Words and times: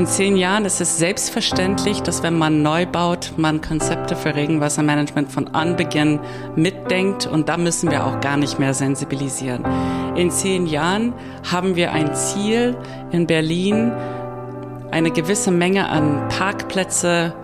In 0.00 0.06
zehn 0.06 0.38
Jahren 0.38 0.64
ist 0.64 0.80
es 0.80 0.96
selbstverständlich, 0.96 2.00
dass 2.00 2.22
wenn 2.22 2.38
man 2.38 2.62
neu 2.62 2.86
baut, 2.86 3.34
man 3.36 3.60
Konzepte 3.60 4.16
für 4.16 4.34
Regenwassermanagement 4.34 5.30
von 5.30 5.48
Anbeginn 5.48 6.20
mitdenkt 6.56 7.26
und 7.26 7.50
da 7.50 7.58
müssen 7.58 7.90
wir 7.90 8.06
auch 8.06 8.18
gar 8.22 8.38
nicht 8.38 8.58
mehr 8.58 8.72
sensibilisieren. 8.72 9.62
In 10.16 10.30
zehn 10.30 10.66
Jahren 10.66 11.12
haben 11.52 11.76
wir 11.76 11.92
ein 11.92 12.14
Ziel 12.14 12.78
in 13.10 13.26
Berlin, 13.26 13.92
eine 14.90 15.10
gewisse 15.10 15.50
Menge 15.50 15.90
an 15.90 16.30
Parkplätze 16.30 17.34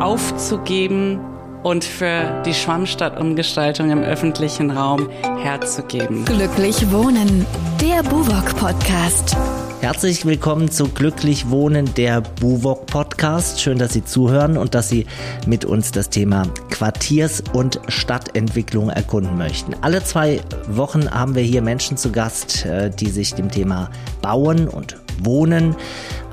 aufzugeben 0.00 1.20
und 1.64 1.84
für 1.84 2.42
die 2.46 2.54
Schwammstadtumgestaltung 2.54 3.90
im 3.90 4.02
öffentlichen 4.02 4.70
Raum 4.70 5.10
herzugeben. 5.42 6.24
Glücklich 6.24 6.90
Wohnen, 6.90 7.44
der 7.78 8.02
Buwok 8.04 8.56
Podcast. 8.56 9.36
Herzlich 9.82 10.24
willkommen 10.24 10.70
zu 10.70 10.88
Glücklich 10.88 11.50
Wohnen, 11.50 11.92
der 11.94 12.22
Buwok 12.22 12.86
Podcast. 12.86 13.60
Schön, 13.60 13.78
dass 13.78 13.92
Sie 13.92 14.04
zuhören 14.04 14.56
und 14.56 14.74
dass 14.74 14.88
Sie 14.88 15.06
mit 15.46 15.64
uns 15.66 15.92
das 15.92 16.08
Thema 16.08 16.44
Quartiers- 16.70 17.42
und 17.52 17.80
Stadtentwicklung 17.86 18.88
erkunden 18.88 19.36
möchten. 19.36 19.74
Alle 19.82 20.02
zwei 20.02 20.40
Wochen 20.66 21.10
haben 21.10 21.34
wir 21.34 21.42
hier 21.42 21.60
Menschen 21.60 21.98
zu 21.98 22.10
Gast, 22.10 22.64
äh, 22.64 22.90
die 22.90 23.10
sich 23.10 23.34
dem 23.34 23.50
Thema 23.50 23.90
Bauen 24.22 24.66
und 24.66 24.96
Wohnen 25.22 25.76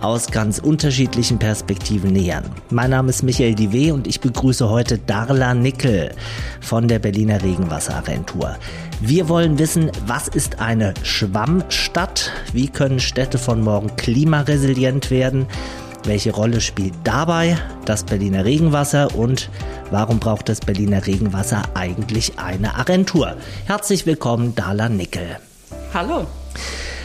aus 0.03 0.27
ganz 0.27 0.59
unterschiedlichen 0.59 1.39
Perspektiven 1.39 2.11
nähern. 2.11 2.43
Mein 2.69 2.89
Name 2.89 3.09
ist 3.09 3.23
Michael 3.23 3.55
Diwe 3.55 3.93
und 3.93 4.05
ich 4.05 4.19
begrüße 4.19 4.69
heute 4.69 4.97
Darla 4.97 5.53
Nickel 5.53 6.11
von 6.59 6.87
der 6.87 6.99
Berliner 6.99 7.41
Regenwasseragentur. 7.41 8.57
Wir 8.99 9.29
wollen 9.29 9.57
wissen, 9.59 9.91
was 10.05 10.27
ist 10.27 10.59
eine 10.59 10.93
Schwammstadt? 11.03 12.31
Wie 12.51 12.67
können 12.67 12.99
Städte 12.99 13.37
von 13.37 13.61
morgen 13.61 13.95
klimaresilient 13.95 15.09
werden? 15.09 15.47
Welche 16.03 16.33
Rolle 16.33 16.59
spielt 16.59 16.93
dabei 17.05 17.57
das 17.85 18.03
Berliner 18.03 18.43
Regenwasser 18.43 19.15
und 19.15 19.49
warum 19.89 20.19
braucht 20.19 20.49
das 20.49 20.59
Berliner 20.59 21.07
Regenwasser 21.07 21.63
eigentlich 21.75 22.39
eine 22.39 22.75
Agentur? 22.75 23.37
Herzlich 23.65 24.05
willkommen, 24.05 24.53
Darla 24.53 24.89
Nickel. 24.89 25.37
Hallo. 25.93 26.27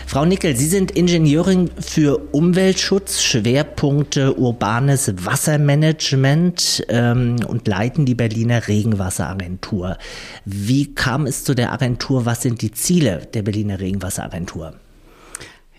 Frau 0.09 0.25
Nickel, 0.25 0.57
Sie 0.57 0.69
sind 0.69 0.93
Ingenieurin 0.93 1.71
für 1.79 2.17
Umweltschutz, 2.33 3.23
Schwerpunkte 3.23 4.39
urbanes 4.39 5.13
Wassermanagement 5.23 6.87
ähm, 6.89 7.37
und 7.47 7.69
leiten 7.69 8.07
die 8.07 8.15
Berliner 8.15 8.69
Regenwasseragentur. 8.69 9.99
Wie 10.47 10.95
kam 10.95 11.27
es 11.27 11.45
zu 11.45 11.55
der 11.55 11.75
Agentur? 11.75 12.25
Was 12.25 12.41
sind 12.41 12.63
die 12.63 12.73
Ziele 12.73 13.29
der 13.35 13.43
Berliner 13.43 13.81
Regenwasseragentur? 13.81 14.73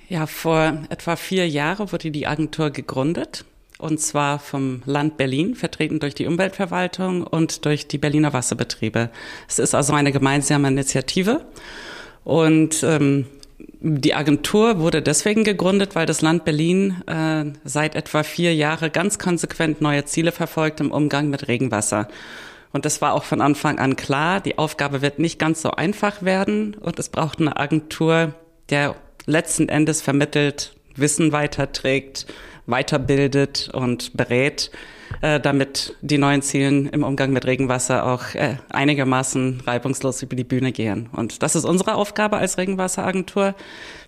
Ja, 0.09 0.27
vor 0.27 0.77
etwa 0.89 1.15
vier 1.15 1.49
Jahren 1.49 1.91
wurde 1.91 2.11
die 2.11 2.27
Agentur 2.27 2.69
gegründet. 2.69 3.45
Und 3.79 3.99
zwar 3.99 4.37
vom 4.37 4.83
Land 4.85 5.17
Berlin, 5.17 5.55
vertreten 5.55 5.99
durch 5.99 6.13
die 6.13 6.27
Umweltverwaltung 6.27 7.25
und 7.25 7.65
durch 7.65 7.87
die 7.87 7.97
Berliner 7.97 8.31
Wasserbetriebe. 8.31 9.09
Es 9.47 9.57
ist 9.57 9.73
also 9.73 9.93
eine 9.93 10.11
gemeinsame 10.11 10.67
Initiative. 10.67 11.47
Und 12.23 12.83
ähm, 12.83 13.25
die 13.81 14.13
Agentur 14.13 14.79
wurde 14.79 15.01
deswegen 15.01 15.43
gegründet, 15.43 15.95
weil 15.95 16.05
das 16.05 16.21
Land 16.21 16.43
Berlin 16.43 17.01
äh, 17.07 17.45
seit 17.63 17.95
etwa 17.95 18.23
vier 18.23 18.53
Jahren 18.53 18.91
ganz 18.91 19.19
konsequent 19.19 19.79
neue 19.81 20.03
Ziele 20.05 20.31
verfolgt 20.31 20.81
im 20.81 20.91
Umgang 20.91 21.29
mit 21.29 21.47
Regenwasser. 21.47 22.09
Und 22.71 22.85
das 22.85 23.01
war 23.01 23.13
auch 23.13 23.23
von 23.23 23.41
Anfang 23.41 23.79
an 23.79 23.95
klar. 23.95 24.41
Die 24.41 24.57
Aufgabe 24.57 25.01
wird 25.01 25.19
nicht 25.19 25.39
ganz 25.39 25.61
so 25.61 25.71
einfach 25.71 26.21
werden 26.21 26.75
und 26.75 26.99
es 26.99 27.09
braucht 27.09 27.39
eine 27.39 27.57
Agentur, 27.57 28.33
der 28.69 28.95
letzten 29.25 29.69
Endes 29.69 30.01
vermittelt, 30.01 30.75
Wissen 30.95 31.31
weiterträgt, 31.31 32.27
weiterbildet 32.65 33.69
und 33.73 34.15
berät 34.15 34.71
äh, 35.21 35.39
damit 35.39 35.95
die 36.01 36.17
neuen 36.17 36.41
Zielen 36.41 36.87
im 36.87 37.03
Umgang 37.03 37.31
mit 37.31 37.45
Regenwasser 37.45 38.05
auch 38.05 38.35
äh, 38.35 38.57
einigermaßen 38.69 39.61
reibungslos 39.65 40.21
über 40.21 40.35
die 40.35 40.43
Bühne 40.43 40.71
gehen. 40.71 41.09
Und 41.11 41.43
das 41.43 41.55
ist 41.55 41.65
unsere 41.65 41.95
Aufgabe 41.95 42.37
als 42.37 42.57
Regenwasseragentur. 42.57 43.55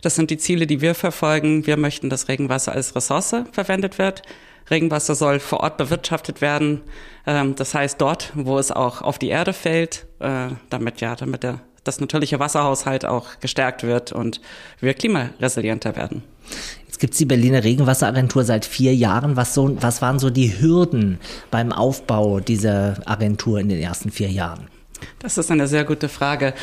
Das 0.01 0.16
sind 0.16 0.29
die 0.29 0.38
Ziele, 0.38 0.67
die 0.67 0.81
wir 0.81 0.95
verfolgen. 0.95 1.66
Wir 1.66 1.78
möchten, 1.78 2.09
dass 2.09 2.28
Regenwasser 2.28 2.72
als 2.72 2.95
Ressource 2.95 3.35
verwendet 3.51 3.97
wird. 3.97 4.22
Regenwasser 4.69 5.16
soll 5.16 5.40
vor 5.40 5.61
Ort 5.61 5.78
bewirtschaftet 5.78 6.41
werden. 6.41 6.81
Ähm, 7.25 7.56
das 7.56 7.73
heißt 7.73 8.00
dort, 8.00 8.31
wo 8.35 8.57
es 8.57 8.72
auch 8.72 9.01
auf 9.01 9.19
die 9.19 9.29
Erde 9.29 9.53
fällt, 9.53 10.06
äh, 10.19 10.47
damit 10.69 11.01
ja, 11.01 11.16
damit 11.16 11.44
der 11.44 11.61
das 11.84 12.00
natürliche 12.00 12.40
Wasserhaushalt 12.40 13.06
auch 13.06 13.40
gestärkt 13.40 13.81
wird 13.81 14.11
und 14.11 14.40
wir 14.79 14.94
klimaresilienter 14.94 15.95
werden 15.95 16.23
gibt 17.01 17.16
es 17.16 17.17
die 17.17 17.25
Berliner 17.25 17.63
Regenwasseragentur 17.63 18.45
seit 18.45 18.63
vier 18.63 18.95
Jahren. 18.95 19.35
Was, 19.35 19.53
so, 19.53 19.75
was 19.81 20.01
waren 20.01 20.19
so 20.19 20.29
die 20.29 20.62
Hürden 20.62 21.19
beim 21.50 21.73
Aufbau 21.73 22.39
dieser 22.39 22.95
Agentur 23.06 23.59
in 23.59 23.67
den 23.67 23.79
ersten 23.79 24.12
vier 24.12 24.29
Jahren? 24.29 24.67
Das 25.19 25.38
ist 25.38 25.51
eine 25.51 25.67
sehr 25.67 25.84
gute 25.84 26.07
Frage. 26.07 26.53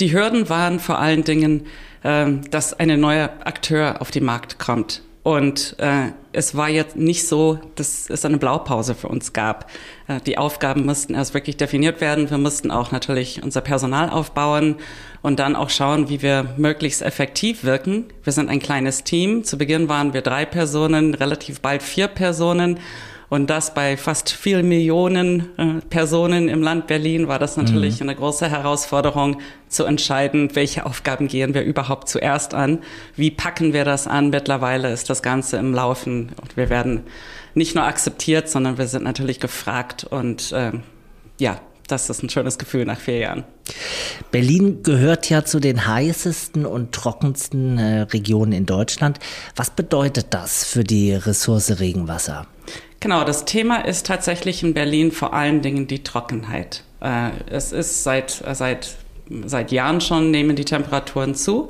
Die 0.00 0.12
Hürden 0.12 0.48
waren 0.48 0.80
vor 0.80 0.98
allen 0.98 1.24
Dingen, 1.24 1.66
äh, 2.02 2.26
dass 2.50 2.72
ein 2.72 2.98
neuer 2.98 3.30
Akteur 3.44 4.00
auf 4.00 4.10
den 4.10 4.24
Markt 4.24 4.58
kommt. 4.58 5.02
Und 5.22 5.76
äh, 5.78 6.08
es 6.32 6.56
war 6.56 6.68
jetzt 6.68 6.96
nicht 6.96 7.28
so, 7.28 7.60
dass 7.76 8.10
es 8.10 8.24
eine 8.24 8.38
Blaupause 8.38 8.96
für 8.96 9.06
uns 9.06 9.32
gab. 9.32 9.70
Äh, 10.08 10.20
die 10.20 10.36
Aufgaben 10.36 10.84
mussten 10.84 11.14
erst 11.14 11.32
wirklich 11.32 11.56
definiert 11.56 12.00
werden. 12.00 12.28
Wir 12.28 12.38
mussten 12.38 12.72
auch 12.72 12.90
natürlich 12.90 13.40
unser 13.42 13.60
Personal 13.60 14.10
aufbauen 14.10 14.76
und 15.22 15.38
dann 15.38 15.54
auch 15.54 15.70
schauen, 15.70 16.08
wie 16.08 16.22
wir 16.22 16.54
möglichst 16.56 17.02
effektiv 17.02 17.62
wirken. 17.62 18.06
Wir 18.24 18.32
sind 18.32 18.48
ein 18.48 18.58
kleines 18.58 19.04
Team. 19.04 19.44
Zu 19.44 19.58
Beginn 19.58 19.88
waren 19.88 20.12
wir 20.12 20.22
drei 20.22 20.44
Personen, 20.44 21.14
relativ 21.14 21.60
bald 21.60 21.84
vier 21.84 22.08
Personen. 22.08 22.80
Und 23.32 23.48
das 23.48 23.72
bei 23.72 23.96
fast 23.96 24.30
vier 24.30 24.62
Millionen 24.62 25.48
äh, 25.56 25.80
Personen 25.88 26.50
im 26.50 26.60
Land 26.60 26.86
Berlin 26.86 27.28
war 27.28 27.38
das 27.38 27.56
natürlich 27.56 27.98
mhm. 27.98 28.10
eine 28.10 28.16
große 28.16 28.46
Herausforderung 28.50 29.40
zu 29.70 29.84
entscheiden, 29.84 30.50
welche 30.52 30.84
Aufgaben 30.84 31.28
gehen 31.28 31.54
wir 31.54 31.62
überhaupt 31.62 32.10
zuerst 32.10 32.52
an, 32.52 32.80
wie 33.16 33.30
packen 33.30 33.72
wir 33.72 33.86
das 33.86 34.06
an. 34.06 34.28
Mittlerweile 34.28 34.92
ist 34.92 35.08
das 35.08 35.22
Ganze 35.22 35.56
im 35.56 35.72
Laufen 35.72 36.32
und 36.42 36.58
wir 36.58 36.68
werden 36.68 37.04
nicht 37.54 37.74
nur 37.74 37.84
akzeptiert, 37.84 38.50
sondern 38.50 38.76
wir 38.76 38.86
sind 38.86 39.04
natürlich 39.04 39.40
gefragt 39.40 40.04
und 40.04 40.52
äh, 40.52 40.72
ja, 41.38 41.58
das 41.88 42.10
ist 42.10 42.22
ein 42.22 42.28
schönes 42.28 42.58
Gefühl 42.58 42.84
nach 42.84 43.00
vier 43.00 43.16
Jahren. 43.16 43.44
Berlin 44.30 44.82
gehört 44.82 45.30
ja 45.30 45.42
zu 45.42 45.58
den 45.58 45.86
heißesten 45.86 46.66
und 46.66 46.92
trockensten 46.92 47.78
äh, 47.78 48.00
Regionen 48.02 48.52
in 48.52 48.66
Deutschland. 48.66 49.20
Was 49.56 49.70
bedeutet 49.70 50.26
das 50.34 50.64
für 50.64 50.84
die 50.84 51.14
Ressource 51.14 51.80
Regenwasser? 51.80 52.46
Genau, 53.02 53.24
das 53.24 53.44
Thema 53.44 53.78
ist 53.78 54.06
tatsächlich 54.06 54.62
in 54.62 54.74
Berlin 54.74 55.10
vor 55.10 55.34
allen 55.34 55.60
Dingen 55.60 55.88
die 55.88 56.04
Trockenheit. 56.04 56.84
Äh, 57.00 57.30
es 57.50 57.72
ist 57.72 58.04
seit, 58.04 58.44
äh, 58.46 58.54
seit, 58.54 58.94
seit 59.44 59.72
Jahren 59.72 60.00
schon, 60.00 60.30
nehmen 60.30 60.54
die 60.54 60.64
Temperaturen 60.64 61.34
zu. 61.34 61.68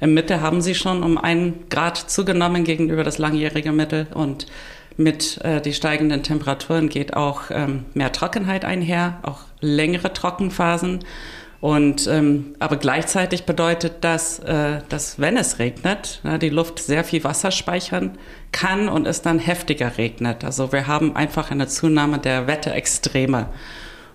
Im 0.00 0.12
Mitte 0.12 0.40
haben 0.40 0.60
sie 0.60 0.74
schon 0.74 1.04
um 1.04 1.18
einen 1.18 1.68
Grad 1.70 1.98
zugenommen 1.98 2.64
gegenüber 2.64 3.04
das 3.04 3.18
langjährige 3.18 3.70
Mittel 3.70 4.08
und 4.12 4.48
mit 4.96 5.38
äh, 5.44 5.60
die 5.60 5.72
steigenden 5.72 6.24
Temperaturen 6.24 6.88
geht 6.88 7.14
auch 7.14 7.42
ähm, 7.50 7.84
mehr 7.94 8.10
Trockenheit 8.10 8.64
einher, 8.64 9.20
auch 9.22 9.38
längere 9.60 10.12
Trockenphasen. 10.12 11.04
Und 11.62 12.08
ähm, 12.08 12.56
aber 12.58 12.76
gleichzeitig 12.76 13.44
bedeutet 13.44 13.98
das, 14.00 14.40
äh, 14.40 14.80
dass 14.88 15.20
wenn 15.20 15.36
es 15.36 15.60
regnet, 15.60 16.18
na, 16.24 16.36
die 16.36 16.48
Luft 16.48 16.80
sehr 16.80 17.04
viel 17.04 17.22
Wasser 17.22 17.52
speichern 17.52 18.18
kann 18.50 18.88
und 18.88 19.06
es 19.06 19.22
dann 19.22 19.38
heftiger 19.38 19.96
regnet. 19.96 20.42
Also 20.42 20.72
wir 20.72 20.88
haben 20.88 21.14
einfach 21.14 21.52
eine 21.52 21.68
Zunahme 21.68 22.18
der 22.18 22.48
Wetterextreme. 22.48 23.46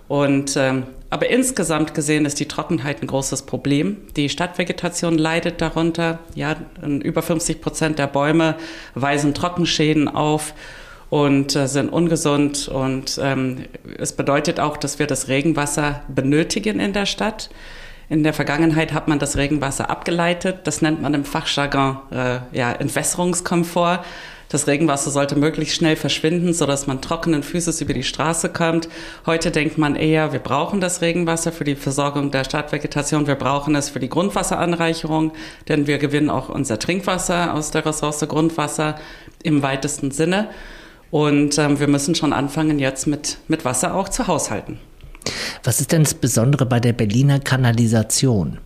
Und 0.08 0.58
ähm, 0.58 0.82
aber 1.08 1.30
insgesamt 1.30 1.94
gesehen 1.94 2.26
ist 2.26 2.38
die 2.38 2.48
Trockenheit 2.48 3.00
ein 3.00 3.06
großes 3.06 3.46
Problem. 3.46 3.96
Die 4.14 4.28
Stadtvegetation 4.28 5.16
leidet 5.16 5.62
darunter. 5.62 6.18
Ja, 6.34 6.54
über 6.82 7.22
50 7.22 7.62
Prozent 7.62 7.98
der 7.98 8.08
Bäume 8.08 8.56
weisen 8.94 9.32
Trockenschäden 9.32 10.06
auf 10.06 10.52
und 11.10 11.56
äh, 11.56 11.66
sind 11.66 11.88
ungesund. 11.88 12.68
Und 12.68 13.18
ähm, 13.22 13.64
es 13.98 14.12
bedeutet 14.12 14.60
auch, 14.60 14.76
dass 14.76 14.98
wir 14.98 15.06
das 15.06 15.28
Regenwasser 15.28 16.02
benötigen 16.08 16.80
in 16.80 16.92
der 16.92 17.06
Stadt. 17.06 17.50
In 18.10 18.22
der 18.22 18.32
Vergangenheit 18.32 18.92
hat 18.92 19.08
man 19.08 19.18
das 19.18 19.36
Regenwasser 19.36 19.90
abgeleitet. 19.90 20.60
Das 20.64 20.80
nennt 20.80 21.02
man 21.02 21.14
im 21.14 21.24
Fachjargon 21.24 21.98
äh, 22.10 22.38
ja, 22.52 22.72
Entwässerungskomfort. 22.72 24.00
Das 24.48 24.66
Regenwasser 24.66 25.10
sollte 25.10 25.36
möglichst 25.36 25.76
schnell 25.76 25.94
verschwinden, 25.94 26.54
so 26.54 26.64
dass 26.64 26.86
man 26.86 27.02
trockenen 27.02 27.42
Füßes 27.42 27.82
über 27.82 27.92
die 27.92 28.02
Straße 28.02 28.48
kommt. 28.48 28.88
Heute 29.26 29.50
denkt 29.50 29.76
man 29.76 29.94
eher, 29.94 30.32
wir 30.32 30.38
brauchen 30.38 30.80
das 30.80 31.02
Regenwasser 31.02 31.52
für 31.52 31.64
die 31.64 31.76
Versorgung 31.76 32.30
der 32.30 32.44
Stadtvegetation. 32.44 33.26
Wir 33.26 33.34
brauchen 33.34 33.74
es 33.74 33.90
für 33.90 34.00
die 34.00 34.08
Grundwasseranreicherung, 34.08 35.32
denn 35.68 35.86
wir 35.86 35.98
gewinnen 35.98 36.30
auch 36.30 36.48
unser 36.48 36.78
Trinkwasser 36.78 37.52
aus 37.52 37.72
der 37.72 37.84
Ressource 37.84 38.26
Grundwasser 38.26 38.98
im 39.42 39.62
weitesten 39.62 40.12
Sinne. 40.12 40.48
Und 41.10 41.58
ähm, 41.58 41.80
wir 41.80 41.88
müssen 41.88 42.14
schon 42.14 42.32
anfangen, 42.32 42.78
jetzt 42.78 43.06
mit, 43.06 43.38
mit 43.48 43.64
Wasser 43.64 43.94
auch 43.94 44.08
zu 44.08 44.26
haushalten. 44.26 44.78
Was 45.64 45.80
ist 45.80 45.92
denn 45.92 46.04
das 46.04 46.14
Besondere 46.14 46.66
bei 46.66 46.80
der 46.80 46.92
Berliner 46.92 47.40
Kanalisation? 47.40 48.58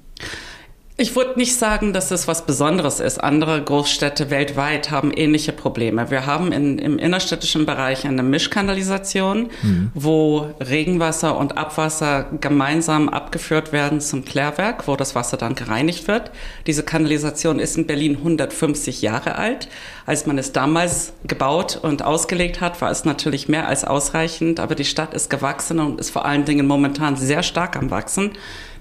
Ich 0.99 1.17
würde 1.17 1.39
nicht 1.39 1.57
sagen, 1.57 1.95
dass 1.95 2.11
es 2.11 2.29
was 2.29 2.45
Besonderes 2.45 3.01
ist. 3.01 3.19
Andere 3.19 3.63
Großstädte 3.63 4.31
weltweit 4.31 4.91
haben 4.91 5.11
ähnliche 5.11 5.51
Probleme. 5.53 6.11
Wir 6.11 6.27
haben 6.27 6.53
in, 6.53 6.79
im 6.79 6.99
innerstädtischen 6.99 7.65
Bereich 7.65 8.07
eine 8.07 8.23
Mischkanalisation, 8.23 9.49
mhm. 9.63 9.91
wo 9.95 10.51
Regenwasser 10.61 11.39
und 11.39 11.57
Abwasser 11.57 12.27
gemeinsam 12.41 13.09
abgeführt 13.09 13.73
werden 13.73 14.03
zum 14.03 14.27
Klärwerk, 14.27 14.87
wo 14.87 14.95
das 14.95 15.15
Wasser 15.15 15.39
dann 15.39 15.55
gereinigt 15.55 16.09
wird. 16.09 16.31
Diese 16.67 16.83
Kanalisation 16.83 17.59
ist 17.59 17.77
in 17.79 17.87
Berlin 17.87 18.19
150 18.19 19.01
Jahre 19.01 19.37
alt. 19.37 19.69
Als 20.05 20.27
man 20.27 20.37
es 20.37 20.53
damals 20.53 21.13
gebaut 21.25 21.79
und 21.81 22.05
ausgelegt 22.05 22.61
hat, 22.61 22.81
war 22.81 22.91
es 22.91 23.05
natürlich 23.05 23.49
mehr 23.49 23.69
als 23.69 23.85
ausreichend, 23.85 24.59
aber 24.59 24.75
die 24.75 24.85
Stadt 24.85 25.15
ist 25.15 25.31
gewachsen 25.31 25.79
und 25.79 26.01
ist 26.01 26.11
vor 26.11 26.25
allen 26.25 26.45
Dingen 26.45 26.67
momentan 26.67 27.17
sehr 27.17 27.43
stark 27.43 27.77
am 27.77 27.91
Wachsen. 27.91 28.33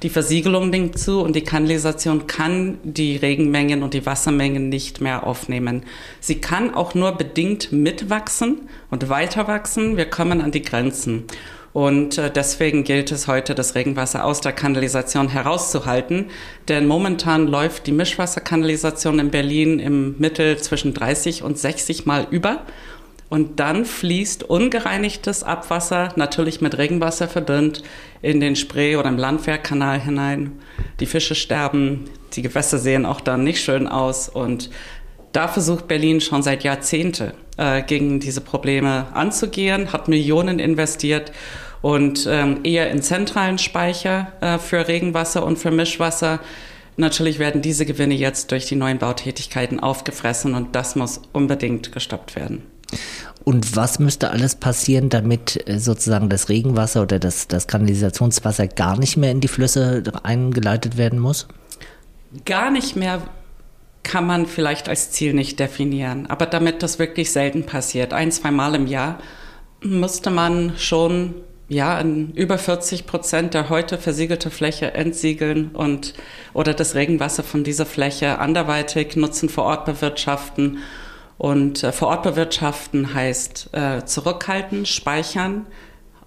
Die 0.01 0.09
Versiegelung 0.09 0.71
nimmt 0.71 0.97
zu 0.97 1.21
und 1.21 1.35
die 1.35 1.44
Kanalisation 1.44 2.25
kann 2.25 2.79
die 2.83 3.18
Regenmengen 3.18 3.83
und 3.83 3.94
die 3.94 4.06
Wassermengen 4.06 4.69
nicht 4.69 5.00
mehr 5.00 5.27
aufnehmen. 5.27 5.83
Sie 6.19 6.41
kann 6.41 6.73
auch 6.73 6.95
nur 6.95 7.12
bedingt 7.12 7.71
mitwachsen 7.71 8.69
und 8.89 9.09
weiter 9.09 9.47
wachsen. 9.47 9.97
Wir 9.97 10.09
kommen 10.09 10.41
an 10.41 10.51
die 10.51 10.63
Grenzen. 10.63 11.25
Und 11.73 12.18
äh, 12.18 12.29
deswegen 12.29 12.83
gilt 12.83 13.12
es 13.12 13.27
heute, 13.27 13.56
das 13.56 13.75
Regenwasser 13.75 14.25
aus 14.25 14.41
der 14.41 14.51
Kanalisation 14.51 15.29
herauszuhalten. 15.29 16.25
Denn 16.68 16.88
momentan 16.88 17.47
läuft 17.47 17.88
die 17.88 17.94
Mischwasserkanalisation 17.94 19.19
in 19.19 19.31
Berlin 19.31 19.79
im 19.79 20.15
Mittel 20.18 20.57
zwischen 20.57 20.94
30 20.94 21.44
und 21.44 21.57
60 21.57 22.06
Mal 22.06 22.27
über. 22.29 22.65
Und 23.29 23.62
dann 23.62 23.85
fließt 23.85 24.44
ungereinigtes 24.44 25.44
Abwasser, 25.44 26.12
natürlich 26.18 26.59
mit 26.59 26.77
Regenwasser 26.77 27.29
verdünnt, 27.29 27.81
in 28.21 28.41
den 28.41 28.57
Spree 28.57 28.97
oder 28.97 29.07
im 29.07 29.18
Landwehrkanal 29.18 30.01
hinein. 30.01 30.59
Die 31.00 31.06
Fische 31.06 31.35
sterben, 31.35 32.09
die 32.33 32.41
Gewässer 32.41 32.77
sehen 32.77 33.06
auch 33.06 33.21
dann 33.21 33.45
nicht 33.45 33.63
schön 33.63 33.88
aus. 33.88 34.27
Und 34.27 34.69
da 35.31 35.47
versucht 35.47 35.88
Berlin 35.88 36.19
schon 36.19 36.44
seit 36.44 36.65
Jahrzehnten 36.65 37.31
äh, 37.57 37.81
gegen 37.81 38.19
diese 38.19 38.42
Probleme 38.42 39.07
anzugehen, 39.13 39.94
hat 39.94 40.07
Millionen 40.07 40.59
investiert 40.59 41.31
und 41.81 42.27
ähm, 42.30 42.59
eher 42.63 42.92
in 42.92 43.01
zentralen 43.01 43.57
Speicher 43.57 44.31
äh, 44.42 44.57
für 44.57 44.88
Regenwasser 44.88 45.45
und 45.45 45.57
für 45.57 45.71
Mischwasser. 45.71 46.39
Natürlich 46.98 47.39
werden 47.39 47.62
diese 47.62 47.86
Gewinne 47.86 48.13
jetzt 48.13 48.51
durch 48.51 48.65
die 48.65 48.75
neuen 48.75 49.00
Bautätigkeiten 49.00 49.80
aufgefressen 49.80 50.53
und 50.53 50.75
das 50.75 50.95
muss 50.95 51.21
unbedingt 51.33 51.92
gestoppt 51.92 52.36
werden. 52.36 52.63
Und 53.44 53.75
was 53.75 54.00
müsste 54.00 54.30
alles 54.30 54.56
passieren, 54.56 55.09
damit 55.09 55.68
äh, 55.68 55.80
sozusagen 55.80 56.30
das 56.30 56.50
Regenwasser 56.50 57.01
oder 57.01 57.18
das, 57.19 57.47
das 57.47 57.68
Kanalisationswasser 57.68 58.68
gar 58.68 59.00
nicht 59.00 59.18
mehr 59.18 59.31
in 59.31 59.42
die 59.42 59.47
Flüsse 59.47 60.04
eingeleitet 60.24 60.97
werden 60.97 61.19
muss? 61.19 61.47
Gar 62.45 62.71
nicht 62.71 62.95
mehr 62.95 63.21
kann 64.03 64.25
man 64.25 64.45
vielleicht 64.48 64.89
als 64.89 65.12
Ziel 65.12 65.33
nicht 65.33 65.59
definieren. 65.59 66.27
Aber 66.27 66.45
damit 66.45 66.83
das 66.83 67.00
wirklich 67.00 67.31
selten 67.31 67.65
passiert, 67.65 68.13
ein, 68.13 68.31
zwei 68.31 68.51
Mal 68.51 68.75
im 68.75 68.88
Jahr, 68.88 69.19
müsste 69.81 70.30
man 70.30 70.74
schon 70.77 71.36
ja, 71.71 71.98
in 72.01 72.33
über 72.33 72.57
40 72.57 73.07
Prozent 73.07 73.53
der 73.53 73.69
heute 73.69 73.98
versiegelte 73.98 74.50
Fläche 74.50 74.94
entsiegeln 74.94 75.69
und 75.71 76.13
oder 76.53 76.74
das 76.74 76.95
Regenwasser 76.95 77.44
von 77.44 77.63
dieser 77.63 77.86
Fläche 77.86 78.39
anderweitig 78.39 79.15
nutzen, 79.15 79.48
vor 79.48 79.63
Ort 79.63 79.86
bewirtschaften 79.86 80.80
und 81.38 81.81
äh, 81.81 81.94
vor 81.94 82.09
Ort 82.09 82.24
bewirtschaften 82.24 83.13
heißt 83.13 83.69
äh, 83.71 84.04
zurückhalten, 84.04 84.86
speichern, 84.86 85.65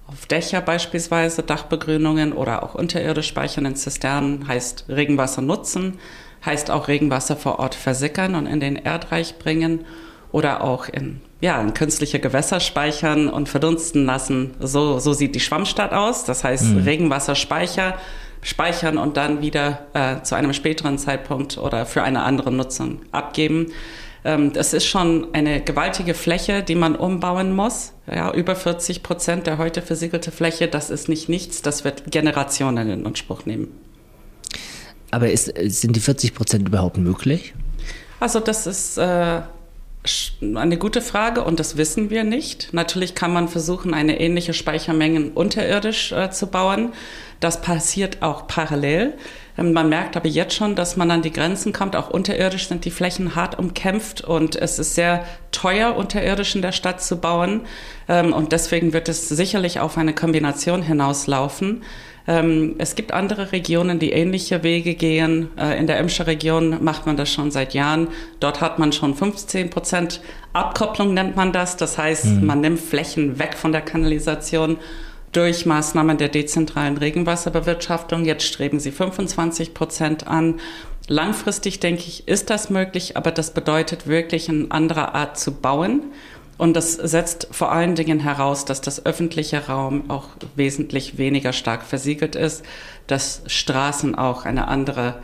auf 0.06 0.24
Dächer 0.24 0.62
beispielsweise, 0.62 1.42
Dachbegrünungen 1.42 2.32
oder 2.32 2.62
auch 2.62 2.74
unterirdisch 2.74 3.28
speichern 3.28 3.66
in 3.66 3.76
Zisternen 3.76 4.48
heißt 4.48 4.86
Regenwasser 4.88 5.42
nutzen, 5.42 5.98
heißt 6.44 6.70
auch 6.70 6.88
Regenwasser 6.88 7.36
vor 7.36 7.58
Ort 7.58 7.74
versickern 7.74 8.34
und 8.34 8.46
in 8.46 8.60
den 8.60 8.76
Erdreich 8.76 9.38
bringen 9.38 9.84
oder 10.32 10.64
auch 10.64 10.88
in, 10.88 11.20
ja, 11.40 11.60
in 11.60 11.74
künstliche 11.74 12.18
Gewässer 12.18 12.60
speichern 12.60 13.28
und 13.28 13.48
verdunsten 13.48 14.04
lassen. 14.04 14.54
So, 14.58 14.98
so 14.98 15.12
sieht 15.12 15.34
die 15.34 15.40
Schwammstadt 15.40 15.92
aus. 15.92 16.24
Das 16.24 16.42
heißt 16.42 16.74
mhm. 16.74 16.82
Regenwasserspeicher 16.82 17.94
speichern 18.42 18.98
und 18.98 19.16
dann 19.16 19.40
wieder 19.42 19.86
äh, 19.94 20.22
zu 20.22 20.34
einem 20.34 20.52
späteren 20.52 20.98
Zeitpunkt 20.98 21.56
oder 21.56 21.86
für 21.86 22.02
eine 22.02 22.22
andere 22.22 22.52
Nutzung 22.52 23.00
abgeben. 23.10 23.72
Ähm, 24.24 24.52
das 24.52 24.72
ist 24.72 24.86
schon 24.86 25.28
eine 25.34 25.60
gewaltige 25.60 26.14
Fläche, 26.14 26.62
die 26.62 26.74
man 26.74 26.96
umbauen 26.96 27.54
muss. 27.54 27.92
Ja, 28.12 28.32
über 28.32 28.56
40 28.56 29.02
Prozent 29.02 29.46
der 29.46 29.58
heute 29.58 29.82
versiegelte 29.82 30.30
Fläche, 30.30 30.68
das 30.68 30.90
ist 30.90 31.08
nicht 31.08 31.28
nichts, 31.28 31.62
das 31.62 31.84
wird 31.84 32.10
Generationen 32.10 32.90
in 32.90 33.06
Anspruch 33.06 33.46
nehmen. 33.46 33.68
Aber 35.14 35.30
ist, 35.30 35.52
sind 35.56 35.94
die 35.94 36.00
40 36.00 36.34
Prozent 36.34 36.68
überhaupt 36.68 36.96
möglich? 36.96 37.54
Also 38.18 38.40
das 38.40 38.66
ist 38.66 38.98
äh, 38.98 39.42
eine 40.40 40.76
gute 40.76 41.00
Frage 41.00 41.44
und 41.44 41.60
das 41.60 41.76
wissen 41.76 42.10
wir 42.10 42.24
nicht. 42.24 42.72
Natürlich 42.72 43.14
kann 43.14 43.32
man 43.32 43.48
versuchen, 43.48 43.94
eine 43.94 44.20
ähnliche 44.20 44.54
Speichermenge 44.54 45.30
unterirdisch 45.34 46.12
äh, 46.12 46.30
zu 46.30 46.48
bauen. 46.48 46.92
Das 47.40 47.60
passiert 47.60 48.22
auch 48.22 48.46
parallel. 48.46 49.14
Ähm, 49.56 49.72
man 49.72 49.88
merkt 49.88 50.16
aber 50.16 50.28
jetzt 50.28 50.54
schon, 50.54 50.74
dass 50.74 50.96
man 50.96 51.10
an 51.10 51.22
die 51.22 51.32
Grenzen 51.32 51.72
kommt. 51.72 51.96
Auch 51.96 52.10
unterirdisch 52.10 52.68
sind 52.68 52.84
die 52.84 52.90
Flächen 52.90 53.36
hart 53.36 53.58
umkämpft 53.58 54.22
und 54.22 54.56
es 54.56 54.78
ist 54.78 54.94
sehr 54.94 55.24
teuer, 55.52 55.96
unterirdisch 55.96 56.54
in 56.54 56.62
der 56.62 56.72
Stadt 56.72 57.02
zu 57.02 57.16
bauen. 57.16 57.62
Ähm, 58.08 58.32
und 58.32 58.52
deswegen 58.52 58.92
wird 58.92 59.08
es 59.08 59.28
sicherlich 59.28 59.80
auf 59.80 59.96
eine 59.96 60.14
Kombination 60.14 60.82
hinauslaufen. 60.82 61.82
Ähm, 62.26 62.76
es 62.78 62.94
gibt 62.94 63.12
andere 63.12 63.52
Regionen, 63.52 63.98
die 63.98 64.12
ähnliche 64.12 64.62
Wege 64.62 64.94
gehen. 64.94 65.50
Äh, 65.58 65.78
in 65.78 65.86
der 65.86 65.98
Emscher 65.98 66.26
Region 66.26 66.82
macht 66.82 67.06
man 67.06 67.16
das 67.16 67.30
schon 67.30 67.50
seit 67.50 67.74
Jahren. 67.74 68.08
Dort 68.40 68.60
hat 68.60 68.78
man 68.78 68.92
schon 68.92 69.14
15 69.14 69.70
Prozent 69.70 70.20
Abkopplung, 70.52 71.12
nennt 71.12 71.36
man 71.36 71.52
das. 71.52 71.76
Das 71.76 71.98
heißt, 71.98 72.26
mhm. 72.26 72.46
man 72.46 72.60
nimmt 72.60 72.80
Flächen 72.80 73.38
weg 73.38 73.54
von 73.54 73.72
der 73.72 73.82
Kanalisation 73.82 74.78
durch 75.32 75.66
Maßnahmen 75.66 76.16
der 76.16 76.28
dezentralen 76.28 76.96
Regenwasserbewirtschaftung. 76.96 78.24
Jetzt 78.24 78.44
streben 78.44 78.80
sie 78.80 78.92
25 78.92 79.74
Prozent 79.74 80.26
an. 80.26 80.60
Langfristig, 81.08 81.80
denke 81.80 82.04
ich, 82.06 82.26
ist 82.28 82.48
das 82.48 82.70
möglich, 82.70 83.16
aber 83.18 83.30
das 83.30 83.52
bedeutet 83.52 84.06
wirklich 84.06 84.48
eine 84.48 84.70
andere 84.70 85.14
Art 85.14 85.38
zu 85.38 85.52
bauen. 85.52 86.00
Und 86.56 86.74
das 86.74 86.94
setzt 86.94 87.48
vor 87.50 87.72
allen 87.72 87.94
Dingen 87.94 88.20
heraus, 88.20 88.64
dass 88.64 88.80
das 88.80 89.04
öffentliche 89.06 89.66
Raum 89.66 90.08
auch 90.10 90.28
wesentlich 90.54 91.18
weniger 91.18 91.52
stark 91.52 91.82
versiegelt 91.82 92.36
ist, 92.36 92.64
dass 93.06 93.42
Straßen 93.46 94.14
auch 94.14 94.44
eine 94.44 94.68
andere 94.68 95.16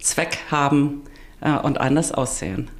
Zweck 0.00 0.38
haben 0.50 1.02
äh, 1.40 1.52
und 1.52 1.78
anders 1.78 2.12
aussehen. 2.12 2.70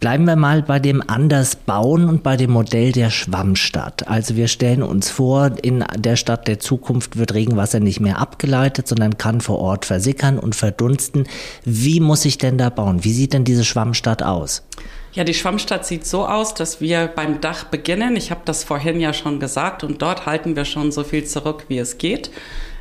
Bleiben 0.00 0.26
wir 0.26 0.36
mal 0.36 0.62
bei 0.62 0.78
dem 0.78 1.02
anders 1.04 1.56
bauen 1.56 2.08
und 2.08 2.22
bei 2.22 2.36
dem 2.36 2.52
Modell 2.52 2.92
der 2.92 3.10
Schwammstadt. 3.10 4.06
Also 4.06 4.36
wir 4.36 4.46
stellen 4.46 4.84
uns 4.84 5.10
vor, 5.10 5.50
in 5.60 5.84
der 5.96 6.14
Stadt 6.14 6.46
der 6.46 6.60
Zukunft 6.60 7.18
wird 7.18 7.34
Regenwasser 7.34 7.80
nicht 7.80 7.98
mehr 7.98 8.20
abgeleitet, 8.20 8.86
sondern 8.86 9.18
kann 9.18 9.40
vor 9.40 9.58
Ort 9.58 9.86
versickern 9.86 10.38
und 10.38 10.54
verdunsten. 10.54 11.26
Wie 11.64 11.98
muss 11.98 12.24
ich 12.24 12.38
denn 12.38 12.58
da 12.58 12.70
bauen? 12.70 13.02
Wie 13.02 13.12
sieht 13.12 13.32
denn 13.32 13.42
diese 13.42 13.64
Schwammstadt 13.64 14.22
aus? 14.22 14.62
Ja, 15.12 15.24
die 15.24 15.34
Schwammstadt 15.34 15.86
sieht 15.86 16.06
so 16.06 16.26
aus, 16.26 16.54
dass 16.54 16.80
wir 16.80 17.06
beim 17.06 17.40
Dach 17.40 17.64
beginnen. 17.64 18.14
Ich 18.16 18.30
habe 18.30 18.42
das 18.44 18.62
vorhin 18.62 19.00
ja 19.00 19.12
schon 19.12 19.40
gesagt 19.40 19.82
und 19.82 20.02
dort 20.02 20.26
halten 20.26 20.54
wir 20.54 20.64
schon 20.64 20.92
so 20.92 21.02
viel 21.02 21.24
zurück, 21.24 21.64
wie 21.68 21.78
es 21.78 21.98
geht. 21.98 22.30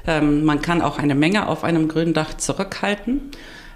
Ähm, 0.06 0.44
man 0.44 0.62
kann 0.62 0.82
auch 0.82 1.00
eine 1.00 1.16
Menge 1.16 1.48
auf 1.48 1.64
einem 1.64 1.88
grünen 1.88 2.14
Dach 2.14 2.36
zurückhalten. 2.36 3.32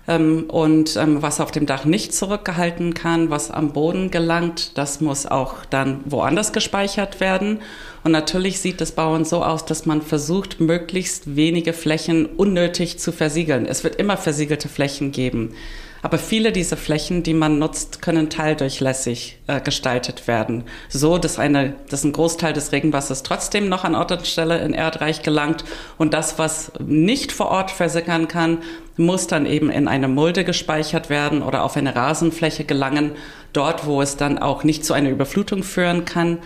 Ähm, 0.07 0.45
und 0.49 0.97
ähm, 0.97 1.21
was 1.21 1.39
auf 1.39 1.51
dem 1.51 1.65
Dach 1.65 1.85
nicht 1.85 2.13
zurückgehalten 2.13 2.93
kann, 2.93 3.29
was 3.29 3.51
am 3.51 3.71
Boden 3.71 4.11
gelangt, 4.11 4.77
das 4.77 4.99
muss 4.99 5.25
auch 5.25 5.63
dann 5.69 6.01
woanders 6.05 6.51
gespeichert 6.51 7.19
werden. 7.19 7.59
Und 8.03 8.11
natürlich 8.11 8.59
sieht 8.59 8.81
das 8.81 8.93
Bauen 8.93 9.25
so 9.25 9.43
aus, 9.43 9.65
dass 9.65 9.85
man 9.85 10.01
versucht, 10.01 10.59
möglichst 10.59 11.35
wenige 11.35 11.71
Flächen 11.71 12.25
unnötig 12.25 12.99
zu 12.99 13.11
versiegeln. 13.11 13.65
Es 13.65 13.83
wird 13.83 13.95
immer 13.97 14.17
versiegelte 14.17 14.69
Flächen 14.69 15.11
geben. 15.11 15.53
Aber 16.01 16.17
viele 16.17 16.51
dieser 16.51 16.77
Flächen, 16.77 17.23
die 17.23 17.33
man 17.33 17.59
nutzt, 17.59 18.01
können 18.01 18.29
teildurchlässig 18.29 19.37
äh, 19.47 19.61
gestaltet 19.61 20.27
werden. 20.27 20.63
So, 20.89 21.17
dass, 21.17 21.37
eine, 21.37 21.75
dass 21.89 22.03
ein 22.03 22.11
Großteil 22.11 22.53
des 22.53 22.71
Regenwassers 22.71 23.23
trotzdem 23.23 23.69
noch 23.69 23.83
an 23.83 23.95
Ort 23.95 24.11
und 24.11 24.25
Stelle 24.25 24.59
in 24.59 24.73
Erdreich 24.73 25.21
gelangt. 25.21 25.63
Und 25.97 26.13
das, 26.13 26.39
was 26.39 26.71
nicht 26.79 27.31
vor 27.31 27.49
Ort 27.49 27.69
versickern 27.69 28.27
kann, 28.27 28.59
muss 28.97 29.27
dann 29.27 29.45
eben 29.45 29.69
in 29.69 29.87
eine 29.87 30.07
Mulde 30.07 30.43
gespeichert 30.43 31.09
werden 31.09 31.41
oder 31.43 31.63
auf 31.63 31.77
eine 31.77 31.95
Rasenfläche 31.95 32.65
gelangen, 32.65 33.11
dort, 33.53 33.85
wo 33.85 34.01
es 34.01 34.17
dann 34.17 34.39
auch 34.39 34.63
nicht 34.63 34.83
zu 34.83 34.93
einer 34.93 35.09
Überflutung 35.09 35.63
führen 35.63 36.05
kann 36.05 36.39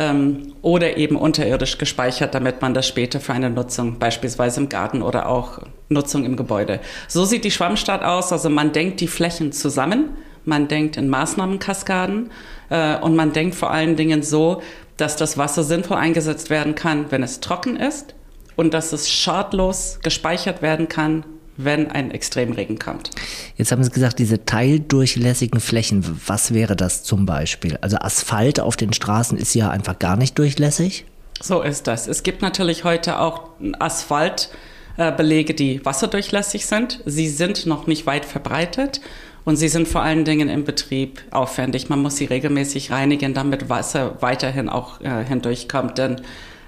ähm, 0.00 0.54
oder 0.62 0.96
eben 0.96 1.14
unterirdisch 1.14 1.76
gespeichert, 1.76 2.34
damit 2.34 2.62
man 2.62 2.72
das 2.72 2.88
später 2.88 3.20
für 3.20 3.34
eine 3.34 3.50
Nutzung, 3.50 3.98
beispielsweise 3.98 4.60
im 4.60 4.68
Garten 4.70 5.02
oder 5.02 5.28
auch 5.28 5.60
Nutzung 5.90 6.24
im 6.24 6.36
Gebäude. 6.36 6.80
So 7.06 7.26
sieht 7.26 7.44
die 7.44 7.50
Schwammstadt 7.50 8.02
aus. 8.02 8.32
Also 8.32 8.48
man 8.48 8.72
denkt 8.72 9.00
die 9.00 9.08
Flächen 9.08 9.52
zusammen, 9.52 10.16
man 10.46 10.68
denkt 10.68 10.96
in 10.96 11.10
Maßnahmenkaskaden 11.10 12.30
äh, 12.70 12.96
und 12.96 13.14
man 13.14 13.34
denkt 13.34 13.54
vor 13.54 13.70
allen 13.70 13.94
Dingen 13.96 14.22
so, 14.22 14.62
dass 14.96 15.16
das 15.16 15.36
Wasser 15.36 15.64
sinnvoll 15.64 15.98
eingesetzt 15.98 16.48
werden 16.48 16.74
kann, 16.74 17.10
wenn 17.10 17.22
es 17.22 17.40
trocken 17.40 17.76
ist 17.76 18.14
und 18.56 18.72
dass 18.72 18.92
es 18.94 19.10
schadlos 19.10 19.98
gespeichert 20.02 20.62
werden 20.62 20.88
kann, 20.88 21.24
wenn 21.64 21.90
ein 21.90 22.10
Extremregen 22.10 22.78
kommt. 22.78 23.10
Jetzt 23.56 23.72
haben 23.72 23.82
Sie 23.82 23.90
gesagt, 23.90 24.18
diese 24.18 24.44
teildurchlässigen 24.44 25.60
Flächen, 25.60 26.20
was 26.26 26.54
wäre 26.54 26.76
das 26.76 27.02
zum 27.02 27.26
Beispiel? 27.26 27.78
Also 27.80 27.96
Asphalt 27.98 28.60
auf 28.60 28.76
den 28.76 28.92
Straßen 28.92 29.38
ist 29.38 29.54
ja 29.54 29.70
einfach 29.70 29.98
gar 29.98 30.16
nicht 30.16 30.38
durchlässig. 30.38 31.04
So 31.42 31.62
ist 31.62 31.86
das. 31.86 32.06
Es 32.06 32.22
gibt 32.22 32.42
natürlich 32.42 32.84
heute 32.84 33.18
auch 33.18 33.50
Asphaltbelege, 33.78 35.54
die 35.54 35.84
wasserdurchlässig 35.84 36.66
sind. 36.66 37.00
Sie 37.06 37.28
sind 37.28 37.66
noch 37.66 37.86
nicht 37.86 38.06
weit 38.06 38.24
verbreitet. 38.24 39.00
Und 39.44 39.56
sie 39.56 39.68
sind 39.68 39.88
vor 39.88 40.02
allen 40.02 40.24
Dingen 40.24 40.48
im 40.48 40.64
Betrieb 40.64 41.22
aufwendig. 41.30 41.88
Man 41.88 42.02
muss 42.02 42.16
sie 42.16 42.26
regelmäßig 42.26 42.90
reinigen, 42.90 43.32
damit 43.32 43.70
Wasser 43.70 44.16
weiterhin 44.20 44.68
auch 44.68 45.00
äh, 45.00 45.24
hindurchkommt. 45.24 45.96
Denn 45.96 46.20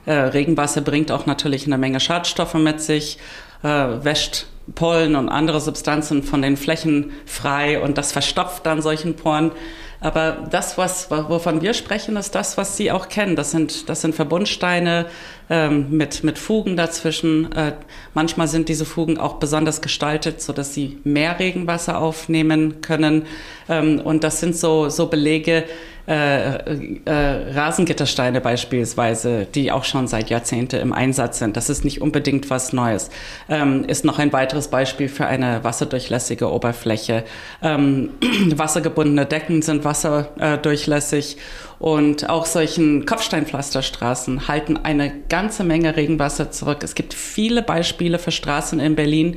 äh, 0.06 0.12
Regenwasser 0.12 0.80
bringt 0.80 1.12
auch 1.12 1.26
natürlich 1.26 1.66
eine 1.66 1.78
Menge 1.78 2.00
Schadstoffe 2.00 2.54
mit 2.54 2.80
sich, 2.80 3.18
äh, 3.62 3.68
wäscht 3.68 4.46
Pollen 4.74 5.16
und 5.16 5.28
andere 5.28 5.60
Substanzen 5.60 6.22
von 6.22 6.42
den 6.42 6.56
Flächen 6.56 7.12
frei 7.26 7.80
und 7.80 7.98
das 7.98 8.12
verstopft 8.12 8.66
dann 8.66 8.82
solchen 8.82 9.16
Poren. 9.16 9.52
Aber 10.00 10.48
das, 10.50 10.78
was, 10.78 11.10
wovon 11.10 11.62
wir 11.62 11.74
sprechen, 11.74 12.16
ist 12.16 12.34
das, 12.34 12.56
was 12.56 12.76
Sie 12.76 12.90
auch 12.90 13.08
kennen. 13.08 13.36
Das 13.36 13.52
sind, 13.52 13.88
das 13.88 14.00
sind 14.00 14.14
Verbundsteine 14.14 15.06
ähm, 15.52 15.88
mit, 15.90 16.24
mit 16.24 16.38
Fugen 16.38 16.78
dazwischen. 16.78 17.52
Äh, 17.52 17.74
manchmal 18.14 18.48
sind 18.48 18.70
diese 18.70 18.86
Fugen 18.86 19.18
auch 19.18 19.34
besonders 19.34 19.82
gestaltet, 19.82 20.40
so 20.40 20.54
dass 20.54 20.72
sie 20.72 20.98
mehr 21.04 21.38
Regenwasser 21.38 21.98
aufnehmen 21.98 22.80
können. 22.80 23.26
Ähm, 23.68 24.00
und 24.00 24.24
das 24.24 24.40
sind 24.40 24.56
so, 24.56 24.88
so 24.88 25.08
Belege, 25.08 25.64
äh, 26.08 26.56
äh, 27.04 27.52
Rasengittersteine 27.54 28.40
beispielsweise, 28.40 29.46
die 29.54 29.70
auch 29.70 29.84
schon 29.84 30.08
seit 30.08 30.30
Jahrzehnten 30.30 30.80
im 30.80 30.92
Einsatz 30.92 31.38
sind. 31.38 31.56
Das 31.56 31.70
ist 31.70 31.84
nicht 31.84 32.00
unbedingt 32.00 32.50
was 32.50 32.72
Neues. 32.72 33.10
Ähm, 33.48 33.84
ist 33.84 34.04
noch 34.04 34.18
ein 34.18 34.32
weiteres 34.32 34.68
Beispiel 34.68 35.08
für 35.08 35.26
eine 35.26 35.62
wasserdurchlässige 35.62 36.50
Oberfläche. 36.50 37.24
Ähm, 37.62 38.10
wassergebundene 38.56 39.26
Decken 39.26 39.62
sind 39.62 39.84
wasserdurchlässig 39.84 41.36
und 41.82 42.30
auch 42.30 42.46
solchen 42.46 43.06
Kopfsteinpflasterstraßen 43.06 44.46
halten 44.46 44.76
eine 44.76 45.12
ganze 45.28 45.64
Menge 45.64 45.96
Regenwasser 45.96 46.52
zurück. 46.52 46.84
Es 46.84 46.94
gibt 46.94 47.12
viele 47.12 47.60
Beispiele 47.60 48.20
für 48.20 48.30
Straßen 48.30 48.78
in 48.78 48.94
Berlin, 48.94 49.36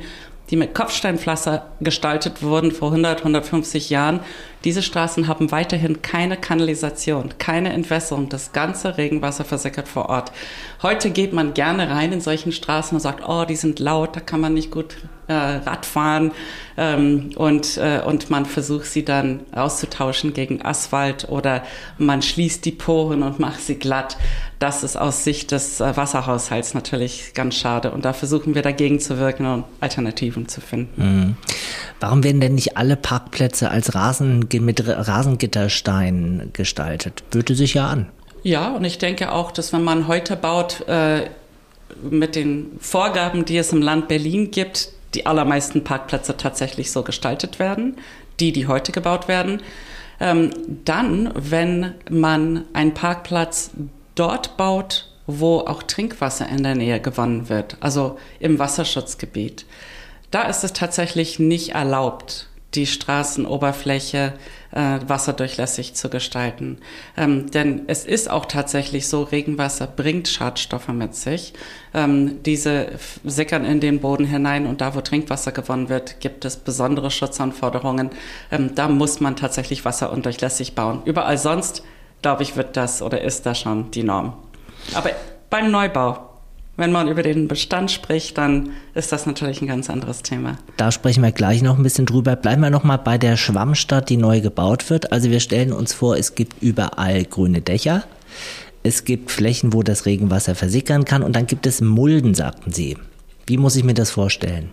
die 0.50 0.54
mit 0.54 0.72
Kopfsteinpflaster 0.72 1.72
gestaltet 1.80 2.44
wurden 2.44 2.70
vor 2.70 2.90
100, 2.90 3.18
150 3.18 3.90
Jahren. 3.90 4.20
Diese 4.66 4.82
Straßen 4.82 5.28
haben 5.28 5.52
weiterhin 5.52 6.02
keine 6.02 6.36
Kanalisation, 6.36 7.34
keine 7.38 7.72
Entwässerung. 7.72 8.28
Das 8.28 8.50
ganze 8.50 8.98
Regenwasser 8.98 9.44
versickert 9.44 9.86
vor 9.86 10.08
Ort. 10.08 10.32
Heute 10.82 11.10
geht 11.10 11.32
man 11.32 11.54
gerne 11.54 11.88
rein 11.88 12.12
in 12.12 12.20
solchen 12.20 12.50
Straßen 12.50 12.96
und 12.96 13.00
sagt, 13.00 13.22
oh, 13.28 13.44
die 13.44 13.54
sind 13.54 13.78
laut, 13.78 14.16
da 14.16 14.20
kann 14.20 14.40
man 14.40 14.54
nicht 14.54 14.72
gut 14.72 14.96
äh, 15.28 15.32
Radfahren. 15.32 16.32
Ähm, 16.76 17.30
und, 17.36 17.78
äh, 17.78 18.02
und 18.04 18.28
man 18.28 18.44
versucht 18.44 18.86
sie 18.86 19.04
dann 19.04 19.40
auszutauschen 19.52 20.34
gegen 20.34 20.62
Asphalt 20.62 21.28
oder 21.28 21.62
man 21.96 22.20
schließt 22.20 22.64
die 22.64 22.72
Poren 22.72 23.22
und 23.22 23.38
macht 23.38 23.60
sie 23.60 23.76
glatt. 23.76 24.16
Das 24.58 24.82
ist 24.82 24.96
aus 24.96 25.24
Sicht 25.24 25.52
des 25.52 25.80
äh, 25.80 25.96
Wasserhaushalts 25.96 26.74
natürlich 26.74 27.32
ganz 27.34 27.54
schade. 27.54 27.90
Und 27.92 28.04
da 28.04 28.12
versuchen 28.12 28.54
wir 28.54 28.62
dagegen 28.62 29.00
zu 29.00 29.18
wirken 29.18 29.46
und 29.46 29.64
Alternativen 29.80 30.48
zu 30.48 30.60
finden. 30.60 31.02
Mhm. 31.02 31.36
Warum 32.00 32.22
werden 32.24 32.40
denn 32.40 32.54
nicht 32.54 32.76
alle 32.76 32.96
Parkplätze 32.96 33.70
als 33.70 33.94
Rasen 33.94 34.48
mit 34.60 34.86
Rasengittersteinen 34.86 36.50
gestaltet? 36.52 37.22
Würde 37.30 37.54
sich 37.54 37.74
ja 37.74 37.88
an. 37.88 38.08
Ja, 38.42 38.70
und 38.76 38.84
ich 38.84 38.98
denke 38.98 39.32
auch, 39.32 39.50
dass 39.50 39.72
wenn 39.72 39.82
man 39.82 40.08
heute 40.08 40.36
baut, 40.36 40.86
äh, 40.88 41.28
mit 42.02 42.34
den 42.36 42.78
Vorgaben, 42.80 43.44
die 43.44 43.56
es 43.56 43.72
im 43.72 43.82
Land 43.82 44.08
Berlin 44.08 44.50
gibt, 44.50 44.90
die 45.14 45.26
allermeisten 45.26 45.84
Parkplätze 45.84 46.36
tatsächlich 46.36 46.92
so 46.92 47.02
gestaltet 47.02 47.58
werden, 47.58 47.96
die, 48.38 48.52
die 48.52 48.66
heute 48.66 48.92
gebaut 48.92 49.28
werden. 49.28 49.62
Ähm, 50.20 50.50
dann, 50.84 51.32
wenn 51.34 51.94
man 52.10 52.64
einen 52.72 52.94
Parkplatz 52.94 53.70
dort 54.14 54.56
baut, 54.56 55.08
wo 55.26 55.60
auch 55.60 55.82
Trinkwasser 55.82 56.48
in 56.48 56.62
der 56.62 56.74
Nähe 56.74 57.00
gewonnen 57.00 57.48
wird, 57.48 57.76
also 57.80 58.18
im 58.38 58.58
Wasserschutzgebiet, 58.58 59.66
da 60.30 60.42
ist 60.42 60.64
es 60.64 60.72
tatsächlich 60.72 61.38
nicht 61.38 61.70
erlaubt, 61.70 62.48
die 62.76 62.86
Straßenoberfläche 62.86 64.34
äh, 64.72 64.98
wasserdurchlässig 65.06 65.94
zu 65.94 66.10
gestalten. 66.10 66.78
Ähm, 67.16 67.50
denn 67.50 67.82
es 67.86 68.04
ist 68.04 68.30
auch 68.30 68.44
tatsächlich 68.44 69.08
so, 69.08 69.22
Regenwasser 69.22 69.86
bringt 69.86 70.28
Schadstoffe 70.28 70.88
mit 70.88 71.14
sich. 71.14 71.54
Ähm, 71.94 72.42
diese 72.44 72.88
sickern 73.24 73.64
in 73.64 73.80
den 73.80 74.00
Boden 74.00 74.26
hinein 74.26 74.66
und 74.66 74.80
da, 74.80 74.94
wo 74.94 75.00
Trinkwasser 75.00 75.52
gewonnen 75.52 75.88
wird, 75.88 76.20
gibt 76.20 76.44
es 76.44 76.56
besondere 76.56 77.10
Schutzanforderungen. 77.10 78.10
Ähm, 78.50 78.74
da 78.74 78.88
muss 78.88 79.20
man 79.20 79.36
tatsächlich 79.36 79.84
Wasser 79.84 80.12
undurchlässig 80.12 80.74
bauen. 80.74 81.02
Überall 81.06 81.38
sonst, 81.38 81.82
glaube 82.22 82.42
ich, 82.42 82.56
wird 82.56 82.76
das 82.76 83.02
oder 83.02 83.22
ist 83.22 83.46
das 83.46 83.58
schon 83.58 83.90
die 83.90 84.02
Norm. 84.02 84.34
Aber 84.94 85.10
beim 85.48 85.70
Neubau 85.70 86.35
wenn 86.76 86.92
man 86.92 87.08
über 87.08 87.22
den 87.22 87.48
Bestand 87.48 87.90
spricht, 87.90 88.36
dann 88.38 88.70
ist 88.94 89.12
das 89.12 89.26
natürlich 89.26 89.62
ein 89.62 89.66
ganz 89.66 89.88
anderes 89.88 90.22
Thema. 90.22 90.58
Da 90.76 90.92
sprechen 90.92 91.22
wir 91.22 91.32
gleich 91.32 91.62
noch 91.62 91.78
ein 91.78 91.82
bisschen 91.82 92.06
drüber. 92.06 92.36
Bleiben 92.36 92.62
wir 92.62 92.70
noch 92.70 92.84
mal 92.84 92.98
bei 92.98 93.18
der 93.18 93.36
Schwammstadt, 93.36 94.10
die 94.10 94.16
neu 94.16 94.40
gebaut 94.40 94.90
wird. 94.90 95.12
Also 95.12 95.30
wir 95.30 95.40
stellen 95.40 95.72
uns 95.72 95.94
vor, 95.94 96.16
es 96.16 96.34
gibt 96.34 96.62
überall 96.62 97.24
grüne 97.24 97.62
Dächer. 97.62 98.04
Es 98.82 99.04
gibt 99.04 99.30
Flächen, 99.30 99.72
wo 99.72 99.82
das 99.82 100.06
Regenwasser 100.06 100.54
versickern 100.54 101.04
kann 101.04 101.22
und 101.22 101.34
dann 101.34 101.46
gibt 101.46 101.66
es 101.66 101.80
Mulden, 101.80 102.34
sagten 102.34 102.72
Sie. 102.72 102.96
Wie 103.46 103.56
muss 103.56 103.76
ich 103.76 103.84
mir 103.84 103.94
das 103.94 104.10
vorstellen? 104.10 104.70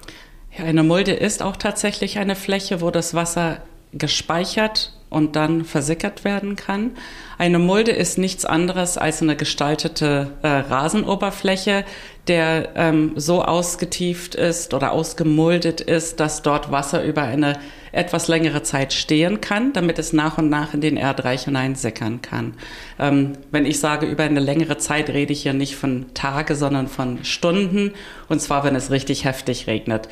Ja, 0.57 0.65
eine 0.65 0.83
Mulde 0.83 1.13
ist 1.13 1.41
auch 1.41 1.55
tatsächlich 1.55 2.19
eine 2.19 2.35
Fläche, 2.35 2.81
wo 2.81 2.91
das 2.91 3.13
Wasser 3.13 3.57
gespeichert 3.91 4.93
und 5.13 5.35
dann 5.35 5.63
versickert 5.63 6.23
werden 6.23 6.55
kann. 6.55 6.91
Eine 7.37 7.59
Mulde 7.59 7.91
ist 7.91 8.17
nichts 8.17 8.45
anderes 8.45 8.97
als 8.97 9.21
eine 9.21 9.35
gestaltete 9.35 10.31
äh, 10.41 10.47
Rasenoberfläche, 10.47 11.85
der 12.27 12.69
ähm, 12.75 13.13
so 13.15 13.43
ausgetieft 13.43 14.35
ist 14.35 14.73
oder 14.73 14.91
ausgemuldet 14.91 15.81
ist, 15.81 16.19
dass 16.19 16.41
dort 16.41 16.71
Wasser 16.71 17.03
über 17.03 17.23
eine 17.23 17.59
etwas 17.91 18.27
längere 18.27 18.63
Zeit 18.63 18.91
stehen 18.91 19.39
kann, 19.39 19.71
damit 19.71 19.99
es 19.99 20.13
nach 20.13 20.37
und 20.37 20.49
nach 20.49 20.73
in 20.73 20.81
den 20.81 20.97
Erdreich 20.97 21.43
hineinsickern 21.45 22.21
kann. 22.21 22.55
Ähm, 22.97 23.33
wenn 23.51 23.65
ich 23.65 23.79
sage 23.79 24.07
über 24.07 24.23
eine 24.23 24.39
längere 24.39 24.77
Zeit, 24.77 25.09
rede 25.09 25.31
ich 25.31 25.43
hier 25.43 25.53
nicht 25.53 25.75
von 25.75 26.07
Tage, 26.13 26.55
sondern 26.55 26.87
von 26.87 27.23
Stunden, 27.23 27.93
und 28.29 28.41
zwar, 28.41 28.63
wenn 28.63 28.75
es 28.75 28.89
richtig 28.89 29.25
heftig 29.25 29.67
regnet. 29.67 30.09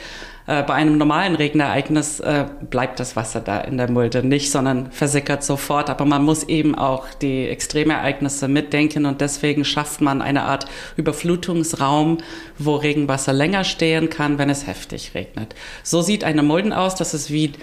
Äh, 0.48 0.64
bei 0.64 0.74
einem 0.74 0.98
normalen 0.98 1.36
Regenereignis 1.36 2.20
äh, 2.20 2.46
bleibt 2.70 3.00
das 3.00 3.16
Wasser 3.16 3.42
da 3.42 3.62
in 3.62 3.78
der 3.78 3.90
Mulde 3.90 4.26
nicht, 4.26 4.52
sondern 4.52 4.92
versickert 4.92 5.44
sofort. 5.44 5.90
Aber 5.90 6.06
man 6.06 6.24
muss 6.24 6.44
eben 6.44 6.76
auch 6.76 7.08
die 7.22 7.48
Extremereignisse 7.48 8.48
mitdenken 8.48 9.06
und 9.06 9.22
deswegen 9.22 9.66
schafft 9.66 10.02
man 10.02 10.22
eine 10.22 10.44
Art 10.44 10.66
Überflutungsraum, 10.98 12.18
wo 12.58 12.76
Regenwasser 12.76 13.34
länger 13.34 13.64
stehen 13.64 14.10
kann, 14.10 14.38
wenn 14.38 14.50
es 14.50 14.68
heftig 14.68 15.14
regnet. 15.14 15.56
So 15.84 16.02
sieht 16.02 16.24
eine 16.24 16.44
Mulden 16.44 16.74
aus. 16.74 16.96
Das 16.96 17.14
ist 17.14 17.32
wie 17.32 17.54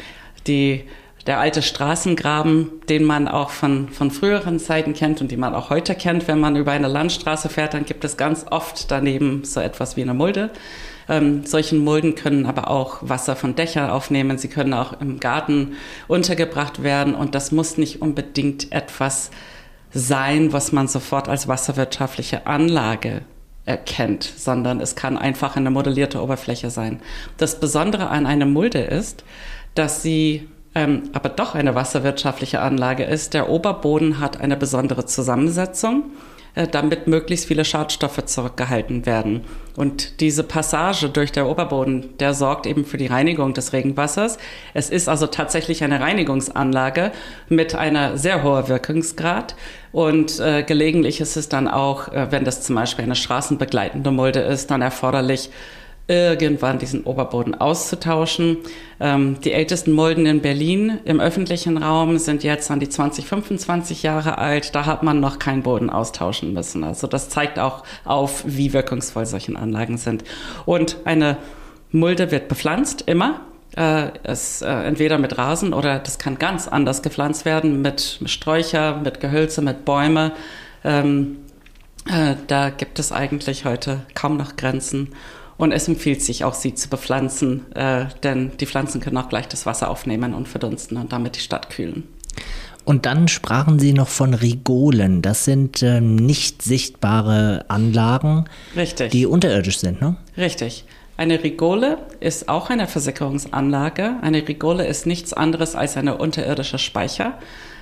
die 0.46 0.84
der 1.28 1.40
alte 1.40 1.60
Straßengraben, 1.60 2.70
den 2.88 3.04
man 3.04 3.28
auch 3.28 3.50
von, 3.50 3.90
von 3.90 4.10
früheren 4.10 4.58
Zeiten 4.58 4.94
kennt 4.94 5.20
und 5.20 5.30
den 5.30 5.38
man 5.38 5.54
auch 5.54 5.68
heute 5.68 5.94
kennt. 5.94 6.26
Wenn 6.26 6.40
man 6.40 6.56
über 6.56 6.72
eine 6.72 6.88
Landstraße 6.88 7.50
fährt, 7.50 7.74
dann 7.74 7.84
gibt 7.84 8.02
es 8.04 8.16
ganz 8.16 8.46
oft 8.50 8.90
daneben 8.90 9.44
so 9.44 9.60
etwas 9.60 9.98
wie 9.98 10.02
eine 10.02 10.14
Mulde. 10.14 10.50
Ähm, 11.08 11.44
solchen 11.44 11.78
Mulden 11.78 12.14
können 12.14 12.46
aber 12.46 12.70
auch 12.70 12.98
Wasser 13.00 13.36
von 13.36 13.54
Dächern 13.54 13.90
aufnehmen. 13.90 14.38
Sie 14.38 14.48
können 14.48 14.74
auch 14.74 15.00
im 15.00 15.20
Garten 15.20 15.74
untergebracht 16.06 16.82
werden. 16.82 17.14
Und 17.14 17.34
das 17.34 17.52
muss 17.52 17.78
nicht 17.78 18.02
unbedingt 18.02 18.72
etwas 18.72 19.30
sein, 19.92 20.52
was 20.52 20.72
man 20.72 20.88
sofort 20.88 21.28
als 21.28 21.48
wasserwirtschaftliche 21.48 22.46
Anlage 22.46 23.22
erkennt, 23.64 24.24
sondern 24.24 24.80
es 24.80 24.96
kann 24.96 25.18
einfach 25.18 25.56
eine 25.56 25.70
modellierte 25.70 26.22
Oberfläche 26.22 26.70
sein. 26.70 27.00
Das 27.36 27.60
Besondere 27.60 28.08
an 28.08 28.26
einer 28.26 28.46
Mulde 28.46 28.80
ist, 28.80 29.24
dass 29.74 30.02
sie 30.02 30.48
ähm, 30.74 31.10
aber 31.12 31.28
doch 31.28 31.54
eine 31.54 31.74
wasserwirtschaftliche 31.74 32.60
Anlage 32.60 33.04
ist. 33.04 33.34
Der 33.34 33.48
Oberboden 33.48 34.20
hat 34.20 34.40
eine 34.40 34.56
besondere 34.56 35.06
Zusammensetzung. 35.06 36.04
Äh, 36.54 36.66
damit 36.66 37.06
möglichst 37.06 37.46
viele 37.46 37.64
Schadstoffe 37.64 38.24
zurückgehalten 38.24 39.06
werden. 39.06 39.44
Und 39.76 40.20
diese 40.20 40.42
Passage 40.42 41.08
durch 41.08 41.30
der 41.30 41.46
Oberboden, 41.48 42.16
der 42.18 42.34
sorgt 42.34 42.66
eben 42.66 42.84
für 42.84 42.96
die 42.96 43.06
Reinigung 43.06 43.54
des 43.54 43.72
Regenwassers. 43.72 44.38
Es 44.74 44.90
ist 44.90 45.08
also 45.08 45.26
tatsächlich 45.28 45.84
eine 45.84 46.00
Reinigungsanlage 46.00 47.12
mit 47.48 47.74
einer 47.74 48.18
sehr 48.18 48.42
hohen 48.42 48.66
Wirkungsgrad. 48.68 49.54
Und 49.92 50.40
äh, 50.40 50.64
gelegentlich 50.64 51.20
ist 51.20 51.36
es 51.36 51.48
dann 51.48 51.68
auch, 51.68 52.08
äh, 52.08 52.32
wenn 52.32 52.44
das 52.44 52.62
zum 52.62 52.74
Beispiel 52.74 53.04
eine 53.04 53.14
straßenbegleitende 53.14 54.10
Mulde 54.10 54.40
ist, 54.40 54.70
dann 54.70 54.82
erforderlich, 54.82 55.50
irgendwann 56.08 56.78
diesen 56.78 57.04
Oberboden 57.04 57.54
auszutauschen. 57.54 58.56
Ähm, 58.98 59.40
die 59.44 59.52
ältesten 59.52 59.92
Mulden 59.92 60.24
in 60.24 60.40
Berlin 60.40 60.98
im 61.04 61.20
öffentlichen 61.20 61.76
Raum 61.76 62.16
sind 62.18 62.42
jetzt 62.42 62.70
an 62.70 62.80
die 62.80 62.88
20, 62.88 63.26
25 63.26 64.02
Jahre 64.02 64.38
alt. 64.38 64.74
Da 64.74 64.86
hat 64.86 65.02
man 65.02 65.20
noch 65.20 65.38
keinen 65.38 65.62
Boden 65.62 65.90
austauschen 65.90 66.54
müssen. 66.54 66.82
Also 66.82 67.06
das 67.06 67.28
zeigt 67.28 67.58
auch 67.58 67.84
auf, 68.04 68.42
wie 68.46 68.72
wirkungsvoll 68.72 69.26
solche 69.26 69.54
Anlagen 69.54 69.98
sind. 69.98 70.24
Und 70.64 70.96
eine 71.04 71.36
Mulde 71.92 72.30
wird 72.30 72.48
bepflanzt, 72.48 73.04
immer. 73.06 73.42
Äh, 73.76 74.08
es, 74.22 74.62
äh, 74.62 74.66
entweder 74.66 75.18
mit 75.18 75.36
Rasen 75.36 75.74
oder 75.74 75.98
das 75.98 76.18
kann 76.18 76.38
ganz 76.38 76.68
anders 76.68 77.02
gepflanzt 77.02 77.44
werden, 77.44 77.82
mit 77.82 78.20
Sträucher, 78.24 78.96
mit 78.96 79.20
Gehölze, 79.20 79.60
mit 79.60 79.84
Bäume. 79.84 80.32
Ähm, 80.84 81.36
äh, 82.10 82.36
da 82.46 82.70
gibt 82.70 82.98
es 82.98 83.12
eigentlich 83.12 83.66
heute 83.66 84.00
kaum 84.14 84.38
noch 84.38 84.56
Grenzen. 84.56 85.12
Und 85.58 85.72
es 85.72 85.88
empfiehlt 85.88 86.22
sich 86.22 86.44
auch, 86.44 86.54
sie 86.54 86.74
zu 86.74 86.88
bepflanzen, 86.88 87.70
äh, 87.74 88.06
denn 88.22 88.52
die 88.58 88.66
Pflanzen 88.66 89.00
können 89.00 89.18
auch 89.18 89.28
gleich 89.28 89.48
das 89.48 89.66
Wasser 89.66 89.90
aufnehmen 89.90 90.32
und 90.32 90.48
verdunsten 90.48 90.96
und 90.96 91.12
damit 91.12 91.36
die 91.36 91.40
Stadt 91.40 91.68
kühlen. 91.68 92.04
Und 92.84 93.04
dann 93.04 93.28
sprachen 93.28 93.78
Sie 93.78 93.92
noch 93.92 94.08
von 94.08 94.32
Rigolen. 94.32 95.20
Das 95.20 95.44
sind 95.44 95.82
äh, 95.82 96.00
nicht 96.00 96.62
sichtbare 96.62 97.66
Anlagen, 97.68 98.46
Richtig. 98.74 99.10
die 99.10 99.26
unterirdisch 99.26 99.78
sind, 99.78 100.00
ne? 100.00 100.16
Richtig. 100.38 100.84
Eine 101.18 101.42
Rigole 101.42 101.98
ist 102.20 102.48
auch 102.48 102.70
eine 102.70 102.86
Versickerungsanlage. 102.86 104.14
Eine 104.22 104.46
Rigole 104.46 104.86
ist 104.86 105.04
nichts 105.04 105.32
anderes 105.32 105.74
als 105.74 105.96
eine 105.96 106.16
unterirdische 106.16 106.78
Speicher. 106.78 107.38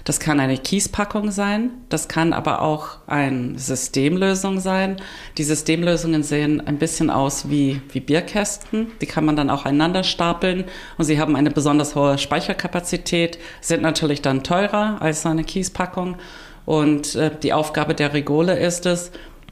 Das 0.06 0.20
kann 0.20 0.38
eine 0.38 0.56
Kiespackung 0.56 1.32
sein, 1.32 1.72
das 1.88 2.06
kann 2.06 2.32
aber 2.32 2.62
auch 2.62 2.98
eine 3.08 3.58
Systemlösung 3.58 4.60
sein. 4.60 4.98
Die 5.36 5.42
Systemlösungen 5.42 6.22
sehen 6.22 6.64
ein 6.64 6.78
bisschen 6.78 7.10
aus 7.10 7.50
wie, 7.50 7.80
wie 7.90 7.98
Bierkästen. 7.98 8.92
Die 9.00 9.06
kann 9.06 9.24
man 9.24 9.34
dann 9.34 9.50
auch 9.50 9.64
einander 9.64 10.04
stapeln 10.04 10.66
und 10.96 11.06
sie 11.06 11.18
haben 11.18 11.34
eine 11.34 11.50
besonders 11.50 11.96
hohe 11.96 12.18
Speicherkapazität, 12.18 13.40
sind 13.60 13.82
natürlich 13.82 14.22
dann 14.22 14.44
teurer 14.44 14.98
als 15.00 15.26
eine 15.26 15.42
Kiespackung. 15.42 16.18
Und 16.66 17.16
äh, 17.16 17.32
die 17.42 17.52
Aufgabe 17.52 17.92
der 17.92 18.14
Rigole 18.14 18.56
ist 18.56 18.86
es, 18.86 19.10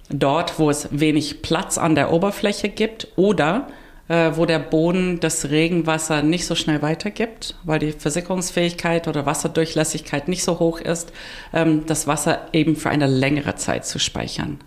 dort, 0.09 0.61
wo 0.61 0.71
es 0.71 0.87
wenig 0.93 1.43
Platz 1.43 1.79
an 1.79 1.97
der 1.97 2.13
Oberfläche 2.13 2.69
gibt 2.69 3.09
oder 3.17 3.67
äh, 4.09 4.33
wo 4.35 4.47
der 4.47 4.59
Boden 4.59 5.21
das 5.21 5.51
Regenwasser 5.51 6.23
nicht 6.23 6.47
so 6.47 6.55
schnell 6.55 6.83
weitergibt, 6.83 7.57
weil 7.65 7.79
die 7.79 7.93
Versickerungsfähigkeit 7.93 9.09
oder 9.09 9.27
Wasserdurchlässigkeit 9.27 10.29
nicht 10.29 10.45
so 10.45 10.59
hoch 10.59 10.81
ist, 10.81 11.13
ähm, 11.53 11.87
das 11.87 12.07
Wasser 12.07 12.49
eben 12.53 12.77
für 12.77 12.91
eine 12.91 13.07
längere 13.07 13.55
Zeit 13.57 13.87
zu 13.87 13.99
speichern. 13.99 14.59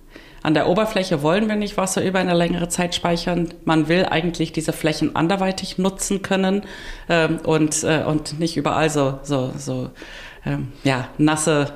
An 0.43 0.53
der 0.53 0.69
Oberfläche 0.69 1.23
wollen 1.23 1.47
wir 1.49 1.55
nicht 1.55 1.77
Wasser 1.77 2.03
über 2.03 2.19
eine 2.19 2.33
längere 2.33 2.69
Zeit 2.69 2.95
speichern. 2.95 3.53
Man 3.65 3.87
will 3.89 4.05
eigentlich 4.05 4.53
diese 4.53 4.71
Flächen 4.71 5.15
anderweitig 5.15 5.77
nutzen 5.77 6.21
können 6.21 6.63
ähm, 7.09 7.39
und, 7.43 7.83
äh, 7.83 8.03
und 8.05 8.39
nicht 8.39 8.55
überall 8.55 8.89
so, 8.89 9.19
so, 9.23 9.51
so 9.57 9.89
ähm, 10.45 10.71
ja, 10.83 11.09
nasse 11.17 11.73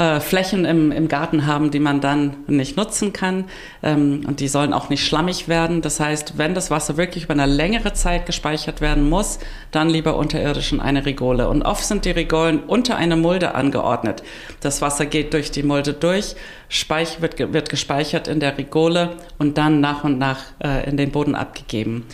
äh, 0.00 0.18
Flächen 0.18 0.64
im, 0.64 0.92
im 0.92 1.08
Garten 1.08 1.46
haben, 1.46 1.70
die 1.70 1.78
man 1.78 2.00
dann 2.00 2.38
nicht 2.46 2.74
nutzen 2.78 3.12
kann. 3.12 3.44
Ähm, 3.82 4.22
und 4.26 4.40
die 4.40 4.48
sollen 4.48 4.72
auch 4.72 4.88
nicht 4.88 5.06
schlammig 5.06 5.46
werden. 5.46 5.82
Das 5.82 6.00
heißt, 6.00 6.38
wenn 6.38 6.54
das 6.54 6.70
Wasser 6.70 6.96
wirklich 6.96 7.24
über 7.24 7.34
eine 7.34 7.44
längere 7.44 7.92
Zeit 7.92 8.24
gespeichert 8.24 8.80
werden 8.80 9.10
muss, 9.10 9.40
dann 9.72 9.90
lieber 9.90 10.16
unterirdisch 10.16 10.72
in 10.72 10.80
eine 10.80 11.04
Rigole. 11.04 11.50
Und 11.50 11.62
oft 11.62 11.84
sind 11.84 12.06
die 12.06 12.12
Rigolen 12.12 12.60
unter 12.60 12.96
eine 12.96 13.16
Mulde 13.16 13.54
angeordnet. 13.54 14.22
Das 14.60 14.80
Wasser 14.80 15.04
geht 15.04 15.34
durch 15.34 15.50
die 15.50 15.62
Mulde 15.62 15.92
durch, 15.92 16.34
Speich 16.70 17.20
wird, 17.20 17.52
wird 17.52 17.68
gespeichert 17.68 18.26
in 18.28 18.40
der 18.40 18.56
Rigole 18.56 19.16
und 19.38 19.58
dann 19.58 19.80
nach 19.80 20.04
und 20.04 20.18
nach 20.18 20.38
äh, 20.64 20.88
in 20.88 20.96
den 20.96 21.10
Boden 21.10 21.34
abgegeben. 21.34 22.06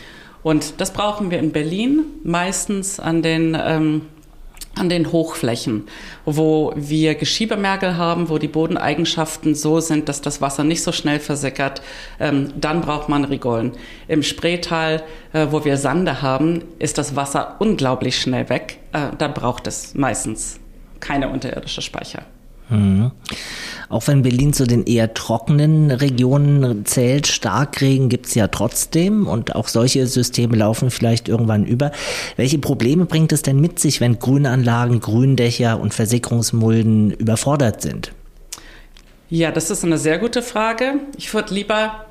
Und 0.42 0.80
das 0.80 0.92
brauchen 0.92 1.30
wir 1.30 1.38
in 1.38 1.52
Berlin 1.52 2.04
meistens 2.24 2.98
an 2.98 3.22
den 3.22 3.56
ähm, 3.60 4.02
an 4.76 4.88
den 4.88 5.10
Hochflächen, 5.10 5.88
wo 6.26 6.72
wir 6.76 7.14
Geschiebemergel 7.14 7.96
haben, 7.96 8.28
wo 8.28 8.38
die 8.38 8.48
Bodeneigenschaften 8.48 9.54
so 9.54 9.80
sind, 9.80 10.08
dass 10.08 10.20
das 10.20 10.40
Wasser 10.40 10.64
nicht 10.64 10.82
so 10.82 10.92
schnell 10.92 11.18
versickert, 11.18 11.80
ähm, 12.20 12.52
dann 12.56 12.82
braucht 12.82 13.08
man 13.08 13.24
Rigolen. 13.24 13.72
Im 14.06 14.22
Spreetal, 14.22 15.02
äh, 15.32 15.46
wo 15.50 15.64
wir 15.64 15.78
Sande 15.78 16.20
haben, 16.20 16.62
ist 16.78 16.98
das 16.98 17.16
Wasser 17.16 17.56
unglaublich 17.58 18.20
schnell 18.20 18.48
weg. 18.50 18.78
Äh, 18.92 19.08
da 19.16 19.28
braucht 19.28 19.66
es 19.66 19.94
meistens 19.94 20.60
keine 21.00 21.30
unterirdische 21.30 21.82
Speicher. 21.82 22.22
Mhm. 22.68 23.12
Auch 23.88 24.06
wenn 24.08 24.22
Berlin 24.22 24.52
zu 24.52 24.66
den 24.66 24.84
eher 24.84 25.14
trockenen 25.14 25.90
Regionen 25.90 26.84
zählt, 26.86 27.26
Starkregen 27.26 28.08
gibt 28.08 28.26
es 28.26 28.34
ja 28.34 28.48
trotzdem 28.48 29.26
und 29.26 29.54
auch 29.54 29.68
solche 29.68 30.06
Systeme 30.06 30.56
laufen 30.56 30.90
vielleicht 30.90 31.28
irgendwann 31.28 31.64
über. 31.64 31.92
Welche 32.36 32.58
Probleme 32.58 33.04
bringt 33.04 33.32
es 33.32 33.42
denn 33.42 33.60
mit 33.60 33.78
sich, 33.78 34.00
wenn 34.00 34.18
Grünanlagen, 34.18 35.00
Gründächer 35.00 35.80
und 35.80 35.94
Versickerungsmulden 35.94 37.12
überfordert 37.12 37.82
sind? 37.82 38.12
Ja, 39.28 39.50
das 39.50 39.70
ist 39.70 39.84
eine 39.84 39.98
sehr 39.98 40.18
gute 40.18 40.42
Frage. 40.42 40.94
Ich 41.16 41.32
würde 41.34 41.52
lieber 41.52 42.05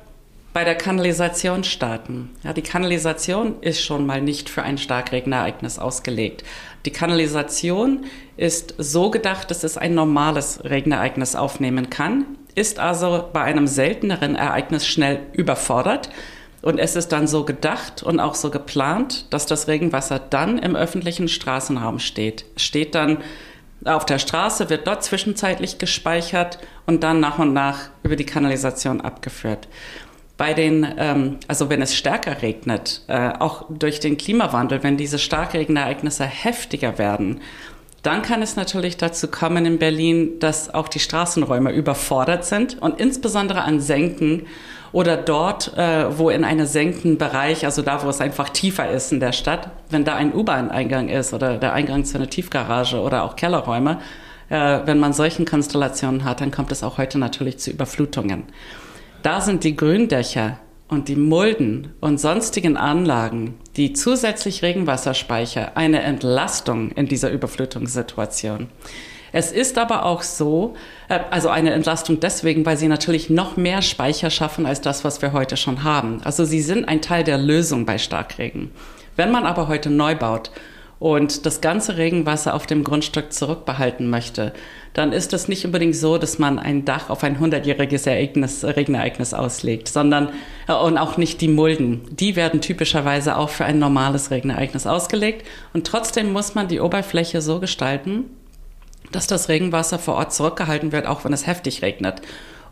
bei 0.56 0.64
der 0.64 0.74
Kanalisation 0.74 1.64
starten. 1.64 2.30
Ja, 2.42 2.54
die 2.54 2.62
Kanalisation 2.62 3.60
ist 3.60 3.82
schon 3.82 4.06
mal 4.06 4.22
nicht 4.22 4.48
für 4.48 4.62
ein 4.62 4.78
Starkregenereignis 4.78 5.78
ausgelegt. 5.78 6.44
Die 6.86 6.92
Kanalisation 6.92 8.06
ist 8.38 8.74
so 8.78 9.10
gedacht, 9.10 9.50
dass 9.50 9.64
es 9.64 9.76
ein 9.76 9.92
normales 9.92 10.64
Regenereignis 10.64 11.34
aufnehmen 11.34 11.90
kann, 11.90 12.24
ist 12.54 12.78
also 12.78 13.28
bei 13.34 13.42
einem 13.42 13.66
selteneren 13.66 14.34
Ereignis 14.34 14.86
schnell 14.86 15.20
überfordert. 15.34 16.08
Und 16.62 16.78
es 16.78 16.96
ist 16.96 17.08
dann 17.08 17.26
so 17.26 17.44
gedacht 17.44 18.02
und 18.02 18.18
auch 18.18 18.34
so 18.34 18.48
geplant, 18.48 19.26
dass 19.28 19.44
das 19.44 19.68
Regenwasser 19.68 20.18
dann 20.18 20.56
im 20.56 20.74
öffentlichen 20.74 21.28
Straßenraum 21.28 21.98
steht. 21.98 22.46
Steht 22.56 22.94
dann 22.94 23.18
auf 23.84 24.06
der 24.06 24.18
Straße, 24.18 24.70
wird 24.70 24.86
dort 24.86 25.04
zwischenzeitlich 25.04 25.76
gespeichert 25.76 26.58
und 26.86 27.02
dann 27.02 27.20
nach 27.20 27.38
und 27.38 27.52
nach 27.52 27.90
über 28.02 28.16
die 28.16 28.24
Kanalisation 28.24 29.02
abgeführt 29.02 29.68
bei 30.36 30.52
den, 30.52 30.86
ähm, 30.98 31.38
also 31.48 31.70
wenn 31.70 31.80
es 31.82 31.94
stärker 31.94 32.42
regnet, 32.42 33.02
äh, 33.08 33.30
auch 33.38 33.66
durch 33.70 34.00
den 34.00 34.18
Klimawandel, 34.18 34.82
wenn 34.82 34.96
diese 34.96 35.18
Starkregenereignisse 35.18 36.24
heftiger 36.24 36.98
werden, 36.98 37.40
dann 38.02 38.22
kann 38.22 38.42
es 38.42 38.54
natürlich 38.54 38.96
dazu 38.96 39.28
kommen 39.28 39.66
in 39.66 39.78
Berlin, 39.78 40.38
dass 40.38 40.72
auch 40.72 40.88
die 40.88 41.00
Straßenräume 41.00 41.72
überfordert 41.72 42.44
sind 42.44 42.80
und 42.80 43.00
insbesondere 43.00 43.62
an 43.62 43.80
Senken 43.80 44.46
oder 44.92 45.16
dort, 45.16 45.76
äh, 45.76 46.16
wo 46.16 46.30
in 46.30 46.44
einem 46.44 46.66
Senkenbereich, 46.66 47.64
also 47.64 47.82
da, 47.82 48.04
wo 48.04 48.08
es 48.08 48.20
einfach 48.20 48.50
tiefer 48.50 48.88
ist 48.90 49.12
in 49.12 49.20
der 49.20 49.32
Stadt, 49.32 49.70
wenn 49.90 50.04
da 50.04 50.14
ein 50.14 50.32
U-Bahn-Eingang 50.32 51.08
ist 51.08 51.34
oder 51.34 51.58
der 51.58 51.72
Eingang 51.72 52.04
zu 52.04 52.16
einer 52.16 52.30
Tiefgarage 52.30 53.00
oder 53.00 53.24
auch 53.24 53.34
Kellerräume, 53.34 53.98
äh, 54.50 54.80
wenn 54.84 54.98
man 55.00 55.12
solchen 55.12 55.44
Konstellationen 55.44 56.24
hat, 56.24 56.40
dann 56.40 56.52
kommt 56.52 56.70
es 56.70 56.82
auch 56.82 56.98
heute 56.98 57.18
natürlich 57.18 57.58
zu 57.58 57.70
Überflutungen. 57.70 58.44
Da 59.26 59.40
sind 59.40 59.64
die 59.64 59.74
Gründächer 59.74 60.60
und 60.86 61.08
die 61.08 61.16
Mulden 61.16 61.92
und 62.00 62.20
sonstigen 62.20 62.76
Anlagen, 62.76 63.58
die 63.76 63.92
zusätzlich 63.92 64.62
Regenwasserspeicher, 64.62 65.76
eine 65.76 66.02
Entlastung 66.02 66.92
in 66.92 67.08
dieser 67.08 67.32
Überflutungssituation. 67.32 68.68
Es 69.32 69.50
ist 69.50 69.78
aber 69.78 70.04
auch 70.04 70.22
so, 70.22 70.76
äh, 71.08 71.18
also 71.32 71.48
eine 71.48 71.72
Entlastung 71.72 72.20
deswegen, 72.20 72.64
weil 72.64 72.76
sie 72.76 72.86
natürlich 72.86 73.28
noch 73.28 73.56
mehr 73.56 73.82
Speicher 73.82 74.30
schaffen 74.30 74.64
als 74.64 74.80
das, 74.80 75.02
was 75.02 75.20
wir 75.20 75.32
heute 75.32 75.56
schon 75.56 75.82
haben. 75.82 76.20
Also 76.22 76.44
sie 76.44 76.60
sind 76.60 76.84
ein 76.84 77.02
Teil 77.02 77.24
der 77.24 77.38
Lösung 77.38 77.84
bei 77.84 77.98
Starkregen. 77.98 78.70
Wenn 79.16 79.32
man 79.32 79.44
aber 79.44 79.66
heute 79.66 79.90
neu 79.90 80.14
baut 80.14 80.52
und 81.06 81.46
das 81.46 81.60
ganze 81.60 81.98
Regenwasser 81.98 82.52
auf 82.52 82.66
dem 82.66 82.82
Grundstück 82.82 83.32
zurückbehalten 83.32 84.10
möchte, 84.10 84.52
dann 84.92 85.12
ist 85.12 85.32
es 85.32 85.46
nicht 85.46 85.64
unbedingt 85.64 85.94
so, 85.94 86.18
dass 86.18 86.40
man 86.40 86.58
ein 86.58 86.84
Dach 86.84 87.10
auf 87.10 87.22
ein 87.22 87.38
hundertjähriges 87.38 88.08
Ereignis, 88.08 88.64
Regenereignis 88.64 89.32
auslegt, 89.32 89.86
sondern 89.86 90.30
äh, 90.66 90.72
und 90.72 90.98
auch 90.98 91.16
nicht 91.16 91.40
die 91.40 91.46
Mulden. 91.46 92.00
Die 92.10 92.34
werden 92.34 92.60
typischerweise 92.60 93.36
auch 93.36 93.50
für 93.50 93.64
ein 93.64 93.78
normales 93.78 94.32
Regenereignis 94.32 94.84
ausgelegt 94.84 95.46
und 95.72 95.86
trotzdem 95.86 96.32
muss 96.32 96.56
man 96.56 96.66
die 96.66 96.80
Oberfläche 96.80 97.40
so 97.40 97.60
gestalten, 97.60 98.24
dass 99.12 99.28
das 99.28 99.48
Regenwasser 99.48 100.00
vor 100.00 100.16
Ort 100.16 100.34
zurückgehalten 100.34 100.90
wird, 100.90 101.06
auch 101.06 101.24
wenn 101.24 101.32
es 101.32 101.46
heftig 101.46 101.82
regnet. 101.82 102.20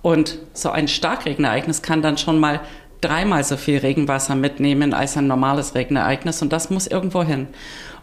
Und 0.03 0.41
so 0.55 0.71
ein 0.71 0.89
Starkregenereignis 0.89 1.83
kann 1.83 2.03
dann 2.03 2.19
schon 2.19 2.41
mal 2.41 2.63
dreimal 3.01 3.45
so 3.45 3.57
viel 3.57 3.79
Regenwasser 3.79 4.35
mitnehmen 4.35 4.93
als 4.93 5.17
ein 5.17 5.29
normales 5.29 5.77
Regenereignis 5.77 6.43
und 6.43 6.53
das 6.53 6.71
muss 6.71 6.89
irgendwo 6.89 7.23
hin. 7.23 7.47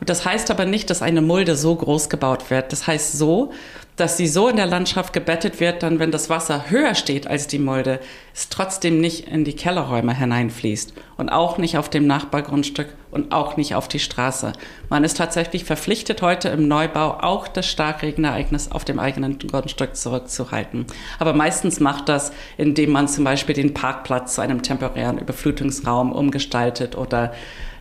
Und 0.01 0.09
das 0.09 0.25
heißt 0.25 0.49
aber 0.49 0.65
nicht, 0.65 0.89
dass 0.89 1.03
eine 1.03 1.21
Mulde 1.21 1.55
so 1.55 1.75
groß 1.75 2.09
gebaut 2.09 2.49
wird. 2.49 2.71
Das 2.71 2.87
heißt 2.87 3.19
so, 3.19 3.51
dass 3.97 4.17
sie 4.17 4.25
so 4.25 4.47
in 4.47 4.55
der 4.55 4.65
Landschaft 4.65 5.13
gebettet 5.13 5.59
wird, 5.59 5.83
dann 5.83 5.99
wenn 5.99 6.09
das 6.09 6.27
Wasser 6.27 6.71
höher 6.71 6.95
steht 6.95 7.27
als 7.27 7.45
die 7.45 7.59
Mulde, 7.59 7.99
es 8.33 8.49
trotzdem 8.49 8.99
nicht 8.99 9.27
in 9.27 9.43
die 9.43 9.55
Kellerräume 9.55 10.17
hineinfließt 10.17 10.93
und 11.17 11.29
auch 11.29 11.59
nicht 11.59 11.77
auf 11.77 11.87
dem 11.87 12.07
Nachbargrundstück 12.07 12.87
und 13.11 13.31
auch 13.31 13.57
nicht 13.57 13.75
auf 13.75 13.87
die 13.87 13.99
Straße. 13.99 14.53
Man 14.89 15.03
ist 15.03 15.17
tatsächlich 15.17 15.65
verpflichtet, 15.65 16.23
heute 16.23 16.49
im 16.49 16.67
Neubau 16.67 17.19
auch 17.21 17.47
das 17.47 17.67
Starkregenereignis 17.67 18.71
auf 18.71 18.83
dem 18.83 18.97
eigenen 18.97 19.37
Grundstück 19.37 19.95
zurückzuhalten. 19.95 20.87
Aber 21.19 21.33
meistens 21.33 21.79
macht 21.79 22.09
das, 22.09 22.31
indem 22.57 22.89
man 22.89 23.07
zum 23.07 23.23
Beispiel 23.23 23.53
den 23.53 23.75
Parkplatz 23.75 24.33
zu 24.33 24.41
einem 24.41 24.63
temporären 24.63 25.19
Überflutungsraum 25.19 26.11
umgestaltet 26.11 26.97
oder 26.97 27.33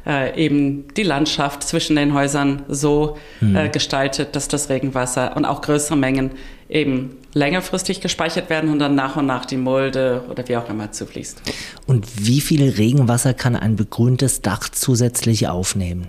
äh, 0.06 0.42
eben 0.42 0.88
die 0.96 1.02
Landschaft 1.02 1.62
zwischen 1.62 1.96
den 1.96 2.14
Häusern 2.14 2.62
so 2.68 3.16
hm. 3.40 3.56
äh, 3.56 3.68
gestaltet, 3.68 4.34
dass 4.36 4.48
das 4.48 4.68
Regenwasser 4.68 5.36
und 5.36 5.44
auch 5.44 5.62
größere 5.62 5.96
Mengen 5.96 6.30
eben 6.68 7.16
längerfristig 7.34 8.00
gespeichert 8.00 8.50
werden 8.50 8.70
und 8.70 8.78
dann 8.78 8.94
nach 8.94 9.16
und 9.16 9.26
nach 9.26 9.44
die 9.44 9.56
Mulde 9.56 10.24
oder 10.30 10.46
wie 10.48 10.56
auch 10.56 10.68
immer 10.68 10.92
zufließt. 10.92 11.42
Und 11.86 12.06
wie 12.26 12.40
viel 12.40 12.68
Regenwasser 12.68 13.34
kann 13.34 13.56
ein 13.56 13.76
begrüntes 13.76 14.40
Dach 14.42 14.68
zusätzlich 14.68 15.48
aufnehmen? 15.48 16.08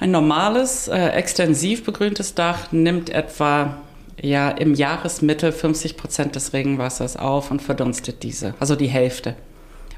Ein 0.00 0.10
normales, 0.10 0.88
äh, 0.88 1.08
extensiv 1.10 1.84
begrüntes 1.84 2.34
Dach 2.34 2.72
nimmt 2.72 3.10
etwa 3.10 3.78
ja, 4.20 4.50
im 4.50 4.74
Jahresmittel 4.74 5.52
50 5.52 5.96
Prozent 5.96 6.34
des 6.34 6.52
Regenwassers 6.52 7.16
auf 7.16 7.50
und 7.50 7.62
verdunstet 7.62 8.22
diese, 8.22 8.54
also 8.58 8.76
die 8.76 8.86
Hälfte. 8.86 9.34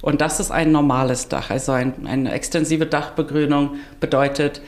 Und 0.02 0.20
das 0.20 0.40
ist 0.40 0.50
ein 0.50 0.72
normales 0.72 1.28
Dach. 1.28 1.50
Also 1.50 1.72
ein, 1.72 2.06
eine 2.06 2.32
extensive 2.32 2.86
Dachbegrünung 2.86 3.76
bedeutet, 4.00 4.60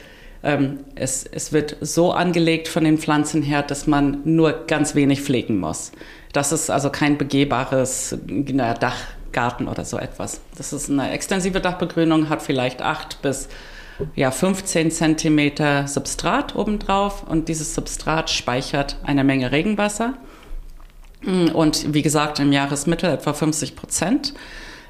ähm, 0.42 0.80
es, 0.94 1.24
es 1.24 1.52
wird 1.52 1.76
so 1.80 2.12
angelegt 2.12 2.68
von 2.68 2.84
den 2.84 2.98
Pflanzen 2.98 3.42
her, 3.42 3.62
dass 3.62 3.86
man 3.86 4.20
nur 4.24 4.66
ganz 4.66 4.94
wenig 4.94 5.22
pflegen 5.22 5.58
muss. 5.58 5.92
Das 6.32 6.52
ist 6.52 6.70
also 6.70 6.90
kein 6.90 7.18
begehbares 7.18 8.16
na, 8.26 8.74
Dachgarten 8.74 9.68
oder 9.68 9.84
so 9.84 9.98
etwas. 9.98 10.40
Das 10.56 10.72
ist 10.72 10.90
eine 10.90 11.10
extensive 11.10 11.60
Dachbegrünung, 11.60 12.28
hat 12.28 12.42
vielleicht 12.42 12.82
acht 12.82 13.20
bis 13.22 13.48
ja, 14.14 14.30
15 14.30 14.90
Zentimeter 14.92 15.88
Substrat 15.88 16.54
obendrauf 16.54 17.24
und 17.24 17.48
dieses 17.48 17.74
Substrat 17.74 18.30
speichert 18.30 18.96
eine 19.02 19.24
Menge 19.24 19.50
Regenwasser. 19.50 20.14
Und 21.24 21.92
wie 21.92 22.02
gesagt, 22.02 22.38
im 22.38 22.52
Jahresmittel 22.52 23.10
etwa 23.10 23.32
50 23.32 23.74
Prozent. 23.74 24.34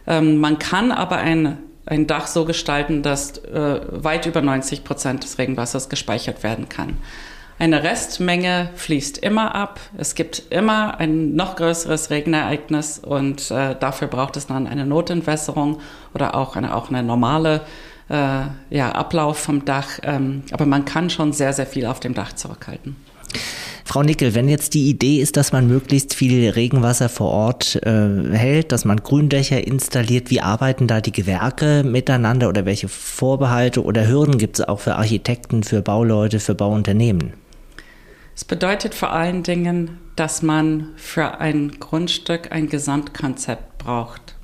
Ähm, 0.08 0.38
man 0.38 0.58
kann 0.58 0.90
aber 0.90 1.18
ein, 1.18 1.58
ein 1.86 2.06
Dach 2.06 2.26
so 2.26 2.44
gestalten, 2.46 3.02
dass 3.02 3.38
äh, 3.44 3.80
weit 3.90 4.26
über 4.26 4.40
90 4.40 4.82
Prozent 4.82 5.22
des 5.22 5.38
Regenwassers 5.38 5.88
gespeichert 5.88 6.42
werden 6.42 6.68
kann. 6.68 6.96
Eine 7.60 7.82
Restmenge 7.82 8.70
fließt 8.76 9.18
immer 9.18 9.54
ab. 9.54 9.80
Es 9.96 10.14
gibt 10.14 10.44
immer 10.50 10.98
ein 10.98 11.34
noch 11.34 11.56
größeres 11.56 12.08
Regenereignis 12.10 13.00
und 13.00 13.50
äh, 13.50 13.74
dafür 13.78 14.06
braucht 14.06 14.36
es 14.36 14.46
dann 14.46 14.66
eine 14.66 14.86
Notentwässerung 14.86 15.80
oder 16.14 16.36
auch 16.36 16.56
eine, 16.56 16.74
auch 16.74 16.88
eine 16.88 17.02
normale 17.02 17.62
äh, 18.08 18.42
ja, 18.70 18.92
Ablauf 18.92 19.38
vom 19.38 19.64
Dach. 19.64 19.98
Ähm, 20.04 20.44
aber 20.52 20.66
man 20.66 20.84
kann 20.84 21.10
schon 21.10 21.32
sehr, 21.32 21.52
sehr 21.52 21.66
viel 21.66 21.84
auf 21.86 21.98
dem 21.98 22.14
Dach 22.14 22.32
zurückhalten. 22.32 22.96
Frau 23.84 24.02
Nickel, 24.02 24.34
wenn 24.34 24.48
jetzt 24.48 24.74
die 24.74 24.90
Idee 24.90 25.18
ist, 25.20 25.38
dass 25.38 25.50
man 25.50 25.66
möglichst 25.66 26.12
viel 26.12 26.50
Regenwasser 26.50 27.08
vor 27.08 27.30
Ort 27.30 27.76
äh, 27.86 28.36
hält, 28.36 28.70
dass 28.70 28.84
man 28.84 28.98
Gründächer 29.02 29.66
installiert, 29.66 30.28
wie 30.30 30.42
arbeiten 30.42 30.86
da 30.86 31.00
die 31.00 31.10
Gewerke 31.10 31.84
miteinander 31.84 32.50
oder 32.50 32.66
welche 32.66 32.88
Vorbehalte 32.88 33.82
oder 33.82 34.06
Hürden 34.06 34.36
gibt 34.36 34.58
es 34.58 34.68
auch 34.68 34.80
für 34.80 34.96
Architekten, 34.96 35.62
für 35.62 35.80
Bauleute, 35.80 36.38
für 36.38 36.54
Bauunternehmen? 36.54 37.32
Es 38.36 38.44
bedeutet 38.44 38.94
vor 38.94 39.10
allen 39.10 39.42
Dingen, 39.42 39.98
dass 40.16 40.42
man 40.42 40.90
für 40.96 41.40
ein 41.40 41.80
Grundstück 41.80 42.52
ein 42.52 42.68
Gesamtkonzept 42.68 43.78
braucht. 43.78 44.34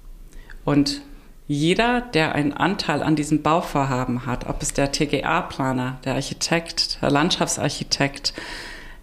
Und 0.65 1.03
jeder, 1.47 2.01
der 2.01 2.35
einen 2.35 2.55
Anteil 2.55 3.03
an 3.03 3.15
diesem 3.15 3.43
Bauvorhaben 3.43 4.25
hat, 4.25 4.49
ob 4.49 4.63
es 4.63 4.73
der 4.73 4.91
TGA-Planer, 4.91 5.99
der 6.05 6.15
Architekt, 6.15 7.03
der 7.03 7.11
Landschaftsarchitekt, 7.11 8.33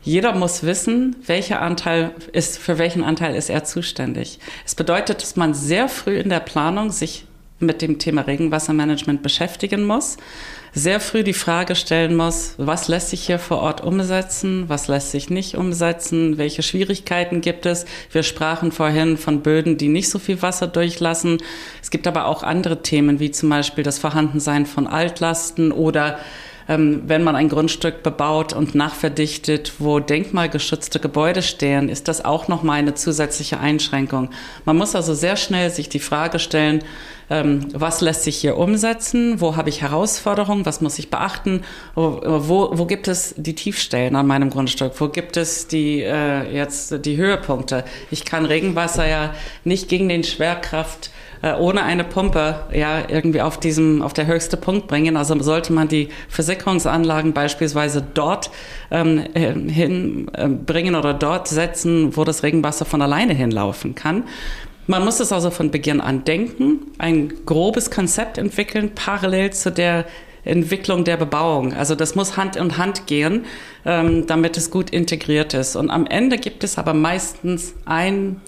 jeder 0.03 0.33
muss 0.33 0.63
wissen, 0.63 1.15
welcher 1.25 1.61
Anteil 1.61 2.11
ist, 2.33 2.57
für 2.57 2.77
welchen 2.77 3.03
Anteil 3.03 3.35
ist 3.35 3.49
er 3.49 3.63
zuständig. 3.63 4.39
Es 4.65 4.75
bedeutet, 4.75 5.21
dass 5.21 5.35
man 5.35 5.53
sehr 5.53 5.89
früh 5.89 6.17
in 6.17 6.29
der 6.29 6.39
Planung 6.39 6.91
sich 6.91 7.25
mit 7.59 7.81
dem 7.81 7.99
Thema 7.99 8.21
Regenwassermanagement 8.21 9.21
beschäftigen 9.21 9.85
muss, 9.85 10.17
sehr 10.73 10.99
früh 10.99 11.23
die 11.23 11.33
Frage 11.33 11.75
stellen 11.75 12.15
muss, 12.15 12.55
was 12.57 12.87
lässt 12.87 13.09
sich 13.09 13.25
hier 13.25 13.39
vor 13.39 13.59
Ort 13.59 13.81
umsetzen, 13.81 14.65
was 14.67 14.87
lässt 14.87 15.11
sich 15.11 15.29
nicht 15.29 15.55
umsetzen, 15.55 16.37
welche 16.37 16.63
Schwierigkeiten 16.63 17.41
gibt 17.41 17.65
es. 17.65 17.85
Wir 18.11 18.23
sprachen 18.23 18.71
vorhin 18.71 19.17
von 19.17 19.41
Böden, 19.41 19.77
die 19.77 19.89
nicht 19.89 20.09
so 20.09 20.17
viel 20.17 20.41
Wasser 20.41 20.67
durchlassen. 20.67 21.37
Es 21.81 21.91
gibt 21.91 22.07
aber 22.07 22.25
auch 22.25 22.41
andere 22.41 22.81
Themen, 22.81 23.19
wie 23.19 23.31
zum 23.31 23.49
Beispiel 23.49 23.83
das 23.83 23.99
Vorhandensein 23.99 24.65
von 24.65 24.87
Altlasten 24.87 25.71
oder 25.71 26.19
wenn 26.77 27.23
man 27.23 27.35
ein 27.35 27.49
Grundstück 27.49 28.03
bebaut 28.03 28.53
und 28.53 28.75
nachverdichtet, 28.75 29.73
wo 29.79 29.99
denkmalgeschützte 29.99 30.99
Gebäude 30.99 31.41
stehen, 31.41 31.89
ist 31.89 32.07
das 32.07 32.23
auch 32.23 32.47
nochmal 32.47 32.79
eine 32.79 32.93
zusätzliche 32.93 33.59
Einschränkung. 33.59 34.29
Man 34.65 34.77
muss 34.77 34.95
also 34.95 35.13
sehr 35.13 35.35
schnell 35.35 35.69
sich 35.69 35.89
die 35.89 35.99
Frage 35.99 36.39
stellen, 36.39 36.83
ähm, 37.31 37.67
was 37.73 38.01
lässt 38.01 38.23
sich 38.23 38.37
hier 38.37 38.57
umsetzen, 38.57 39.39
wo 39.39 39.55
habe 39.55 39.69
ich 39.69 39.81
Herausforderungen, 39.81 40.65
was 40.65 40.81
muss 40.81 40.99
ich 40.99 41.09
beachten, 41.09 41.63
wo, 41.95 42.21
wo, 42.23 42.77
wo 42.77 42.85
gibt 42.85 43.07
es 43.07 43.33
die 43.37 43.55
Tiefstellen 43.55 44.15
an 44.15 44.27
meinem 44.27 44.49
Grundstück, 44.49 44.93
wo 44.99 45.07
gibt 45.07 45.37
es 45.37 45.67
die, 45.67 46.01
äh, 46.01 46.53
jetzt 46.53 47.05
die 47.05 47.17
Höhepunkte. 47.17 47.85
Ich 48.11 48.25
kann 48.25 48.45
Regenwasser 48.45 49.07
ja 49.07 49.33
nicht 49.63 49.87
gegen 49.87 50.09
den 50.09 50.23
Schwerkraft 50.25 51.09
äh, 51.41 51.53
ohne 51.53 51.83
eine 51.83 52.03
Pumpe 52.03 52.55
ja 52.73 53.09
irgendwie 53.09 53.41
auf 53.41 53.59
diesem 53.59 54.01
auf 54.01 54.13
der 54.13 54.27
höchste 54.27 54.57
Punkt 54.57 54.87
bringen. 54.87 55.17
Also 55.17 55.39
sollte 55.41 55.73
man 55.73 55.87
die 55.87 56.09
Versickerungsanlagen 56.29 57.33
beispielsweise 57.33 58.05
dort 58.13 58.51
ähm, 58.89 59.23
hinbringen 59.33 60.93
äh, 60.93 60.97
oder 60.97 61.13
dort 61.13 61.47
setzen, 61.47 62.15
wo 62.15 62.23
das 62.23 62.43
Regenwasser 62.43 62.85
von 62.85 63.01
alleine 63.01 63.33
hinlaufen 63.33 63.95
kann. 63.95 64.23
Man 64.87 65.05
muss 65.05 65.19
es 65.19 65.31
also 65.31 65.51
von 65.51 65.71
Beginn 65.71 66.01
an 66.01 66.25
denken, 66.25 66.91
ein 66.97 67.31
grobes 67.45 67.91
Konzept 67.91 68.37
entwickeln, 68.37 68.91
parallel 68.93 69.51
zu 69.51 69.71
der 69.71 70.05
Entwicklung 70.43 71.03
der 71.03 71.17
Bebauung. 71.17 71.73
Also 71.73 71.95
das 71.95 72.15
muss 72.15 72.35
Hand 72.35 72.55
in 72.55 72.77
Hand 72.77 73.05
gehen, 73.07 73.45
ähm, 73.85 74.25
damit 74.27 74.57
es 74.57 74.71
gut 74.71 74.89
integriert 74.89 75.53
ist. 75.53 75.75
Und 75.75 75.89
am 75.89 76.07
Ende 76.07 76.37
gibt 76.37 76.63
es 76.63 76.77
aber 76.77 76.93
meistens 76.93 77.75
ein 77.85 78.41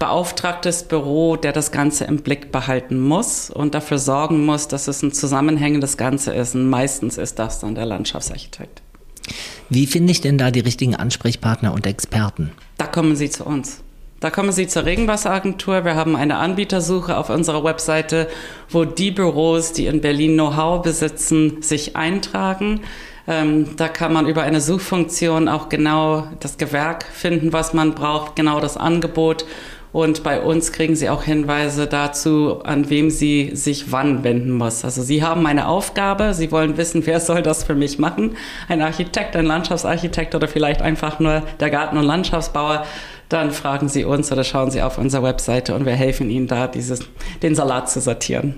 beauftragtes 0.00 0.82
Büro, 0.84 1.36
der 1.36 1.52
das 1.52 1.70
Ganze 1.70 2.04
im 2.04 2.22
Blick 2.22 2.50
behalten 2.50 2.98
muss 2.98 3.50
und 3.50 3.74
dafür 3.74 3.98
sorgen 3.98 4.44
muss, 4.44 4.66
dass 4.66 4.88
es 4.88 5.02
ein 5.02 5.12
zusammenhängendes 5.12 5.96
Ganze 5.96 6.32
ist. 6.32 6.56
Und 6.56 6.68
meistens 6.68 7.18
ist 7.18 7.38
das 7.38 7.60
dann 7.60 7.76
der 7.76 7.84
Landschaftsarchitekt. 7.84 8.82
Wie 9.68 9.86
finde 9.86 10.10
ich 10.10 10.20
denn 10.20 10.38
da 10.38 10.50
die 10.50 10.60
richtigen 10.60 10.96
Ansprechpartner 10.96 11.72
und 11.72 11.86
Experten? 11.86 12.50
Da 12.78 12.86
kommen 12.86 13.14
Sie 13.14 13.30
zu 13.30 13.44
uns. 13.44 13.82
Da 14.20 14.30
kommen 14.30 14.52
Sie 14.52 14.66
zur 14.66 14.84
Regenwasseragentur. 14.84 15.84
Wir 15.84 15.94
haben 15.94 16.16
eine 16.16 16.38
Anbietersuche 16.38 17.16
auf 17.16 17.30
unserer 17.30 17.62
Webseite, 17.62 18.28
wo 18.70 18.84
die 18.84 19.10
Büros, 19.10 19.72
die 19.72 19.86
in 19.86 20.00
Berlin 20.00 20.32
Know-how 20.32 20.82
besitzen, 20.82 21.62
sich 21.62 21.94
eintragen. 21.94 22.80
Ähm, 23.28 23.76
da 23.76 23.88
kann 23.88 24.12
man 24.12 24.26
über 24.26 24.42
eine 24.42 24.60
Suchfunktion 24.60 25.48
auch 25.48 25.68
genau 25.68 26.26
das 26.40 26.56
Gewerk 26.58 27.04
finden, 27.04 27.52
was 27.52 27.74
man 27.74 27.94
braucht, 27.94 28.34
genau 28.34 28.60
das 28.60 28.76
Angebot 28.76 29.44
und 29.92 30.22
bei 30.22 30.40
uns 30.40 30.72
kriegen 30.72 30.94
Sie 30.94 31.08
auch 31.08 31.24
Hinweise 31.24 31.86
dazu, 31.86 32.60
an 32.62 32.90
wem 32.90 33.10
Sie 33.10 33.50
sich 33.54 33.90
wann 33.90 34.22
wenden 34.22 34.52
muss. 34.52 34.84
Also 34.84 35.02
Sie 35.02 35.22
haben 35.22 35.46
eine 35.46 35.66
Aufgabe, 35.66 36.32
Sie 36.34 36.52
wollen 36.52 36.76
wissen, 36.76 37.06
wer 37.06 37.20
soll 37.20 37.42
das 37.42 37.64
für 37.64 37.74
mich 37.74 37.98
machen? 37.98 38.36
Ein 38.68 38.82
Architekt, 38.82 39.34
ein 39.34 39.46
Landschaftsarchitekt 39.46 40.34
oder 40.34 40.48
vielleicht 40.48 40.80
einfach 40.82 41.18
nur 41.18 41.42
der 41.58 41.70
Garten- 41.70 41.98
und 41.98 42.04
Landschaftsbauer 42.04 42.84
dann 43.30 43.52
fragen 43.52 43.88
Sie 43.88 44.04
uns 44.04 44.30
oder 44.30 44.44
schauen 44.44 44.70
Sie 44.70 44.82
auf 44.82 44.98
unserer 44.98 45.22
Webseite 45.22 45.74
und 45.74 45.86
wir 45.86 45.92
helfen 45.92 46.28
Ihnen 46.30 46.48
da, 46.48 46.66
dieses, 46.66 47.00
den 47.42 47.54
Salat 47.54 47.88
zu 47.88 48.00
sortieren. 48.00 48.54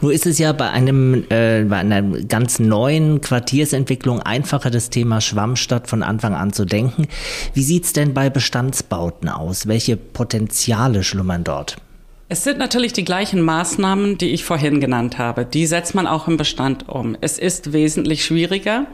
Nur 0.00 0.12
ist 0.12 0.26
es 0.26 0.38
ja 0.38 0.52
bei 0.52 0.70
einem 0.70 1.24
äh, 1.30 1.64
bei 1.64 1.78
einer 1.78 2.02
ganz 2.02 2.58
neuen 2.58 3.20
Quartiersentwicklung 3.20 4.20
einfacher, 4.20 4.70
das 4.70 4.90
Thema 4.90 5.20
Schwammstadt 5.20 5.88
von 5.88 6.02
Anfang 6.02 6.34
an 6.34 6.52
zu 6.52 6.64
denken. 6.64 7.08
Wie 7.54 7.62
sieht's 7.62 7.92
denn 7.92 8.12
bei 8.12 8.28
Bestandsbauten 8.28 9.28
aus? 9.28 9.66
Welche 9.66 9.96
Potenziale 9.96 11.02
schlummern 11.02 11.44
dort? 11.44 11.76
Es 12.28 12.42
sind 12.42 12.58
natürlich 12.58 12.92
die 12.92 13.04
gleichen 13.04 13.40
Maßnahmen, 13.40 14.18
die 14.18 14.30
ich 14.30 14.44
vorhin 14.44 14.80
genannt 14.80 15.16
habe. 15.16 15.44
Die 15.44 15.64
setzt 15.64 15.94
man 15.94 16.08
auch 16.08 16.26
im 16.26 16.36
Bestand 16.36 16.88
um. 16.88 17.16
Es 17.20 17.38
ist 17.38 17.72
wesentlich 17.72 18.24
schwieriger, 18.24 18.86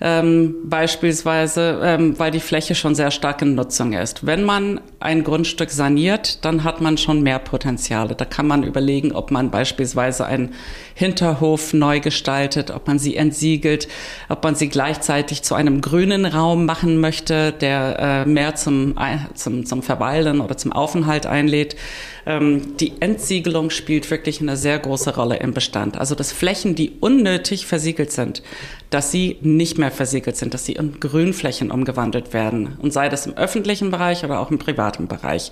ähm, 0.00 0.54
beispielsweise, 0.64 1.80
ähm, 1.82 2.18
weil 2.18 2.30
die 2.30 2.40
Fläche 2.40 2.74
schon 2.74 2.94
sehr 2.94 3.10
stark 3.10 3.42
in 3.42 3.54
Nutzung 3.54 3.92
ist. 3.92 4.24
Wenn 4.24 4.44
man 4.44 4.80
ein 5.00 5.24
Grundstück 5.24 5.70
saniert, 5.70 6.44
dann 6.44 6.62
hat 6.62 6.80
man 6.80 6.98
schon 6.98 7.22
mehr 7.22 7.40
Potenziale. 7.40 8.14
Da 8.14 8.24
kann 8.24 8.46
man 8.46 8.62
überlegen, 8.62 9.12
ob 9.12 9.32
man 9.32 9.50
beispielsweise 9.50 10.24
einen 10.26 10.54
Hinterhof 10.94 11.72
neu 11.72 11.98
gestaltet, 11.98 12.70
ob 12.70 12.86
man 12.86 12.98
sie 13.00 13.16
entsiegelt, 13.16 13.88
ob 14.28 14.44
man 14.44 14.54
sie 14.54 14.68
gleichzeitig 14.68 15.42
zu 15.42 15.56
einem 15.56 15.80
grünen 15.80 16.26
Raum 16.26 16.64
machen 16.64 17.00
möchte, 17.00 17.52
der 17.52 17.98
äh, 17.98 18.28
mehr 18.28 18.54
zum, 18.54 18.94
zum, 19.34 19.66
zum 19.66 19.82
Verweilen 19.82 20.40
oder 20.40 20.56
zum 20.56 20.72
Aufenthalt 20.72 21.26
einlädt. 21.26 21.74
Ähm, 22.24 22.76
die 22.76 23.00
Entsiegelung 23.00 23.70
spielt 23.70 24.10
wirklich 24.10 24.40
eine 24.40 24.56
sehr 24.56 24.78
große 24.78 25.16
Rolle 25.16 25.36
im 25.36 25.54
Bestand. 25.54 25.98
Also 25.98 26.14
dass 26.14 26.30
Flächen, 26.30 26.74
die 26.74 26.92
unnötig 27.00 27.66
versiegelt 27.66 28.12
sind, 28.12 28.42
dass 28.90 29.10
sie 29.10 29.36
nicht 29.42 29.78
mehr 29.78 29.90
versiegelt 29.90 30.36
sind, 30.36 30.54
dass 30.54 30.64
sie 30.64 30.72
in 30.72 30.98
Grünflächen 30.98 31.70
umgewandelt 31.70 32.32
werden. 32.32 32.76
Und 32.80 32.92
sei 32.92 33.08
das 33.08 33.26
im 33.26 33.36
öffentlichen 33.36 33.90
Bereich 33.90 34.24
oder 34.24 34.40
auch 34.40 34.50
im 34.50 34.58
privaten 34.58 35.08
Bereich. 35.08 35.50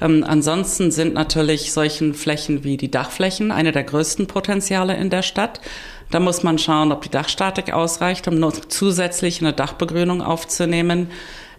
Ähm, 0.00 0.24
ansonsten 0.26 0.90
sind 0.90 1.14
natürlich 1.14 1.72
solchen 1.72 2.14
Flächen 2.14 2.64
wie 2.64 2.76
die 2.76 2.90
Dachflächen 2.90 3.50
eine 3.52 3.72
der 3.72 3.84
größten 3.84 4.26
Potenziale 4.26 4.96
in 4.96 5.10
der 5.10 5.22
Stadt. 5.22 5.60
Da 6.10 6.20
muss 6.20 6.42
man 6.42 6.58
schauen, 6.58 6.90
ob 6.90 7.02
die 7.02 7.10
Dachstatik 7.10 7.72
ausreicht, 7.72 8.26
um 8.28 8.38
noch 8.38 8.54
zusätzlich 8.68 9.40
eine 9.40 9.52
Dachbegrünung 9.52 10.22
aufzunehmen. 10.22 11.08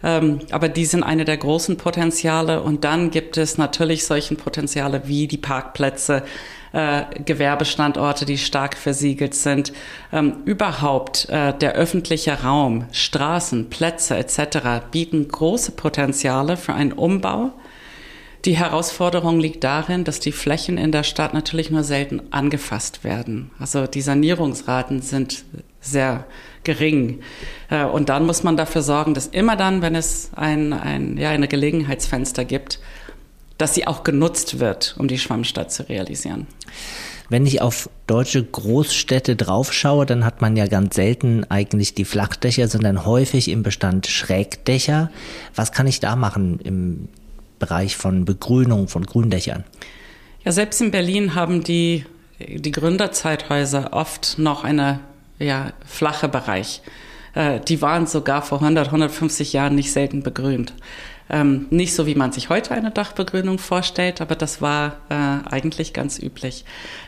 Ähm, 0.02 0.40
aber 0.50 0.70
die 0.70 0.86
sind 0.86 1.04
eine 1.04 1.26
der 1.26 1.38
großen 1.38 1.78
Potenziale. 1.78 2.64
Und 2.64 2.84
dann 2.84 3.12
gibt 3.12 3.38
es 3.38 3.58
natürlich 3.58 4.06
solche 4.06 4.36
Potenziale 4.36 5.04
wie 5.06 5.28
die 5.28 5.38
Parkplätze, 5.38 6.24
äh, 6.74 7.04
Gewerbestandorte, 7.26 8.26
die 8.26 8.38
stark 8.38 8.76
versiegelt 8.76 9.34
sind. 9.34 9.74
Ähm, 10.12 10.38
überhaupt 10.46 11.30
äh, 11.30 11.54
der 11.58 11.74
öffentliche 11.74 12.44
Raum, 12.44 12.86
Straßen, 12.92 13.70
Plätze 13.70 14.18
etc. 14.18 14.86
bieten 14.92 15.28
große 15.28 15.72
Potenziale 15.72 16.58
für 16.58 16.74
einen 16.74 16.94
Umbau. 16.94 17.52
Die 18.46 18.56
Herausforderung 18.56 19.40
liegt 19.40 19.66
darin, 19.66 20.06
dass 20.06 20.22
die 20.22 20.32
Flächen 20.32 20.78
in 20.78 20.94
der 20.94 21.04
Stadt 21.04 21.34
natürlich 21.34 21.72
nur 21.72 21.84
selten 21.84 22.22
angefasst 22.32 23.04
werden. 23.04 23.52
Also 23.60 23.86
die 23.86 24.02
Sanierungsraten 24.02 25.02
sind 25.02 25.44
sehr 25.82 26.26
gering. 26.64 27.22
Äh, 27.70 27.84
und 27.84 28.10
dann 28.10 28.26
muss 28.26 28.44
man 28.44 28.58
dafür 28.58 28.82
sorgen, 28.82 29.14
dass 29.14 29.28
immer 29.28 29.56
dann, 29.56 29.82
wenn 29.82 29.96
es 29.96 30.32
ein, 30.36 30.74
ein, 30.74 31.18
ja, 31.18 31.30
eine 31.32 31.48
Gelegenheitsfenster 31.48 32.46
gibt, 32.46 32.80
dass 33.60 33.76
sie 33.76 33.86
auch 33.86 34.04
genutzt 34.04 34.60
wird, 34.60 34.96
um 34.98 35.08
die 35.08 35.20
Schwammstadt 35.20 35.72
zu 35.72 35.88
realisieren. 35.88 36.48
Wenn 37.30 37.46
ich 37.46 37.62
auf 37.62 37.90
deutsche 38.08 38.44
Großstädte 38.44 39.36
draufschaue, 39.36 40.08
dann 40.08 40.26
hat 40.26 40.42
man 40.42 40.56
ja 40.56 40.66
ganz 40.66 40.96
selten 40.96 41.46
eigentlich 41.50 41.94
die 41.94 42.06
Flachdächer, 42.06 42.68
sondern 42.68 43.06
häufig 43.06 43.50
im 43.50 43.62
Bestand 43.62 44.08
Schrägdächer. 44.08 45.12
Was 45.54 45.72
kann 45.72 45.86
ich 45.86 46.00
da 46.00 46.16
machen 46.16 46.60
im 46.64 47.10
Bereich 47.60 47.98
von 47.98 48.26
Begrünung, 48.26 48.88
von 48.88 49.06
Gründächern? 49.06 49.64
Ja, 50.44 50.52
selbst 50.52 50.82
in 50.82 50.90
Berlin 50.90 51.36
haben 51.36 51.64
die, 51.64 52.06
die 52.40 52.72
Gründerzeithäuser 52.72 53.94
oft 53.94 54.40
noch 54.40 54.64
eine 54.64 55.02
ja, 55.38 55.74
flache 55.86 56.30
Bereich. 56.30 56.82
Äh, 57.36 57.60
die 57.60 57.82
waren 57.82 58.08
sogar 58.08 58.42
vor 58.42 58.60
100, 58.60 58.88
150 58.88 59.54
Jahren 59.54 59.76
nicht 59.76 59.92
selten 59.92 60.24
begrünt. 60.24 60.74
Ähm, 61.30 61.68
nicht 61.70 61.94
so, 61.94 62.06
wie 62.08 62.16
man 62.16 62.32
sich 62.32 62.50
heute 62.50 62.72
eine 62.72 62.92
Dachbegrünung 62.92 63.60
vorstellt, 63.60 64.20
aber 64.20 64.36
das 64.36 64.62
war 64.62 64.98
äh, 65.10 65.50
eigentlich 65.50 65.94
ganz 65.94 66.20
üblich. 66.20 66.66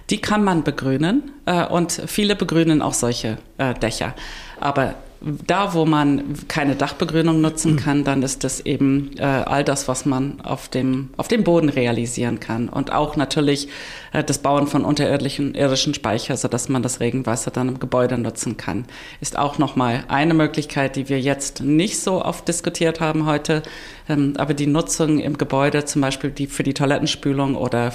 Die 0.10 0.22
kann 0.22 0.44
man 0.44 0.64
begrünen 0.64 1.32
äh, 1.46 1.66
und 1.66 1.92
viele 2.06 2.36
begrünen 2.36 2.82
auch 2.82 2.94
solche 2.94 3.38
äh, 3.58 3.74
Dächer. 3.74 4.14
Aber 4.60 4.96
da, 5.22 5.76
wo 5.76 5.86
man 5.86 6.24
keine 6.48 6.76
Dachbegrünung 6.76 7.42
nutzen 7.42 7.76
kann, 7.76 8.04
dann 8.04 8.24
ist 8.24 8.44
das 8.44 8.60
eben 8.62 9.12
äh, 9.18 9.24
all 9.24 9.64
das, 9.64 9.88
was 9.88 10.06
man 10.06 10.42
auf 10.42 10.68
dem, 10.68 11.10
auf 11.16 11.28
dem 11.28 11.44
Boden 11.44 11.70
realisieren 11.70 12.40
kann. 12.40 12.70
Und 12.70 12.92
auch 12.92 13.16
natürlich 13.16 13.70
äh, 14.14 14.24
das 14.24 14.40
Bauen 14.40 14.66
von 14.66 14.84
unterirdischen 14.84 15.54
irdischen 15.54 15.94
Speicher, 15.94 16.38
sodass 16.38 16.70
man 16.70 16.82
das 16.82 17.00
Regenwasser 17.00 17.52
dann 17.52 17.68
im 17.70 17.80
Gebäude 17.80 18.18
nutzen 18.18 18.58
kann, 18.58 18.86
ist 19.20 19.38
auch 19.38 19.60
nochmal 19.60 20.04
eine 20.08 20.34
Möglichkeit, 20.34 20.96
die 20.96 21.08
wir 21.08 21.22
jetzt 21.22 21.62
nicht 21.62 22.00
so 22.00 22.26
oft 22.26 22.48
diskutiert 22.48 23.00
haben 23.00 23.28
heute. 23.28 23.62
Ähm, 24.10 24.34
aber 24.38 24.56
die 24.56 24.68
Nutzung 24.68 25.20
im 25.20 25.38
Gebäude, 25.38 25.86
zum 25.86 26.02
Beispiel 26.02 26.32
die 26.32 26.48
für 26.48 26.64
die 26.64 26.74
Toilettenspülung 26.74 27.56
oder 27.56 27.94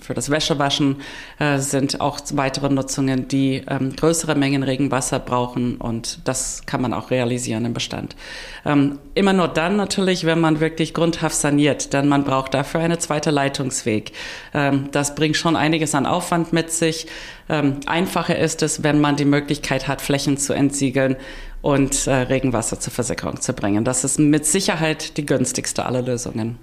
für 0.00 0.14
das 0.14 0.30
Wäschewaschen, 0.30 0.96
äh, 1.40 1.58
sind 1.58 2.00
auch 2.00 2.20
weitere 2.34 2.68
Nutzungen, 2.68 3.26
die 3.26 3.62
ähm, 3.66 3.96
größere 3.96 4.36
Mengen 4.36 4.62
Regenwasser 4.62 5.18
brauchen 5.18 5.76
und 5.76 6.20
das 6.24 6.59
kann 6.66 6.82
man 6.82 6.92
auch 6.92 7.10
realisieren 7.10 7.64
im 7.64 7.74
Bestand. 7.74 8.16
Ähm, 8.64 8.98
immer 9.14 9.32
nur 9.32 9.48
dann 9.48 9.76
natürlich, 9.76 10.24
wenn 10.24 10.40
man 10.40 10.60
wirklich 10.60 10.94
grundhaft 10.94 11.36
saniert, 11.36 11.92
denn 11.92 12.08
man 12.08 12.24
braucht 12.24 12.54
dafür 12.54 12.80
eine 12.80 12.98
zweite 12.98 13.30
Leitungsweg. 13.30 14.12
das 14.52 15.14
bringt 15.14 15.36
schon 15.36 15.56
einiges 15.56 15.94
an 15.94 16.06
Aufwand 16.06 16.52
mit 16.52 16.70
sich. 16.70 17.06
einfacher 17.48 18.38
ist 18.38 18.62
es, 18.62 18.82
wenn 18.82 19.00
man 19.00 19.16
die 19.16 19.24
Möglichkeit 19.24 19.88
hat, 19.88 20.00
Flächen 20.00 20.36
zu 20.36 20.52
entsiegeln 20.52 21.16
und 21.62 22.06
äh, 22.06 22.14
Regenwasser 22.14 22.80
zur 22.80 22.92
Versickerung 22.92 23.40
zu 23.40 23.52
bringen. 23.52 23.84
Das 23.84 24.04
ist 24.04 24.18
mit 24.18 24.46
Sicherheit 24.46 25.16
die 25.16 25.26
günstigste 25.26 25.84
aller 25.84 26.02
Lösungen. 26.02 26.58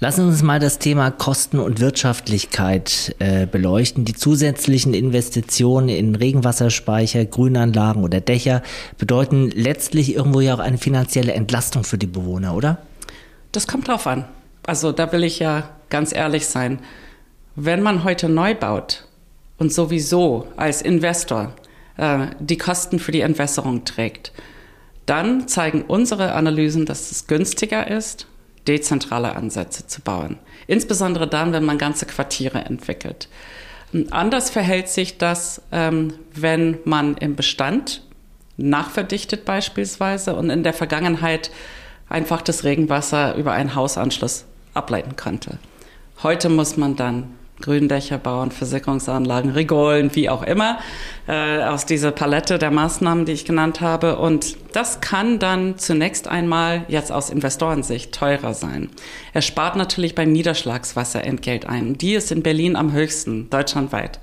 Lassen 0.00 0.22
Sie 0.22 0.28
uns 0.28 0.42
mal 0.42 0.60
das 0.60 0.78
Thema 0.78 1.10
Kosten 1.10 1.58
und 1.58 1.80
Wirtschaftlichkeit 1.80 3.16
äh, 3.18 3.46
beleuchten. 3.46 4.04
Die 4.04 4.14
zusätzlichen 4.14 4.94
Investitionen 4.94 5.88
in 5.88 6.14
Regenwasserspeicher, 6.14 7.24
Grünanlagen 7.24 8.04
oder 8.04 8.20
Dächer 8.20 8.62
bedeuten 8.96 9.50
letztlich 9.50 10.14
irgendwo 10.14 10.40
ja 10.40 10.54
auch 10.54 10.60
eine 10.60 10.78
finanzielle 10.78 11.32
Entlastung 11.32 11.82
für 11.82 11.98
die 11.98 12.06
Bewohner, 12.06 12.54
oder? 12.54 12.78
Das 13.50 13.66
kommt 13.66 13.88
drauf 13.88 14.06
an. 14.06 14.24
Also 14.64 14.92
da 14.92 15.10
will 15.10 15.24
ich 15.24 15.40
ja 15.40 15.68
ganz 15.90 16.14
ehrlich 16.14 16.46
sein. 16.46 16.78
Wenn 17.56 17.82
man 17.82 18.04
heute 18.04 18.28
neu 18.28 18.54
baut 18.54 19.04
und 19.58 19.72
sowieso 19.72 20.46
als 20.56 20.80
Investor 20.80 21.54
äh, 21.96 22.28
die 22.38 22.56
Kosten 22.56 23.00
für 23.00 23.10
die 23.10 23.22
Entwässerung 23.22 23.84
trägt. 23.84 24.32
Dann 25.06 25.48
zeigen 25.48 25.82
unsere 25.82 26.34
Analysen, 26.34 26.86
dass 26.86 27.10
es 27.10 27.26
günstiger 27.26 27.88
ist, 27.88 28.28
dezentrale 28.68 29.34
Ansätze 29.34 29.86
zu 29.86 30.02
bauen. 30.02 30.38
Insbesondere 30.66 31.26
dann, 31.26 31.52
wenn 31.52 31.64
man 31.64 31.78
ganze 31.78 32.06
Quartiere 32.06 32.58
entwickelt. 32.58 33.28
Anders 34.10 34.50
verhält 34.50 34.88
sich 34.88 35.16
das, 35.16 35.62
ähm, 35.72 36.12
wenn 36.34 36.78
man 36.84 37.16
im 37.16 37.36
Bestand 37.36 38.02
nachverdichtet 38.58 39.44
beispielsweise 39.44 40.36
und 40.36 40.50
in 40.50 40.62
der 40.62 40.74
Vergangenheit 40.74 41.50
einfach 42.08 42.42
das 42.42 42.64
Regenwasser 42.64 43.34
über 43.36 43.52
einen 43.52 43.74
Hausanschluss 43.74 44.44
ableiten 44.74 45.16
konnte. 45.16 45.58
Heute 46.22 46.48
muss 46.48 46.76
man 46.76 46.96
dann 46.96 47.37
Gründächer 47.60 48.18
bauen, 48.18 48.50
Versickerungsanlagen, 48.50 49.50
Regolen, 49.50 50.14
wie 50.14 50.28
auch 50.28 50.42
immer, 50.42 50.78
äh, 51.26 51.62
aus 51.62 51.86
dieser 51.86 52.12
Palette 52.12 52.58
der 52.58 52.70
Maßnahmen, 52.70 53.24
die 53.24 53.32
ich 53.32 53.44
genannt 53.44 53.80
habe. 53.80 54.18
Und 54.18 54.56
das 54.72 55.00
kann 55.00 55.38
dann 55.38 55.78
zunächst 55.78 56.28
einmal 56.28 56.84
jetzt 56.88 57.10
aus 57.10 57.30
Investorensicht 57.30 58.12
teurer 58.12 58.54
sein. 58.54 58.90
Er 59.32 59.42
spart 59.42 59.76
natürlich 59.76 60.14
beim 60.14 60.32
Niederschlagswasserentgelt 60.32 61.68
ein. 61.68 61.98
Die 61.98 62.14
ist 62.14 62.32
in 62.32 62.42
Berlin 62.42 62.76
am 62.76 62.92
höchsten, 62.92 63.50
deutschlandweit. 63.50 64.20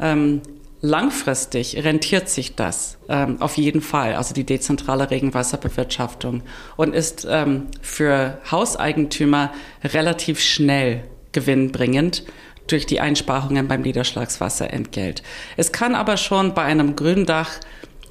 Ähm, 0.00 0.40
langfristig 0.80 1.76
rentiert 1.84 2.28
sich 2.28 2.54
das 2.54 2.98
ähm, 3.08 3.40
auf 3.40 3.56
jeden 3.56 3.80
Fall, 3.80 4.14
also 4.14 4.34
die 4.34 4.44
dezentrale 4.44 5.10
Regenwasserbewirtschaftung 5.10 6.42
und 6.76 6.94
ist 6.94 7.26
ähm, 7.28 7.66
für 7.80 8.38
Hauseigentümer 8.50 9.52
relativ 9.82 10.40
schnell 10.40 11.04
gewinnbringend 11.36 12.24
durch 12.66 12.86
die 12.86 12.98
Einsparungen 12.98 13.68
beim 13.68 13.82
Niederschlagswasserentgelt. 13.82 15.22
Es 15.56 15.70
kann 15.70 15.94
aber 15.94 16.16
schon 16.16 16.54
bei 16.54 16.62
einem 16.62 16.96
Gründach 16.96 17.50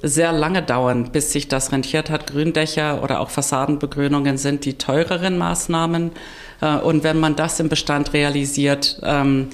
sehr 0.00 0.32
lange 0.32 0.62
dauern, 0.62 1.10
bis 1.10 1.32
sich 1.32 1.48
das 1.48 1.72
rentiert 1.72 2.08
hat. 2.08 2.28
Gründächer 2.28 3.02
oder 3.02 3.20
auch 3.20 3.30
Fassadenbegrünungen 3.30 4.38
sind 4.38 4.64
die 4.64 4.78
teureren 4.78 5.38
Maßnahmen. 5.38 6.12
Äh, 6.60 6.76
und 6.76 7.02
wenn 7.02 7.18
man 7.18 7.34
das 7.34 7.58
im 7.58 7.68
Bestand 7.68 8.12
realisiert, 8.12 9.00
ähm, 9.02 9.48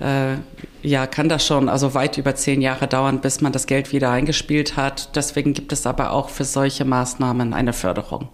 äh, 0.00 0.34
ja, 0.82 1.06
kann 1.06 1.28
das 1.28 1.46
schon 1.46 1.68
also 1.68 1.94
weit 1.94 2.18
über 2.18 2.34
zehn 2.34 2.60
Jahre 2.60 2.88
dauern, 2.88 3.20
bis 3.20 3.40
man 3.40 3.52
das 3.52 3.68
Geld 3.68 3.92
wieder 3.92 4.10
eingespielt 4.10 4.76
hat. 4.76 5.14
Deswegen 5.14 5.54
gibt 5.54 5.72
es 5.72 5.86
aber 5.86 6.10
auch 6.10 6.28
für 6.28 6.44
solche 6.44 6.84
Maßnahmen 6.84 7.54
eine 7.54 7.72
Förderung. 7.72 8.28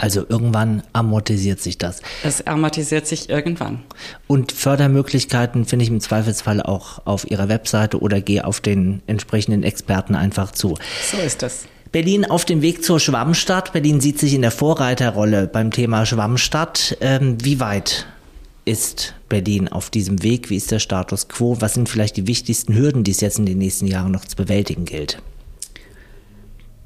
Also 0.00 0.24
irgendwann 0.26 0.82
amortisiert 0.94 1.60
sich 1.60 1.76
das. 1.76 2.00
Es 2.24 2.46
amortisiert 2.46 3.06
sich 3.06 3.28
irgendwann. 3.28 3.82
Und 4.26 4.50
Fördermöglichkeiten 4.50 5.66
finde 5.66 5.82
ich 5.82 5.90
im 5.90 6.00
Zweifelsfall 6.00 6.62
auch 6.62 7.04
auf 7.04 7.30
Ihrer 7.30 7.50
Webseite 7.50 8.00
oder 8.00 8.22
gehe 8.22 8.46
auf 8.46 8.62
den 8.62 9.02
entsprechenden 9.06 9.62
Experten 9.62 10.14
einfach 10.14 10.52
zu. 10.52 10.78
So 11.12 11.18
ist 11.18 11.42
das. 11.42 11.66
Berlin 11.92 12.24
auf 12.24 12.46
dem 12.46 12.62
Weg 12.62 12.82
zur 12.82 12.98
Schwammstadt. 12.98 13.74
Berlin 13.74 14.00
sieht 14.00 14.18
sich 14.18 14.32
in 14.32 14.40
der 14.40 14.52
Vorreiterrolle 14.52 15.46
beim 15.46 15.70
Thema 15.70 16.06
Schwammstadt. 16.06 16.96
Ähm, 17.02 17.36
wie 17.42 17.60
weit 17.60 18.06
ist 18.64 19.14
Berlin 19.28 19.68
auf 19.68 19.90
diesem 19.90 20.22
Weg? 20.22 20.48
Wie 20.48 20.56
ist 20.56 20.70
der 20.70 20.78
Status 20.78 21.28
quo? 21.28 21.58
Was 21.60 21.74
sind 21.74 21.90
vielleicht 21.90 22.16
die 22.16 22.26
wichtigsten 22.26 22.74
Hürden, 22.74 23.04
die 23.04 23.10
es 23.10 23.20
jetzt 23.20 23.38
in 23.38 23.44
den 23.44 23.58
nächsten 23.58 23.86
Jahren 23.86 24.12
noch 24.12 24.24
zu 24.24 24.36
bewältigen 24.36 24.86
gilt? 24.86 25.20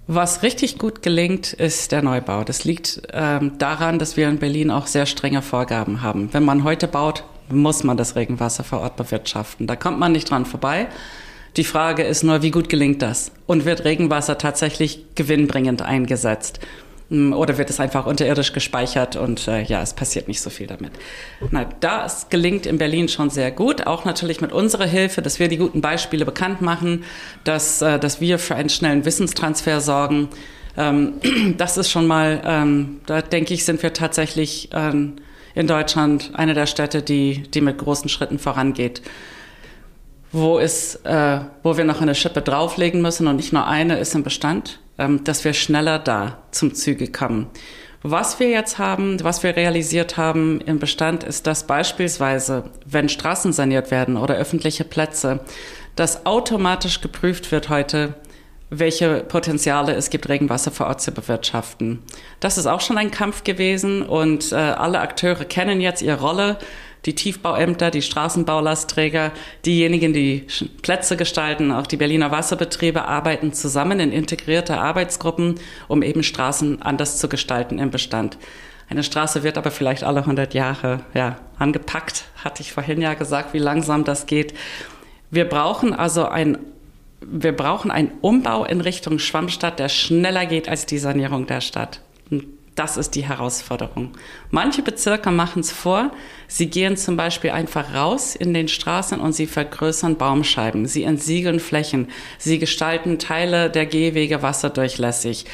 Was 0.06 0.42
richtig 0.42 0.76
gut 0.78 1.02
gelingt, 1.02 1.54
ist 1.54 1.90
der 1.90 2.02
Neubau. 2.02 2.44
Das 2.44 2.64
liegt 2.64 3.02
ähm, 3.12 3.56
daran, 3.58 3.98
dass 3.98 4.18
wir 4.18 4.28
in 4.28 4.38
Berlin 4.38 4.70
auch 4.70 4.86
sehr 4.86 5.06
strenge 5.06 5.40
Vorgaben 5.40 6.02
haben. 6.02 6.28
Wenn 6.32 6.44
man 6.44 6.62
heute 6.62 6.88
baut, 6.88 7.24
muss 7.48 7.84
man 7.84 7.96
das 7.96 8.14
Regenwasser 8.14 8.64
vor 8.64 8.80
Ort 8.80 8.96
bewirtschaften. 8.96 9.66
Da 9.66 9.76
kommt 9.76 9.98
man 9.98 10.12
nicht 10.12 10.30
dran 10.30 10.44
vorbei. 10.44 10.88
Die 11.56 11.64
Frage 11.64 12.02
ist 12.02 12.22
nur, 12.22 12.42
wie 12.42 12.50
gut 12.50 12.68
gelingt 12.68 13.00
das? 13.00 13.30
Und 13.46 13.64
wird 13.64 13.84
Regenwasser 13.84 14.36
tatsächlich 14.36 15.04
gewinnbringend 15.14 15.82
eingesetzt? 15.82 16.60
Oder 17.33 17.59
wird 17.59 17.70
es 17.70 17.81
einfach 17.81 18.07
unterirdisch 18.07 18.53
gespeichert 18.53 19.16
und 19.16 19.48
äh, 19.48 19.62
ja, 19.62 19.83
es 19.83 19.94
passiert 19.94 20.29
nicht 20.29 20.40
so 20.40 20.50
viel 20.50 20.66
damit. 20.66 20.92
Na, 21.50 21.64
das 21.81 22.29
gelingt 22.29 22.66
in 22.66 22.79
Berlin 22.79 23.09
schon 23.09 23.31
sehr 23.31 23.50
gut, 23.50 23.87
auch 23.87 24.05
natürlich 24.05 24.40
mit 24.40 24.53
unserer 24.53 24.87
Hilfe, 24.87 25.22
dass 25.22 25.38
wir 25.38 25.48
die 25.48 25.57
guten 25.57 25.81
Beispiele 25.81 26.24
bekannt 26.24 26.61
machen, 26.61 27.05
dass, 27.44 27.83
äh, 27.83 27.98
dass 27.98 28.20
wir 28.20 28.38
für 28.38 28.55
einen 28.55 28.68
schnellen 28.68 29.05
Wissenstransfer 29.05 29.81
sorgen. 29.81 30.29
Ähm, 30.77 31.14
das 31.57 31.77
ist 31.77 31.90
schon 31.90 32.07
mal, 32.07 32.42
ähm, 32.44 33.00
da 33.07 33.22
denke 33.22 33.55
ich, 33.55 33.64
sind 33.64 33.83
wir 33.83 33.92
tatsächlich 33.92 34.70
ähm, 34.72 35.16
in 35.55 35.66
Deutschland 35.66 36.33
eine 36.35 36.55
der 36.55 36.66
Städte, 36.66 37.03
die, 37.03 37.42
die 37.42 37.61
mit 37.61 37.79
großen 37.79 38.09
Schritten 38.09 38.38
vorangeht. 38.38 39.03
wo, 40.33 40.59
ist, 40.59 41.07
äh, 41.07 41.40
wo 41.62 41.77
wir 41.77 41.85
noch 41.85 42.00
eine 42.00 42.14
Schippe 42.14 42.42
drauflegen 42.42 43.00
müssen 43.00 43.29
und 43.29 43.37
nicht 43.37 43.53
nur 43.53 43.66
eine 43.66 43.98
ist 43.98 44.14
im 44.16 44.24
Bestand, 44.24 44.81
dass 44.96 45.44
wir 45.44 45.52
schneller 45.52 45.98
da 45.98 46.38
zum 46.50 46.74
Züge 46.74 47.11
kommen. 47.11 47.48
Was 48.07 48.38
wir 48.38 48.50
jetzt 48.50 48.78
haben, 48.78 49.24
was 49.24 49.42
wir 49.42 49.57
realisiert 49.57 50.18
haben 50.18 50.61
im 50.61 50.78
Bestand, 50.78 51.24
ist, 51.24 51.46
dass 51.46 51.66
beispielsweise, 51.66 52.64
wenn 52.85 53.09
Straßen 53.09 53.52
saniert 53.54 53.90
werden 53.90 54.18
oder 54.18 54.35
öffentliche 54.37 54.85
Plätze, 54.85 55.40
dass 55.96 56.26
automatisch 56.26 57.00
geprüft 57.00 57.50
wird 57.50 57.70
heute, 57.70 58.14
welche 58.68 59.20
Potenziale 59.20 59.94
es 59.94 60.11
gibt, 60.11 60.28
Regenwasser 60.28 60.70
vor 60.70 60.87
Ort 60.87 61.00
zu 61.00 61.12
bewirtschaften. 61.12 62.02
Das 62.40 62.59
ist 62.59 62.66
auch 62.66 62.83
schon 62.83 62.98
ein 62.98 63.11
Kampf 63.11 63.42
gewesen 63.44 64.02
und 64.02 64.52
äh, 64.52 64.57
alle 64.57 65.00
Akteure 65.00 65.46
kennen 65.46 65.80
jetzt 65.80 66.02
ihre 66.02 66.20
Rolle. 66.20 66.59
Die 67.06 67.14
Tiefbauämter, 67.14 67.90
die 67.90 68.02
Straßenbaulastträger, 68.02 69.32
diejenigen, 69.66 70.12
die 70.12 70.46
Plätze 70.82 71.16
gestalten, 71.16 71.70
auch 71.70 71.86
die 71.86 71.96
Berliner 71.96 72.30
Wasserbetriebe 72.30 73.04
arbeiten 73.04 73.52
zusammen 73.52 74.00
in 74.00 74.12
integrierte 74.12 74.78
Arbeitsgruppen, 74.78 75.56
um 75.88 76.02
eben 76.02 76.22
Straßen 76.22 76.82
anders 76.82 77.18
zu 77.18 77.28
gestalten 77.28 77.78
im 77.78 77.90
Bestand. 77.90 78.38
Eine 78.88 79.02
Straße 79.02 79.42
wird 79.42 79.58
aber 79.58 79.70
vielleicht 79.70 80.04
alle 80.04 80.20
100 80.20 80.54
Jahre 80.54 81.00
ja, 81.14 81.36
angepackt, 81.58 82.24
hatte 82.42 82.62
ich 82.62 82.72
vorhin 82.72 83.00
ja 83.00 83.14
gesagt, 83.14 83.54
wie 83.54 83.58
langsam 83.58 84.04
das 84.04 84.26
geht. 84.26 84.54
Wir 85.30 85.46
brauchen 85.46 85.92
also 85.92 86.26
ein 86.26 86.58
wir 87.26 87.52
brauchen 87.52 87.90
einen 87.90 88.12
Umbau 88.20 88.64
in 88.64 88.80
Richtung 88.80 89.18
Schwammstadt, 89.18 89.78
der 89.78 89.88
schneller 89.88 90.46
geht 90.46 90.68
als 90.68 90.86
die 90.86 90.98
Sanierung 90.98 91.46
der 91.46 91.60
Stadt. 91.60 92.00
Das 92.74 92.96
ist 92.96 93.14
die 93.14 93.24
Herausforderung. 93.24 94.12
Manche 94.50 94.82
Bezirke 94.82 95.30
machen 95.30 95.60
es 95.60 95.70
vor. 95.70 96.10
Sie 96.48 96.66
gehen 96.66 96.96
zum 96.96 97.16
Beispiel 97.16 97.50
einfach 97.50 97.94
raus 97.94 98.34
in 98.34 98.52
den 98.52 98.66
Straßen 98.66 99.20
und 99.20 99.32
sie 99.32 99.46
vergrößern 99.46 100.16
Baumscheiben. 100.16 100.87
Sie 100.87 101.04
entsiegeln 101.04 101.60
Flächen. 101.60 102.08
Sie 102.38 102.58
gestalten 102.58 103.20
Teile 103.20 103.70
der 103.70 103.87
Gehwege 103.87 104.42
wasserdurchlässig. 104.42 105.44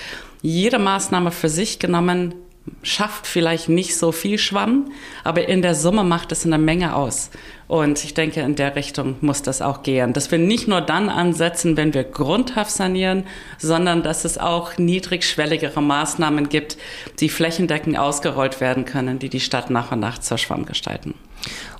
Jede 0.40 0.78
Maßnahme 0.78 1.30
für 1.30 1.50
sich 1.50 1.78
genommen 1.78 2.35
schafft 2.83 3.26
vielleicht 3.26 3.68
nicht 3.68 3.96
so 3.96 4.12
viel 4.12 4.38
Schwamm, 4.38 4.90
aber 5.24 5.48
in 5.48 5.62
der 5.62 5.74
Summe 5.74 6.04
macht 6.04 6.33
es 6.33 6.46
eine 6.46 6.59
Menge 6.59 6.94
aus. 6.94 7.30
Und 7.68 8.02
ich 8.02 8.14
denke, 8.14 8.40
in 8.40 8.56
der 8.56 8.74
Richtung 8.74 9.16
muss 9.20 9.42
das 9.42 9.62
auch 9.62 9.83
gehen. 9.83 10.12
Dass 10.12 10.30
wir 10.30 10.38
nicht 10.38 10.66
nur 10.66 10.80
dann 10.80 11.09
ansetzen, 11.09 11.76
wenn 11.76 11.94
wir 11.94 12.04
grundhaft 12.04 12.72
sanieren, 12.72 13.26
sondern 13.59 14.02
dass 14.02 14.24
es 14.24 14.38
auch 14.38 14.76
niedrigschwelligere 14.76 15.80
Maßnahmen 15.80 16.48
gibt, 16.48 16.78
die 17.20 17.28
flächendeckend 17.28 17.96
ausgerollt 17.96 18.61
werden 18.61 18.87
können, 18.87 19.18
die 19.18 19.28
die 19.28 19.40
Stadt 19.40 19.70
nach 19.70 19.92
und 19.92 20.00
nach 20.00 20.18
zur 20.18 20.38
Schwamm 20.38 20.66
gestalten. 20.66 21.14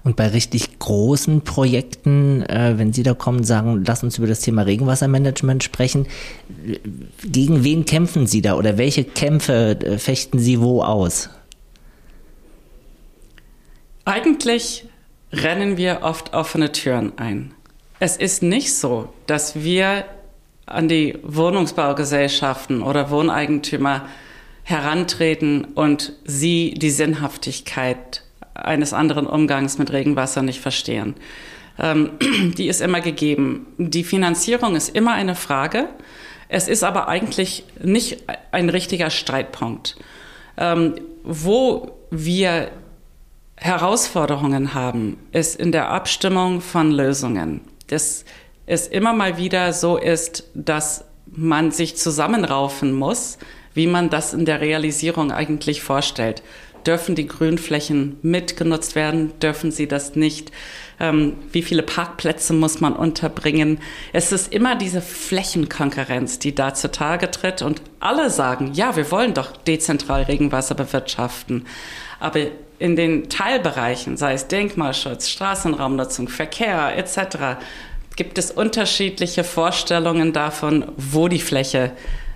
Und 0.03 0.17
bei 0.17 0.29
richtig 0.29 0.79
großen 0.79 1.43
Projekten, 1.43 2.43
äh, 2.43 2.75
wenn 2.77 2.93
Sie 2.93 3.03
da 3.03 3.15
kommen, 3.15 3.45
sagen, 3.45 3.85
lass 3.87 4.03
uns 4.03 4.19
über 4.19 4.27
das 4.27 4.41
Thema 4.41 4.63
Regenwassermanagement 4.63 5.63
sprechen. 5.63 6.07
Gegen 7.25 7.65
wen 7.65 7.85
kämpfen 7.85 8.27
Sie 8.27 8.43
da 8.43 8.57
oder 8.57 8.79
welche 8.79 9.05
Kämpfe 9.05 9.79
äh, 9.83 9.99
fechten 9.99 10.39
Sie 10.39 10.61
wo 10.61 10.83
aus? 10.83 11.29
Eigentlich 14.05 14.87
rennen 15.33 15.77
wir 15.77 16.01
oft 16.03 16.35
offene 16.35 16.73
Türen 16.73 17.13
ein. 17.19 17.53
Es 17.99 18.17
ist 18.17 18.43
nicht 18.43 18.75
so, 18.75 19.13
dass 19.27 19.63
wir 19.63 20.05
an 20.67 20.89
die 20.89 21.19
Wohnungsbaugesellschaften 21.23 22.83
oder 22.83 23.11
Wohneigentümer 23.11 24.07
herantreten 24.63 25.65
und 25.65 26.15
sie 26.25 26.75
die 26.75 26.91
Sinnhaftigkeit 26.91 28.23
eines 28.65 28.93
anderen 28.93 29.27
Umgangs 29.27 29.79
mit 29.79 29.93
Regenwasser 29.93 30.43
nicht 30.43 30.61
verstehen. 30.61 31.15
Ähm, 31.79 32.13
die 32.57 32.69
ist 32.69 32.81
immer 32.81 33.01
gegeben. 33.01 33.67
Die 33.79 34.05
Finanzierung 34.05 34.77
ist 34.77 34.95
immer 34.95 35.13
eine 35.13 35.35
Frage. 35.35 35.89
Es 36.49 36.69
ist 36.69 36.83
aber 36.83 37.09
eigentlich 37.09 37.65
nicht 37.83 38.25
ein 38.51 38.69
richtiger 38.69 39.11
Streitpunkt. 39.11 39.97
Ähm, 40.57 40.95
wo 41.23 41.93
wir 42.11 42.71
Herausforderungen 43.57 44.75
haben, 44.75 45.19
ist 45.33 45.55
in 45.55 45.71
der 45.71 45.91
Abstimmung 45.91 46.61
von 46.61 46.91
Lösungen. 46.91 47.61
Dass 47.89 48.25
es 48.67 48.89
immer 48.89 49.13
mal 49.13 49.37
wieder 49.37 49.73
so 49.73 49.97
ist, 49.97 50.45
dass 50.55 51.05
man 51.27 51.71
sich 51.71 51.97
zusammenraufen 51.97 52.93
muss, 52.93 53.39
wie 53.75 53.87
man 53.87 54.11
das 54.11 54.35
in 54.35 54.45
der 54.45 54.61
Realisierung 54.61 55.31
eigentlich 55.31 55.83
vorstellt. 55.83 56.43
Dürfen 56.87 57.15
die 57.15 57.27
Grünflächen 57.27 58.19
mitgenutzt 58.23 58.95
werden? 58.95 59.39
Dürfen 59.41 59.71
sie 59.71 59.87
das 59.87 60.17
nicht? 60.17 60.51
Ähm, 60.99 61.35
wie 61.53 61.63
viele 61.63 61.83
Parkplätze 61.83 62.53
muss 62.53 62.81
man 62.81 62.95
unterbringen? 62.95 63.79
Es 64.13 64.33
ist 64.33 64.53
immer 64.53 64.77
diese 64.77 65.01
Flächenkonkurrenz, 65.01 66.39
die 66.39 66.55
da 66.55 66.75
zutage 66.75 67.31
tritt 67.31 67.63
und 67.63 67.83
alle 68.01 68.31
sagen, 68.31 68.73
ja, 68.75 68.97
wir 68.97 69.11
wollen 69.11 69.35
doch 69.35 69.57
dezentral 69.57 70.23
Regenwasser 70.23 70.75
bewirtschaften. 70.75 71.67
Aber 72.19 72.41
in 72.79 72.97
den 72.97 73.29
Teilbereichen, 73.29 74.17
sei 74.17 74.35
es 74.35 74.49
Denkmalschutz, 74.49 75.29
Straßenraumnutzung, 75.29 76.29
Verkehr 76.29 76.97
etc., 76.97 77.59
gibt 78.17 78.37
es 78.39 78.51
unterschiedliche 78.51 79.45
Vorstellungen 79.45 80.33
davon, 80.33 80.85
wo 80.97 81.29
die 81.29 81.39
Fläche 81.39 81.93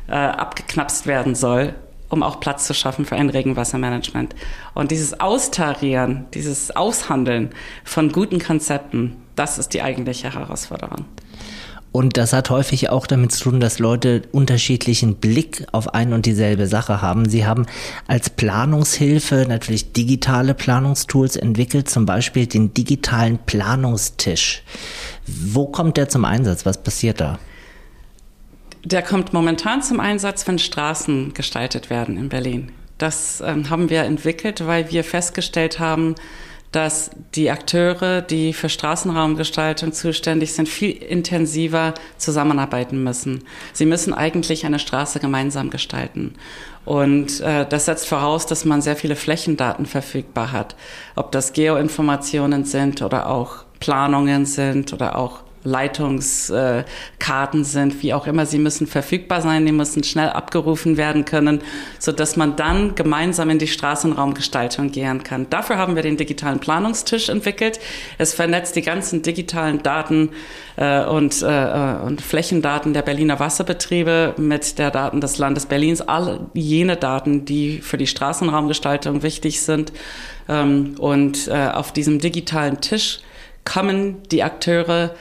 äh, 0.08 0.12
abgeknapst 0.12 1.06
werden 1.06 1.34
soll, 1.34 1.74
um 2.14 2.22
auch 2.22 2.38
Platz 2.38 2.66
zu 2.66 2.74
schaffen 2.74 3.04
für 3.04 3.16
ein 3.16 3.28
Regenwassermanagement. 3.28 4.36
Und 4.72 4.92
dieses 4.92 5.18
Austarieren, 5.20 6.26
dieses 6.32 6.74
Aushandeln 6.74 7.50
von 7.82 8.12
guten 8.12 8.38
Konzepten, 8.38 9.16
das 9.34 9.58
ist 9.58 9.74
die 9.74 9.82
eigentliche 9.82 10.32
Herausforderung. 10.32 11.04
Und 11.90 12.16
das 12.16 12.32
hat 12.32 12.50
häufig 12.50 12.90
auch 12.90 13.06
damit 13.06 13.32
zu 13.32 13.50
tun, 13.50 13.60
dass 13.60 13.80
Leute 13.80 14.22
unterschiedlichen 14.32 15.16
Blick 15.16 15.66
auf 15.72 15.92
ein 15.94 16.12
und 16.12 16.24
dieselbe 16.26 16.66
Sache 16.68 17.02
haben. 17.02 17.28
Sie 17.28 17.46
haben 17.46 17.66
als 18.06 18.30
Planungshilfe 18.30 19.46
natürlich 19.48 19.92
digitale 19.92 20.54
Planungstools 20.54 21.36
entwickelt, 21.36 21.90
zum 21.90 22.06
Beispiel 22.06 22.46
den 22.46 22.74
digitalen 22.74 23.38
Planungstisch. 23.38 24.62
Wo 25.26 25.66
kommt 25.66 25.96
der 25.96 26.08
zum 26.08 26.24
Einsatz? 26.24 26.64
Was 26.64 26.82
passiert 26.82 27.20
da? 27.20 27.38
Der 28.84 29.02
kommt 29.02 29.32
momentan 29.32 29.82
zum 29.82 29.98
Einsatz, 29.98 30.46
wenn 30.46 30.58
Straßen 30.58 31.32
gestaltet 31.32 31.88
werden 31.88 32.18
in 32.18 32.28
Berlin. 32.28 32.70
Das 32.98 33.42
ähm, 33.44 33.70
haben 33.70 33.88
wir 33.88 34.02
entwickelt, 34.02 34.66
weil 34.66 34.90
wir 34.90 35.04
festgestellt 35.04 35.78
haben, 35.78 36.14
dass 36.70 37.10
die 37.34 37.50
Akteure, 37.50 38.20
die 38.20 38.52
für 38.52 38.68
Straßenraumgestaltung 38.68 39.92
zuständig 39.92 40.52
sind, 40.52 40.68
viel 40.68 40.90
intensiver 40.90 41.94
zusammenarbeiten 42.18 43.02
müssen. 43.02 43.44
Sie 43.72 43.86
müssen 43.86 44.12
eigentlich 44.12 44.66
eine 44.66 44.80
Straße 44.80 45.20
gemeinsam 45.20 45.70
gestalten. 45.70 46.34
Und 46.84 47.40
äh, 47.40 47.64
das 47.66 47.86
setzt 47.86 48.06
voraus, 48.06 48.46
dass 48.46 48.64
man 48.64 48.82
sehr 48.82 48.96
viele 48.96 49.16
Flächendaten 49.16 49.86
verfügbar 49.86 50.52
hat. 50.52 50.76
Ob 51.14 51.32
das 51.32 51.52
Geoinformationen 51.52 52.64
sind 52.64 53.00
oder 53.02 53.30
auch 53.30 53.64
Planungen 53.78 54.44
sind 54.44 54.92
oder 54.92 55.16
auch 55.16 55.43
Leitungskarten 55.64 57.64
sind, 57.64 58.02
wie 58.02 58.12
auch 58.12 58.26
immer. 58.26 58.44
Sie 58.46 58.58
müssen 58.58 58.86
verfügbar 58.86 59.40
sein, 59.40 59.64
die 59.64 59.72
müssen 59.72 60.04
schnell 60.04 60.28
abgerufen 60.28 60.98
werden 60.98 61.24
können, 61.24 61.62
so 61.98 62.12
dass 62.12 62.36
man 62.36 62.56
dann 62.56 62.94
gemeinsam 62.94 63.48
in 63.50 63.58
die 63.58 63.66
Straßenraumgestaltung 63.66 64.92
gehen 64.92 65.22
kann. 65.22 65.48
Dafür 65.48 65.78
haben 65.78 65.96
wir 65.96 66.02
den 66.02 66.18
digitalen 66.18 66.60
Planungstisch 66.60 67.30
entwickelt. 67.30 67.80
Es 68.18 68.34
vernetzt 68.34 68.76
die 68.76 68.82
ganzen 68.82 69.22
digitalen 69.22 69.82
Daten 69.82 70.28
äh, 70.76 71.02
und, 71.04 71.40
äh, 71.42 71.94
und 72.04 72.20
Flächendaten 72.20 72.92
der 72.92 73.02
Berliner 73.02 73.40
Wasserbetriebe 73.40 74.34
mit 74.36 74.78
der 74.78 74.90
Daten 74.90 75.22
des 75.22 75.38
Landes 75.38 75.64
Berlins, 75.66 76.02
all 76.02 76.40
jene 76.52 76.96
Daten, 76.96 77.46
die 77.46 77.78
für 77.78 77.96
die 77.96 78.06
Straßenraumgestaltung 78.06 79.22
wichtig 79.22 79.62
sind. 79.62 79.94
Ähm, 80.46 80.96
und 80.98 81.48
äh, 81.48 81.70
auf 81.72 81.92
diesem 81.92 82.18
digitalen 82.18 82.82
Tisch 82.82 83.20
kommen 83.64 84.22
die 84.30 84.42
Akteure 84.42 85.14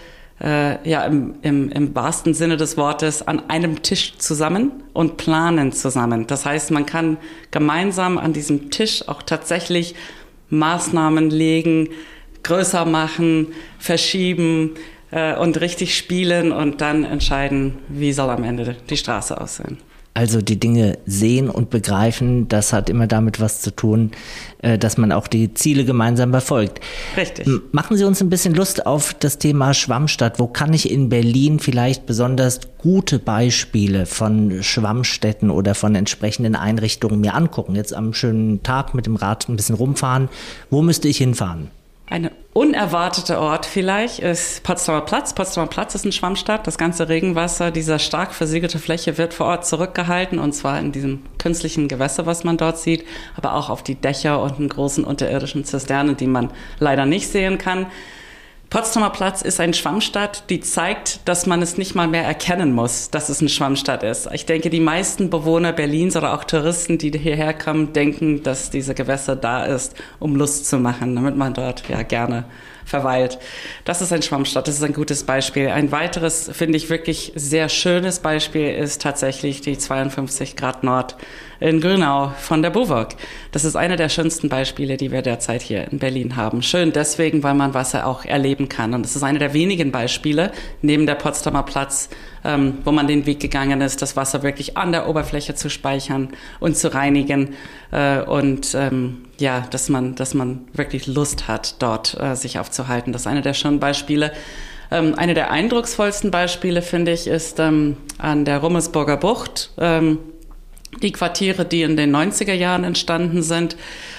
äh, 0.44 0.88
ja 0.88 1.06
im, 1.06 1.36
im, 1.42 1.70
im 1.70 1.96
wahrsten 1.96 2.34
Sinne 2.34 2.58
des 2.58 2.78
Wortes 2.78 3.26
an 3.26 3.50
einem 3.50 3.82
Tisch 3.82 4.18
zusammen 4.18 4.84
und 4.94 5.18
planen 5.18 5.72
zusammen. 5.72 6.28
Das 6.28 6.46
heißt, 6.46 6.72
man 6.72 6.86
kann 6.86 7.18
gemeinsam 7.52 8.18
an 8.18 8.34
diesem 8.34 8.70
Tisch 8.70 9.08
auch 9.08 9.24
tatsächlich 9.24 9.96
Maßnahmen 10.50 11.30
legen, 11.30 11.90
größer 12.44 12.86
machen, 12.86 13.48
verschieben 13.80 14.72
äh, 15.12 15.36
und 15.36 15.62
richtig 15.62 15.98
spielen 15.98 16.52
und 16.52 16.82
dann 16.82 17.06
entscheiden, 17.06 17.80
wie 17.88 18.12
soll 18.12 18.30
am 18.30 18.44
Ende 18.44 18.76
die 18.90 18.98
Straße 18.98 19.40
aussehen. 19.40 19.78
Also 20.16 20.42
die 20.42 20.60
Dinge 20.60 21.00
sehen 21.08 21.50
und 21.50 21.72
begreifen, 21.72 22.48
das 22.48 22.72
hat 22.72 22.90
immer 22.90 23.08
damit 23.08 23.40
was 23.40 23.62
zu 23.62 23.76
tun, 23.76 24.12
äh, 24.62 24.78
dass 24.78 24.98
man 24.98 25.12
auch 25.12 25.28
die 25.28 25.56
Ziele 25.56 25.86
gemeinsam 25.86 26.30
verfolgt. 26.30 26.82
Richtig. 27.18 27.48
Machen 27.72 27.98
Sie 27.98 28.04
uns 28.04 28.22
ein 28.22 28.30
bisschen 28.30 28.54
Lust 28.54 28.86
auf 28.86 29.16
das 29.16 29.40
Thema 29.40 29.74
Schwammstadt. 29.74 30.40
Wo 30.40 30.46
kann 30.46 30.72
ich 30.72 30.92
in 30.92 31.10
Berlin 31.10 31.60
vielleicht 31.60 32.06
besonders 32.06 32.60
gute 32.78 33.18
Beispiele 33.18 34.06
von 34.06 34.62
Schwammstätten 34.62 35.50
oder 35.50 35.74
von 35.74 35.96
entsprechenden 35.96 36.56
Einrichtungen 36.56 37.20
mir 37.20 37.34
angucken? 37.34 37.76
Jetzt 37.76 37.96
am 37.96 38.14
schönen 38.14 38.62
Tag 38.62 38.94
mit 38.94 39.08
dem 39.08 39.16
Rad 39.16 39.50
ein 39.50 39.56
bisschen 39.56 39.76
rumfahren. 39.76 40.30
Wo 40.70 40.84
müsste 40.84 41.08
ich 41.08 41.18
hinfahren? 41.18 41.72
Eine 42.14 42.32
unerwartete 42.54 43.40
Ort 43.40 43.66
vielleicht 43.66 44.20
ist 44.20 44.62
Potsdamer 44.62 45.02
Platz. 45.02 45.34
Potsdamer 45.34 45.66
Platz 45.66 45.96
ist 45.96 46.06
ein 46.06 46.12
Schwammstadt. 46.12 46.68
Das 46.68 46.78
ganze 46.78 47.10
Regenwasser 47.10 47.72
dieser 47.72 47.98
stark 47.98 48.36
versiegelte 48.36 48.78
Fläche 48.78 49.18
wird 49.18 49.34
vor 49.34 49.48
Ort 49.48 49.66
zurückgehalten 49.66 50.38
und 50.38 50.54
zwar 50.54 50.78
in 50.78 50.92
diesem 50.92 51.24
künstlichen 51.40 51.88
Gewässer, 51.88 52.28
was 52.28 52.44
man 52.44 52.58
dort 52.58 52.78
sieht, 52.78 53.04
aber 53.36 53.56
auch 53.56 53.72
auf 53.72 53.82
die 53.82 53.96
Dächer 53.96 54.44
und 54.44 54.60
einen 54.60 54.70
großen 54.70 55.04
unterirdischen 55.04 55.66
Zisternen, 55.66 56.16
die 56.16 56.28
man 56.28 56.52
leider 56.78 57.08
nicht 57.08 57.30
sehen 57.30 57.58
kann. 57.58 57.88
Potsdamer 58.74 59.12
Platz 59.12 59.44
ist 59.44 59.60
ein 59.60 59.76
Schwammstadt, 59.76 60.50
die 60.50 60.60
zeigt, 60.60 61.20
dass 61.26 61.46
man 61.46 61.62
es 61.62 61.78
nicht 61.78 61.94
mal 61.94 62.08
mehr 62.08 62.24
erkennen 62.24 62.74
muss, 62.74 63.12
dass 63.12 63.30
es 63.30 63.40
eine 63.40 63.50
Schwammstadt 63.50 64.02
ist. 64.02 64.28
Ich 64.34 64.48
denke, 64.48 64.72
die 64.72 64.80
meisten 64.80 65.30
Bewohner 65.30 65.74
Berlins 65.74 66.16
oder 66.16 66.34
auch 66.34 66.44
Touristen, 66.44 66.98
die 66.98 67.12
hierher 67.12 67.54
kommen, 67.54 67.94
denken, 67.94 68.42
dass 68.42 68.72
diese 68.72 68.96
Gewässer 68.96 69.36
da 69.36 69.64
ist, 69.64 69.94
um 70.18 70.36
Lust 70.36 70.66
zu 70.66 70.80
machen, 70.80 71.14
damit 71.14 71.38
man 71.38 71.54
dort 71.54 71.88
ja 71.88 72.02
gerne 72.02 72.46
verweilt. 72.84 73.38
Das 73.86 74.02
ist 74.02 74.12
ein 74.12 74.24
Schwammstadt, 74.24 74.68
das 74.68 74.78
ist 74.78 74.84
ein 74.84 74.94
gutes 74.94 75.24
Beispiel. 75.24 75.70
Ein 75.70 75.92
weiteres, 75.92 76.50
finde 76.52 76.78
ich, 76.78 76.90
wirklich 76.90 77.32
sehr 77.36 77.70
schönes 77.70 78.20
Beispiel 78.20 78.74
ist 78.74 79.04
tatsächlich 79.04 79.62
die 79.62 79.78
52 79.78 80.56
Grad 80.56 80.84
Nord 80.84 81.16
in 81.60 81.80
Grünau 81.80 82.34
von 82.40 82.62
der 82.62 82.70
BUWOG. 82.70 83.10
Das 83.52 83.66
ist 83.66 83.76
eine 83.76 83.96
der 83.96 84.10
schönsten 84.10 84.50
Beispiele, 84.50 84.98
die 84.98 85.12
wir 85.12 85.22
derzeit 85.22 85.62
hier 85.62 85.92
in 85.92 86.00
Berlin 86.00 86.36
haben. 86.36 86.62
Schön 86.62 86.92
deswegen, 86.92 87.44
weil 87.44 87.54
man 87.54 87.74
Wasser 87.74 88.06
auch 88.08 88.26
erleben 88.26 88.70
kann. 88.70 88.94
Und 88.94 89.06
es 89.06 89.16
ist 89.16 89.24
eine 89.24 89.40
der 89.40 89.54
wenigen 89.54 89.92
Beispiele 89.92 90.52
neben 90.82 91.06
der 91.06 91.16
Potsdamer 91.16 91.64
Platz, 91.64 92.10
ähm, 92.44 92.80
wo 92.84 92.92
man 92.92 93.08
den 93.08 93.26
Weg 93.26 93.40
gegangen 93.40 93.82
ist, 93.82 94.02
das 94.02 94.16
Wasser 94.16 94.44
wirklich 94.44 94.78
an 94.78 94.92
der 94.92 95.08
Oberfläche 95.08 95.56
zu 95.56 95.70
speichern 95.70 96.30
und 96.60 96.78
zu 96.78 96.94
reinigen. 96.94 97.56
Äh, 97.92 98.22
und 98.22 98.76
ähm, 98.76 99.26
ja, 99.40 99.66
dass 99.70 99.90
man, 99.90 100.16
dass 100.16 100.34
man 100.34 100.68
wirklich 100.74 101.08
Lust 101.08 101.48
hat, 101.48 101.82
dort 101.82 102.20
äh, 102.20 102.36
sich 102.36 102.60
aufzuhalten. 102.60 103.14
Das 103.14 103.24
ist 103.24 103.28
eine 103.28 103.42
der 103.42 103.54
schönen 103.54 103.80
Beispiele. 103.80 104.32
Ähm, 104.92 105.16
eine 105.18 105.34
der 105.34 105.50
eindrucksvollsten 105.50 106.30
Beispiele, 106.30 106.82
finde 106.82 107.12
ich, 107.12 107.28
ist 107.28 107.60
ähm, 107.60 107.98
an 108.20 108.46
der 108.46 108.60
Rummelsburger 108.60 109.18
Bucht. 109.18 109.72
Ähm, 109.78 110.20
die 111.02 111.12
Quartiere, 111.12 111.66
die 111.66 111.82
in 111.82 111.98
den 111.98 112.16
90er 112.16 112.54
Jahren 112.54 112.84
entstanden 112.84 113.42
sind. 113.42 113.76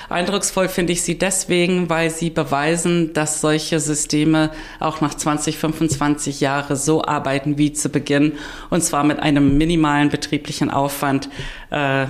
Eindrucksvoll 0.08 0.68
finde 0.68 0.92
ich 0.92 1.02
sie 1.02 1.18
deswegen, 1.18 1.88
weil 1.88 2.10
sie 2.10 2.30
beweisen, 2.30 3.12
dass 3.14 3.40
solche 3.40 3.80
Systeme 3.80 4.50
auch 4.80 5.00
nach 5.00 5.14
20, 5.14 5.56
25 5.58 6.40
Jahren 6.40 6.76
so 6.76 7.04
arbeiten 7.04 7.58
wie 7.58 7.72
zu 7.72 7.88
Beginn 7.88 8.32
und 8.70 8.82
zwar 8.82 9.04
mit 9.04 9.20
einem 9.20 9.56
minimalen 9.56 10.10
betrieblichen 10.10 10.70
Aufwand. 10.70 11.28
Äh, 11.70 12.04
äh 12.04 12.08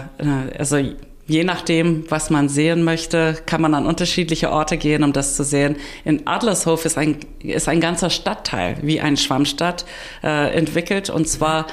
also 0.59 0.79
Je 1.27 1.43
nachdem, 1.43 2.05
was 2.11 2.29
man 2.29 2.51
sehen 2.51 2.85
möchte, 2.85 3.39
kann 3.47 3.63
man 3.63 3.73
an 3.73 3.87
unterschiedliche 3.87 4.51
Orte 4.51 4.77
gehen, 4.77 5.03
um 5.03 5.15
das 5.15 5.37
zu 5.37 5.43
sehen. 5.43 5.77
In 6.05 6.27
Adlershof 6.27 6.85
ist 6.85 6.99
ein, 6.99 7.17
ist 7.43 7.67
ein 7.67 7.81
ganzer 7.81 8.11
Stadtteil 8.11 8.77
wie 8.83 9.01
ein 9.01 9.17
Schwammstadt 9.17 9.87
äh, 10.23 10.55
entwickelt 10.55 11.09
und 11.09 11.27
zwar 11.27 11.67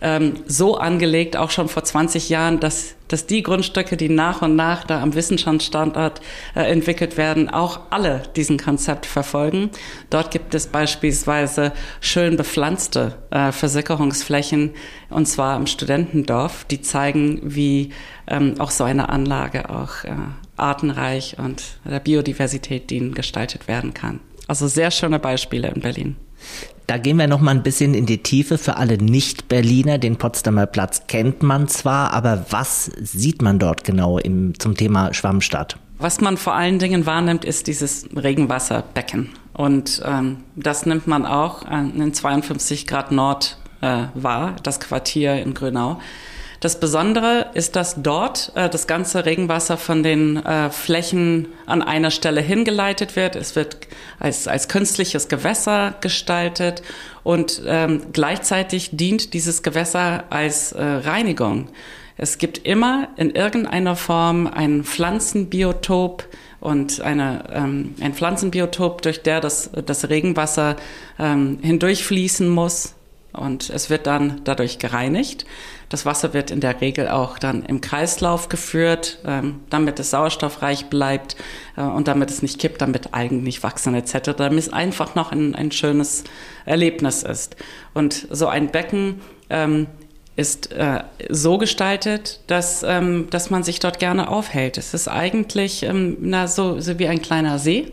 ähm, 0.00 0.34
so 0.46 0.76
angelegt, 0.76 1.36
auch 1.36 1.50
schon 1.50 1.68
vor 1.68 1.84
20 1.84 2.28
Jahren, 2.28 2.60
dass, 2.60 2.94
dass 3.08 3.26
die 3.26 3.42
Grundstücke, 3.42 3.96
die 3.96 4.08
nach 4.08 4.42
und 4.42 4.56
nach 4.56 4.84
da 4.84 5.02
am 5.02 5.14
Wissenschaftsstandort 5.14 6.20
äh, 6.54 6.62
entwickelt 6.70 7.16
werden, 7.16 7.50
auch 7.50 7.80
alle 7.90 8.22
diesen 8.36 8.58
Konzept 8.58 9.06
verfolgen. 9.06 9.70
Dort 10.08 10.30
gibt 10.30 10.54
es 10.54 10.66
beispielsweise 10.66 11.72
schön 12.00 12.36
bepflanzte 12.36 13.18
äh, 13.30 13.52
Versickerungsflächen, 13.52 14.72
und 15.10 15.26
zwar 15.26 15.56
im 15.56 15.66
Studentendorf, 15.66 16.64
die 16.64 16.80
zeigen, 16.80 17.40
wie 17.42 17.92
ähm, 18.26 18.54
auch 18.58 18.70
so 18.70 18.84
eine 18.84 19.08
Anlage 19.08 19.70
auch 19.70 20.04
äh, 20.04 20.14
artenreich 20.56 21.36
und 21.38 21.62
der 21.84 22.00
Biodiversität 22.00 22.90
dienen 22.90 23.14
gestaltet 23.14 23.68
werden 23.68 23.94
kann. 23.94 24.20
Also 24.46 24.66
sehr 24.66 24.90
schöne 24.90 25.18
Beispiele 25.18 25.68
in 25.68 25.80
Berlin. 25.80 26.16
Da 26.90 26.98
gehen 26.98 27.18
wir 27.18 27.28
noch 27.28 27.40
mal 27.40 27.52
ein 27.52 27.62
bisschen 27.62 27.94
in 27.94 28.04
die 28.04 28.18
Tiefe 28.18 28.58
für 28.58 28.76
alle 28.76 28.98
Nicht-Berliner. 28.98 29.98
Den 29.98 30.16
Potsdamer 30.16 30.66
Platz 30.66 31.02
kennt 31.06 31.40
man 31.40 31.68
zwar, 31.68 32.12
aber 32.12 32.46
was 32.50 32.86
sieht 33.00 33.42
man 33.42 33.60
dort 33.60 33.84
genau 33.84 34.18
im, 34.18 34.58
zum 34.58 34.76
Thema 34.76 35.14
Schwammstadt? 35.14 35.76
Was 35.98 36.20
man 36.20 36.36
vor 36.36 36.56
allen 36.56 36.80
Dingen 36.80 37.06
wahrnimmt, 37.06 37.44
ist 37.44 37.68
dieses 37.68 38.08
Regenwasserbecken. 38.16 39.28
Und 39.52 40.02
ähm, 40.04 40.38
das 40.56 40.84
nimmt 40.84 41.06
man 41.06 41.26
auch 41.26 41.62
in 41.70 42.12
52 42.12 42.88
Grad 42.88 43.12
Nord 43.12 43.56
äh, 43.82 44.06
wahr, 44.14 44.56
das 44.64 44.80
Quartier 44.80 45.40
in 45.40 45.54
Grünau. 45.54 46.00
Das 46.60 46.78
Besondere 46.78 47.46
ist, 47.54 47.74
dass 47.74 48.02
dort 48.02 48.52
äh, 48.54 48.68
das 48.68 48.86
ganze 48.86 49.24
Regenwasser 49.24 49.78
von 49.78 50.02
den 50.02 50.36
äh, 50.36 50.68
Flächen 50.68 51.48
an 51.64 51.80
einer 51.80 52.10
Stelle 52.10 52.42
hingeleitet 52.42 53.16
wird. 53.16 53.34
Es 53.34 53.56
wird 53.56 53.78
als, 54.18 54.46
als 54.46 54.68
künstliches 54.68 55.28
Gewässer 55.28 55.94
gestaltet 56.02 56.82
und 57.22 57.62
ähm, 57.66 58.02
gleichzeitig 58.12 58.90
dient 58.92 59.32
dieses 59.32 59.62
Gewässer 59.62 60.24
als 60.28 60.72
äh, 60.72 60.84
Reinigung. 60.84 61.68
Es 62.18 62.36
gibt 62.36 62.58
immer 62.66 63.08
in 63.16 63.30
irgendeiner 63.30 63.96
Form 63.96 64.46
ein 64.46 64.84
Pflanzenbiotop, 64.84 66.28
und 66.60 67.00
eine, 67.00 67.44
ähm, 67.54 67.94
ein 68.02 68.12
Pflanzenbiotop, 68.12 69.00
durch 69.00 69.22
der 69.22 69.40
das, 69.40 69.70
das 69.86 70.10
Regenwasser 70.10 70.76
ähm, 71.18 71.58
hindurchfließen 71.62 72.50
muss 72.50 72.94
und 73.32 73.70
es 73.70 73.90
wird 73.90 74.06
dann 74.06 74.42
dadurch 74.44 74.78
gereinigt. 74.78 75.46
Das 75.90 76.06
Wasser 76.06 76.32
wird 76.32 76.52
in 76.52 76.60
der 76.60 76.80
Regel 76.80 77.08
auch 77.08 77.36
dann 77.36 77.64
im 77.64 77.80
Kreislauf 77.80 78.48
geführt, 78.48 79.18
ähm, 79.26 79.60
damit 79.70 79.98
es 79.98 80.10
sauerstoffreich 80.10 80.86
bleibt 80.86 81.36
äh, 81.76 81.82
und 81.82 82.06
damit 82.06 82.30
es 82.30 82.42
nicht 82.42 82.60
kippt, 82.60 82.80
damit 82.80 83.12
Algen 83.12 83.42
nicht 83.42 83.64
wachsen 83.64 83.94
etc., 83.94 84.30
damit 84.36 84.60
es 84.60 84.72
einfach 84.72 85.16
noch 85.16 85.32
ein, 85.32 85.54
ein 85.56 85.72
schönes 85.72 86.24
Erlebnis 86.64 87.24
ist. 87.24 87.56
Und 87.92 88.28
so 88.30 88.46
ein 88.46 88.70
Becken 88.70 89.20
ähm, 89.50 89.88
ist 90.36 90.70
äh, 90.70 91.02
so 91.28 91.58
gestaltet, 91.58 92.38
dass, 92.46 92.84
ähm, 92.84 93.26
dass 93.30 93.50
man 93.50 93.64
sich 93.64 93.80
dort 93.80 93.98
gerne 93.98 94.28
aufhält. 94.28 94.78
Es 94.78 94.94
ist 94.94 95.08
eigentlich 95.08 95.82
ähm, 95.82 96.18
na, 96.20 96.46
so, 96.46 96.78
so 96.80 97.00
wie 97.00 97.08
ein 97.08 97.20
kleiner 97.20 97.58
See. 97.58 97.92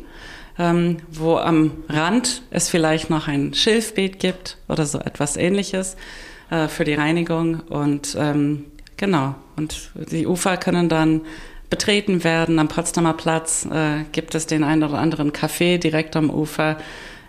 Ähm, 0.59 0.97
wo 1.11 1.35
am 1.37 1.83
Rand 1.87 2.41
es 2.49 2.67
vielleicht 2.67 3.11
noch 3.11 3.27
ein 3.27 3.53
Schilfbeet 3.53 4.17
gibt 4.17 4.57
oder 4.67 4.87
so 4.87 4.97
etwas 4.97 5.37
ähnliches 5.37 5.95
äh, 6.49 6.67
für 6.67 6.83
die 6.83 6.93
Reinigung. 6.93 7.61
Und 7.61 8.15
ähm, 8.19 8.65
genau, 8.97 9.35
und 9.55 9.91
die 10.11 10.27
Ufer 10.27 10.57
können 10.57 10.89
dann 10.89 11.21
betreten 11.69 12.23
werden. 12.23 12.59
Am 12.59 12.67
Potsdamer 12.67 13.13
Platz 13.13 13.67
äh, 13.71 14.03
gibt 14.11 14.35
es 14.35 14.47
den 14.47 14.63
einen 14.63 14.83
oder 14.83 14.99
anderen 14.99 15.31
Café 15.31 15.77
direkt 15.77 16.15
am 16.15 16.29
Ufer. 16.29 16.77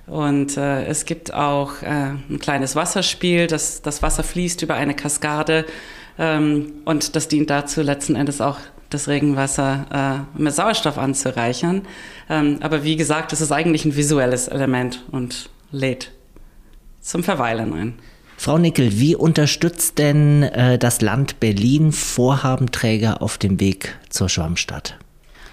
Und 0.06 0.56
äh, 0.56 0.84
es 0.86 1.04
gibt 1.04 1.34
auch 1.34 1.82
äh, 1.82 2.12
ein 2.30 2.38
kleines 2.38 2.76
Wasserspiel. 2.76 3.46
Das, 3.46 3.82
das 3.82 4.02
Wasser 4.02 4.22
fließt 4.22 4.62
über 4.62 4.74
eine 4.74 4.94
Kaskade. 4.94 5.66
Ähm, 6.18 6.72
und 6.84 7.14
das 7.14 7.28
dient 7.28 7.50
dazu, 7.50 7.82
letzten 7.82 8.16
Endes 8.16 8.40
auch 8.40 8.58
das 8.90 9.08
Regenwasser 9.08 10.26
äh, 10.36 10.40
mit 10.40 10.54
Sauerstoff 10.54 10.96
anzureichern. 10.96 11.82
Ähm, 12.30 12.58
aber 12.60 12.84
wie 12.84 12.96
gesagt, 12.96 13.32
es 13.32 13.40
ist 13.40 13.52
eigentlich 13.52 13.84
ein 13.84 13.96
visuelles 13.96 14.48
Element 14.48 15.04
und 15.10 15.50
lädt 15.70 16.10
zum 17.00 17.22
Verweilen 17.22 17.72
ein. 17.74 17.94
Frau 18.40 18.56
Nickel, 18.56 19.00
wie 19.00 19.16
unterstützt 19.16 19.98
denn 19.98 20.44
äh, 20.44 20.78
das 20.78 21.00
Land 21.00 21.40
Berlin 21.40 21.90
Vorhabenträger 21.90 23.20
auf 23.20 23.36
dem 23.36 23.58
Weg 23.58 23.98
zur 24.10 24.28
Schwammstadt? 24.28 24.96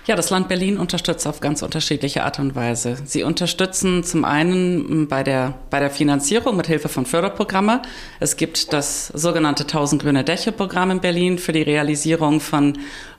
Ja, 0.05 0.15
das 0.15 0.29
Land 0.29 0.49
Berlin 0.49 0.77
unterstützt 0.77 1.25
auf 1.25 1.39
ganz 1.39 1.63
unterschiedliche 1.63 2.23
Art 2.23 2.37
und 2.37 2.53
Weise. 2.53 2.95
Sie 3.03 3.23
unterstützen 3.23 4.03
zum 4.03 4.23
einen 4.23 5.07
bei 5.07 5.23
der, 5.23 5.55
bei 5.71 5.79
der 5.79 5.89
Finanzierung 5.89 6.55
mit 6.55 6.67
Hilfe 6.67 6.87
von 6.87 7.07
Förderprogrammen. 7.07 7.79
Es 8.19 8.37
gibt 8.37 8.71
das 8.71 9.07
sogenannte 9.07 9.63
1000 9.63 10.03
grüne 10.03 10.23
Dächer 10.23 10.51
Programm 10.51 10.91
in 10.91 11.01
Berlin 11.01 11.39
für 11.39 11.53
die 11.53 11.63
Realisierung 11.63 12.39
von 12.39 12.77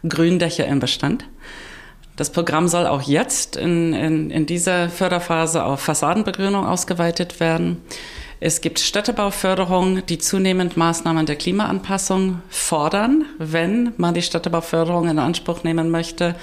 Gründächer 0.09 0.69
im 0.69 0.79
Bestand. 0.79 1.25
Das 2.15 2.31
Programm 2.31 2.69
soll 2.69 2.87
auch 2.87 3.03
jetzt 3.03 3.57
in, 3.57 3.93
in, 3.93 4.31
in 4.31 4.47
dieser 4.47 4.89
Förderphase 4.91 5.65
auf 5.65 5.81
Fassadenbegrünung 5.81 6.65
ausgeweitet 6.65 7.41
werden. 7.41 7.79
Es 8.39 8.61
gibt 8.61 8.81
Städtebauförderung, 8.81 10.05
die 10.05 10.19
zunehmend 10.19 10.77
Maßnahmen 10.77 11.25
der 11.25 11.37
Klimaanpassung 11.37 12.43
fordern, 12.51 13.25
wenn 13.39 13.95
man 13.97 14.13
die 14.13 14.21
Städtebauförderung 14.21 15.09
in 15.09 15.19
Anspruch 15.19 15.65
nehmen 15.65 15.91
möchte. 15.91 16.35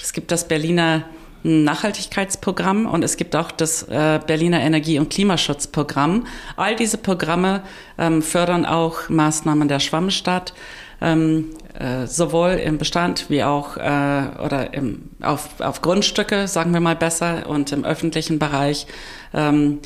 Es 0.00 0.14
gibt 0.14 0.30
das 0.30 0.48
Berliner 0.48 1.04
Nachhaltigkeitsprogramm 1.42 2.86
und 2.86 3.04
es 3.04 3.16
gibt 3.18 3.36
auch 3.36 3.50
das 3.50 3.82
äh, 3.82 4.20
Berliner 4.26 4.60
Energie- 4.60 4.98
und 4.98 5.10
Klimaschutzprogramm. 5.10 6.26
All 6.56 6.74
diese 6.74 6.96
Programme 6.96 7.62
ähm, 7.98 8.22
fördern 8.22 8.64
auch 8.64 9.10
Maßnahmen 9.10 9.68
der 9.68 9.80
Schwammstadt, 9.80 10.54
ähm, 11.02 11.50
äh, 11.78 12.06
sowohl 12.06 12.52
im 12.52 12.78
Bestand 12.78 13.28
wie 13.28 13.42
auch 13.42 13.76
äh, 13.76 13.80
oder 13.80 14.72
im, 14.72 15.10
auf, 15.20 15.60
auf 15.60 15.82
Grundstücke, 15.82 16.46
sagen 16.48 16.72
wir 16.72 16.80
mal 16.80 16.96
besser, 16.96 17.46
und 17.48 17.72
im 17.72 17.84
öffentlichen 17.84 18.38
Bereich. 18.38 18.86
Ähm, 19.34 19.80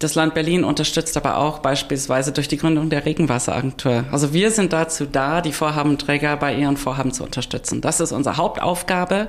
das 0.00 0.14
Land 0.14 0.32
Berlin 0.32 0.64
unterstützt 0.64 1.16
aber 1.18 1.36
auch 1.36 1.58
beispielsweise 1.58 2.32
durch 2.32 2.48
die 2.48 2.56
Gründung 2.56 2.88
der 2.88 3.04
Regenwasseragentur. 3.04 4.04
Also 4.10 4.32
wir 4.32 4.50
sind 4.50 4.72
dazu 4.72 5.04
da, 5.04 5.42
die 5.42 5.52
Vorhabenträger 5.52 6.36
bei 6.38 6.54
ihren 6.54 6.78
Vorhaben 6.78 7.12
zu 7.12 7.22
unterstützen. 7.22 7.82
Das 7.82 8.00
ist 8.00 8.10
unsere 8.10 8.38
Hauptaufgabe. 8.38 9.28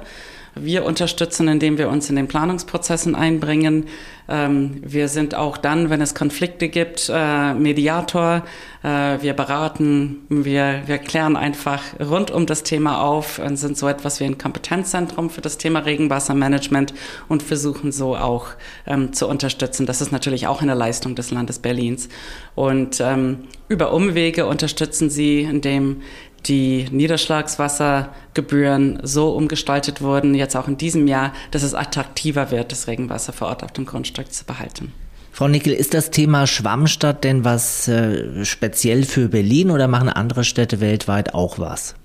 Wir 0.55 0.83
unterstützen, 0.83 1.47
indem 1.47 1.77
wir 1.77 1.89
uns 1.89 2.09
in 2.09 2.17
den 2.17 2.27
Planungsprozessen 2.27 3.15
einbringen. 3.15 3.85
Ähm, 4.27 4.81
wir 4.83 5.07
sind 5.07 5.33
auch 5.33 5.57
dann, 5.57 5.89
wenn 5.89 6.01
es 6.01 6.13
Konflikte 6.13 6.67
gibt, 6.67 7.09
äh, 7.13 7.53
Mediator. 7.53 8.43
Äh, 8.83 9.21
wir 9.21 9.33
beraten, 9.33 10.17
wir, 10.27 10.83
wir 10.85 10.97
klären 10.97 11.37
einfach 11.37 11.81
rund 11.99 12.31
um 12.31 12.45
das 12.45 12.63
Thema 12.63 13.01
auf 13.01 13.39
und 13.39 13.55
sind 13.55 13.77
so 13.77 13.87
etwas 13.87 14.19
wie 14.19 14.25
ein 14.25 14.37
Kompetenzzentrum 14.37 15.29
für 15.29 15.41
das 15.41 15.57
Thema 15.57 15.79
Regenwassermanagement 15.79 16.93
und 17.29 17.43
versuchen 17.43 17.93
so 17.93 18.17
auch 18.17 18.47
ähm, 18.85 19.13
zu 19.13 19.27
unterstützen. 19.27 19.85
Das 19.85 20.01
ist 20.01 20.11
natürlich 20.11 20.47
auch 20.47 20.61
eine 20.61 20.73
Leistung 20.73 21.15
des 21.15 21.31
Landes 21.31 21.59
Berlins. 21.59 22.09
Und 22.55 22.99
ähm, 22.99 23.45
über 23.69 23.93
Umwege 23.93 24.47
unterstützen 24.47 25.09
sie, 25.09 25.41
indem 25.41 26.01
die 26.45 26.87
Niederschlagswassergebühren 26.91 28.99
so 29.03 29.31
umgestaltet 29.31 30.01
wurden, 30.01 30.35
jetzt 30.35 30.55
auch 30.55 30.67
in 30.67 30.77
diesem 30.77 31.07
Jahr, 31.07 31.33
dass 31.51 31.63
es 31.63 31.73
attraktiver 31.73 32.51
wird, 32.51 32.71
das 32.71 32.87
Regenwasser 32.87 33.33
vor 33.33 33.47
Ort 33.49 33.63
auf 33.63 33.71
dem 33.71 33.85
Grundstück 33.85 34.31
zu 34.33 34.45
behalten. 34.45 34.93
Frau 35.31 35.47
Nickel, 35.47 35.73
ist 35.73 35.93
das 35.93 36.11
Thema 36.11 36.45
Schwammstadt 36.45 37.23
denn 37.23 37.45
was 37.45 37.87
äh, 37.87 38.43
speziell 38.43 39.03
für 39.03 39.29
Berlin 39.29 39.71
oder 39.71 39.87
machen 39.87 40.09
andere 40.09 40.43
Städte 40.43 40.81
weltweit 40.81 41.33
auch 41.33 41.57
was? 41.57 41.95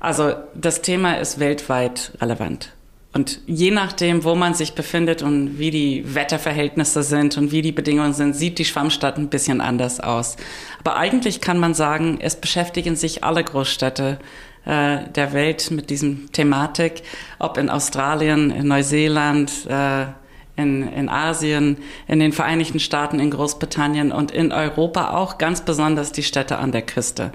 Also 0.00 0.34
das 0.54 0.82
Thema 0.82 1.14
ist 1.14 1.38
weltweit 1.38 2.12
relevant. 2.20 2.72
Und 3.14 3.40
je 3.46 3.70
nachdem, 3.70 4.24
wo 4.24 4.34
man 4.34 4.54
sich 4.54 4.74
befindet 4.74 5.22
und 5.22 5.58
wie 5.58 5.70
die 5.70 6.14
Wetterverhältnisse 6.14 7.02
sind 7.02 7.36
und 7.36 7.52
wie 7.52 7.60
die 7.60 7.72
Bedingungen 7.72 8.14
sind, 8.14 8.34
sieht 8.34 8.58
die 8.58 8.64
Schwammstadt 8.64 9.18
ein 9.18 9.28
bisschen 9.28 9.60
anders 9.60 10.00
aus. 10.00 10.36
Aber 10.80 10.96
eigentlich 10.96 11.42
kann 11.42 11.58
man 11.58 11.74
sagen, 11.74 12.18
es 12.22 12.36
beschäftigen 12.36 12.96
sich 12.96 13.22
alle 13.22 13.44
Großstädte 13.44 14.18
äh, 14.64 14.98
der 15.14 15.32
Welt 15.34 15.70
mit 15.70 15.90
diesem 15.90 16.32
Thematik, 16.32 17.02
ob 17.38 17.58
in 17.58 17.68
Australien, 17.68 18.50
in 18.50 18.68
Neuseeland, 18.68 19.66
äh, 19.68 20.06
in, 20.56 20.88
in 20.88 21.08
Asien, 21.10 21.78
in 22.08 22.18
den 22.18 22.32
Vereinigten 22.32 22.80
Staaten, 22.80 23.20
in 23.20 23.30
Großbritannien 23.30 24.10
und 24.12 24.30
in 24.30 24.52
Europa 24.52 25.10
auch 25.10 25.36
ganz 25.36 25.62
besonders 25.62 26.12
die 26.12 26.22
Städte 26.22 26.58
an 26.58 26.72
der 26.72 26.82
Küste. 26.82 27.32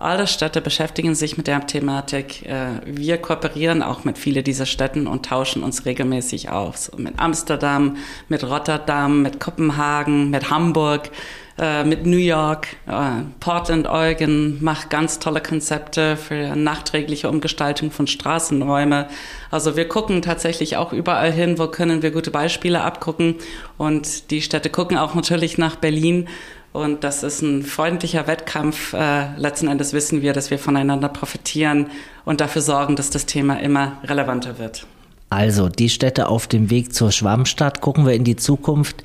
Alle 0.00 0.28
Städte 0.28 0.60
beschäftigen 0.60 1.16
sich 1.16 1.36
mit 1.36 1.48
der 1.48 1.66
Thematik. 1.66 2.46
Äh, 2.46 2.82
wir 2.84 3.18
kooperieren 3.18 3.82
auch 3.82 4.04
mit 4.04 4.16
vielen 4.16 4.44
dieser 4.44 4.64
Städten 4.64 5.08
und 5.08 5.26
tauschen 5.26 5.64
uns 5.64 5.86
regelmäßig 5.86 6.50
aus. 6.50 6.92
Mit 6.96 7.18
Amsterdam, 7.18 7.96
mit 8.28 8.44
Rotterdam, 8.44 9.22
mit 9.22 9.40
Kopenhagen, 9.40 10.30
mit 10.30 10.50
Hamburg, 10.50 11.10
äh, 11.58 11.82
mit 11.82 12.06
New 12.06 12.16
York. 12.16 12.68
Äh, 12.86 13.24
Portland, 13.40 13.88
Oregon 13.88 14.62
macht 14.62 14.88
ganz 14.88 15.18
tolle 15.18 15.40
Konzepte 15.40 16.16
für 16.16 16.54
nachträgliche 16.54 17.28
Umgestaltung 17.28 17.90
von 17.90 18.06
Straßenräume. 18.06 19.08
Also 19.50 19.76
wir 19.76 19.88
gucken 19.88 20.22
tatsächlich 20.22 20.76
auch 20.76 20.92
überall 20.92 21.32
hin, 21.32 21.58
wo 21.58 21.66
können 21.66 22.02
wir 22.02 22.12
gute 22.12 22.30
Beispiele 22.30 22.82
abgucken. 22.82 23.34
Und 23.78 24.30
die 24.30 24.42
Städte 24.42 24.70
gucken 24.70 24.96
auch 24.96 25.16
natürlich 25.16 25.58
nach 25.58 25.74
Berlin 25.74 26.28
und 26.72 27.04
das 27.04 27.22
ist 27.22 27.42
ein 27.42 27.62
freundlicher 27.62 28.26
Wettkampf. 28.26 28.92
Äh, 28.92 29.36
letzten 29.36 29.68
Endes 29.68 29.92
wissen 29.92 30.22
wir, 30.22 30.32
dass 30.32 30.50
wir 30.50 30.58
voneinander 30.58 31.08
profitieren 31.08 31.86
und 32.24 32.40
dafür 32.40 32.62
sorgen, 32.62 32.96
dass 32.96 33.10
das 33.10 33.26
Thema 33.26 33.60
immer 33.60 33.98
relevanter 34.04 34.58
wird. 34.58 34.86
Also 35.30 35.68
die 35.68 35.88
Städte 35.88 36.28
auf 36.28 36.46
dem 36.46 36.70
Weg 36.70 36.94
zur 36.94 37.12
Schwammstadt. 37.12 37.80
Gucken 37.80 38.06
wir 38.06 38.14
in 38.14 38.24
die 38.24 38.36
Zukunft. 38.36 39.02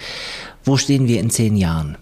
Wo 0.64 0.78
stehen 0.78 1.08
wir 1.08 1.20
in 1.20 1.30
zehn 1.30 1.58
Jahren? 1.58 1.98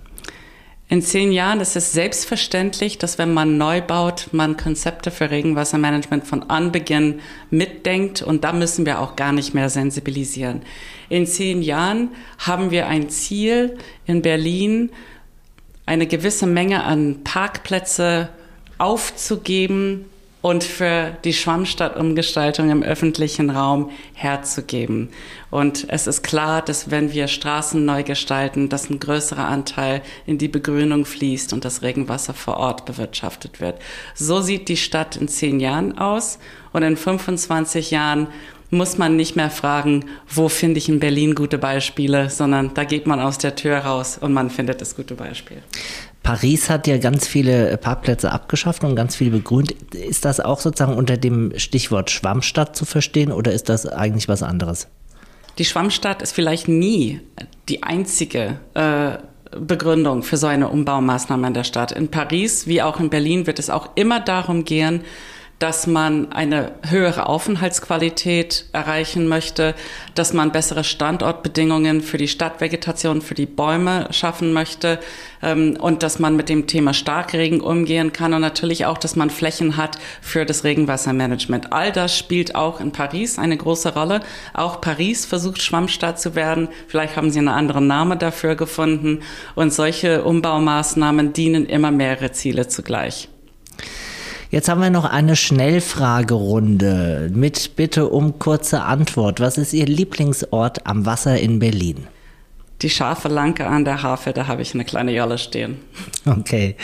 In 0.92 1.02
zehn 1.02 1.32
Jahren 1.32 1.62
ist 1.62 1.78
es 1.78 1.94
selbstverständlich, 1.94 2.98
dass 2.98 3.18
wenn 3.18 3.34
man 3.34 3.58
neu 3.58 3.80
baut, 3.80 4.28
man 4.34 4.58
Konzepte 4.58 5.10
für 5.10 5.32
Regenwassermanagement 5.32 6.28
von 6.28 6.50
Anbeginn 6.50 7.22
mitdenkt 7.50 8.22
und 8.22 8.44
da 8.44 8.52
müssen 8.52 8.86
wir 8.86 9.00
auch 9.00 9.16
gar 9.16 9.32
nicht 9.32 9.54
mehr 9.54 9.70
sensibilisieren. 9.70 10.64
In 11.08 11.26
zehn 11.26 11.62
Jahren 11.62 12.10
haben 12.40 12.72
wir 12.72 12.88
ein 12.88 13.10
Ziel 13.10 13.78
in 14.06 14.22
Berlin, 14.22 14.92
eine 15.86 16.08
gewisse 16.08 16.48
Menge 16.48 16.84
an 16.84 17.24
Parkplätze 17.24 18.30
aufzugeben 18.78 20.06
und 20.42 20.64
für 20.64 21.16
die 21.24 21.34
Schwammstadtumgestaltung 21.34 22.72
im 22.72 22.82
öffentlichen 22.82 23.52
Raum 23.52 23.92
herzugeben. 24.14 25.10
Und 25.52 25.86
es 25.90 26.08
ist 26.08 26.24
klar, 26.24 26.64
dass 26.64 26.90
wenn 26.90 27.14
wir 27.14 27.28
Straßen 27.28 27.84
neu 27.86 28.04
gestalten, 28.04 28.68
dass 28.68 28.90
ein 28.90 29.00
größerer 29.00 29.48
Anteil 29.48 30.02
in 30.26 30.40
die 30.40 30.48
Begrünung 30.48 31.06
fließt 31.06 31.54
und 31.54 31.64
das 31.64 31.84
Regenwasser 31.84 32.34
vor 32.34 32.58
Ort 32.58 32.86
bewirtschaftet 32.86 33.62
wird. 33.62 33.80
So 34.16 34.42
sieht 34.42 34.68
die 34.68 34.78
Stadt 34.78 35.16
in 35.16 35.28
zehn 35.28 35.60
Jahren 35.60 35.98
aus 36.00 36.40
und 36.74 36.82
in 36.82 36.98
25 36.98 37.92
Jahren 37.92 38.28
muss 38.72 38.98
man 38.98 39.16
nicht 39.16 39.36
mehr 39.36 39.50
fragen, 39.50 40.06
wo 40.28 40.50
finde 40.50 40.80
ich 40.80 40.90
in 40.90 41.00
Berlin 41.00 41.36
gute 41.36 41.58
Beispiele, 41.58 42.30
sondern 42.30 42.74
da 42.74 42.86
geht 42.86 43.06
man 43.06 43.20
aus 43.20 43.38
der 43.38 43.56
Tür 43.56 43.80
raus 43.80 44.18
und 44.20 44.34
man 44.34 44.50
findet 44.50 44.82
das 44.82 44.96
gute 44.96 45.16
Beispiel. 45.16 45.58
Paris 46.24 46.70
hat 46.70 46.88
ja 46.88 46.98
ganz 46.98 47.28
viele 47.28 47.78
Parkplätze 47.78 48.32
abgeschafft 48.32 48.84
und 48.84 48.96
ganz 48.96 49.16
viele 49.16 49.32
begrünt. 49.32 49.72
Ist 49.94 50.24
das 50.24 50.40
auch 50.40 50.60
sozusagen 50.60 50.96
unter 50.96 51.18
dem 51.18 51.52
Stichwort 51.58 52.12
Schwammstadt 52.12 52.76
zu 52.76 52.86
verstehen 52.86 53.32
oder 53.32 53.52
ist 53.52 53.70
das 53.70 53.86
eigentlich 53.86 54.28
was 54.28 54.44
anderes? 54.44 54.88
Die 55.58 55.66
Schwammstadt 55.66 56.22
ist 56.22 56.32
vielleicht 56.32 56.68
nie 56.68 57.20
die 57.68 57.84
einzige 57.84 58.60
äh, 58.74 59.18
Begründung 59.60 60.24
für 60.24 60.38
so 60.38 60.48
eine 60.48 60.70
Umbaumaßnahme 60.70 61.48
in 61.48 61.54
der 61.54 61.64
Stadt. 61.64 61.92
In 61.92 62.08
Paris 62.08 62.68
wie 62.68 62.82
auch 62.82 63.00
in 63.00 63.10
Berlin 63.10 63.48
wird 63.48 63.60
es 63.60 63.70
auch 63.70 63.90
immer 63.96 64.20
darum 64.20 64.64
gehen, 64.64 65.02
dass 65.62 65.86
man 65.86 66.32
eine 66.32 66.72
höhere 66.90 67.28
Aufenthaltsqualität 67.28 68.66
erreichen 68.74 69.28
möchte, 69.28 69.76
dass 70.16 70.34
man 70.34 70.52
bessere 70.52 70.84
Standortbedingungen 70.84 72.02
für 72.02 72.18
die 72.18 72.28
Stadtvegetation, 72.28 73.22
für 73.22 73.36
die 73.36 73.46
Bäume 73.46 74.08
schaffen 74.10 74.54
möchte 74.54 75.00
ähm, 75.44 75.78
und 75.80 76.02
dass 76.02 76.18
man 76.18 76.36
mit 76.36 76.50
dem 76.50 76.66
Thema 76.66 76.96
Starkregen 76.96 77.62
umgehen 77.62 78.12
kann 78.12 78.34
und 78.34 78.42
natürlich 78.42 78.88
auch, 78.88 78.98
dass 78.98 79.16
man 79.16 79.30
Flächen 79.30 79.78
hat 79.78 80.00
für 80.20 80.46
das 80.46 80.64
Regenwassermanagement. 80.64 81.72
All 81.72 81.92
das 81.92 82.18
spielt 82.18 82.56
auch 82.56 82.80
in 82.80 82.92
Paris 82.92 83.38
eine 83.38 83.56
große 83.56 83.94
Rolle. 83.94 84.22
Auch 84.56 84.82
Paris 84.82 85.28
versucht 85.28 85.62
Schwammstadt 85.62 86.20
zu 86.20 86.34
werden. 86.34 86.70
Vielleicht 86.88 87.16
haben 87.16 87.30
sie 87.30 87.38
einen 87.38 87.50
anderen 87.50 87.86
Namen 87.86 88.18
dafür 88.18 88.56
gefunden 88.56 89.20
und 89.54 89.72
solche 89.72 90.24
Umbaumaßnahmen 90.24 91.34
dienen 91.34 91.68
immer 91.68 91.92
mehrere 91.92 92.32
Ziele 92.32 92.68
zugleich. 92.68 93.31
Jetzt 94.52 94.68
haben 94.68 94.82
wir 94.82 94.90
noch 94.90 95.06
eine 95.06 95.38
Schnellfragerunde 95.38 97.32
mit 97.34 97.78
Bitte 97.78 98.10
um 98.10 98.38
kurze 98.38 98.82
Antwort. 98.82 99.40
Was 99.40 99.58
ist 99.58 99.72
Ihr 99.72 99.86
Lieblingsort 99.86 100.86
am 100.86 101.06
Wasser 101.06 101.40
in 101.40 101.60
Berlin? 101.60 102.06
Die 102.82 102.90
scharfe 102.90 103.30
Lanke 103.30 103.66
an 103.66 103.86
der 103.86 104.04
Havel, 104.04 104.34
da 104.34 104.48
habe 104.48 104.62
ich 104.62 104.74
eine 104.74 104.84
kleine 104.84 105.14
Jolle 105.14 105.38
stehen. 105.38 105.78
Okay. 106.26 106.76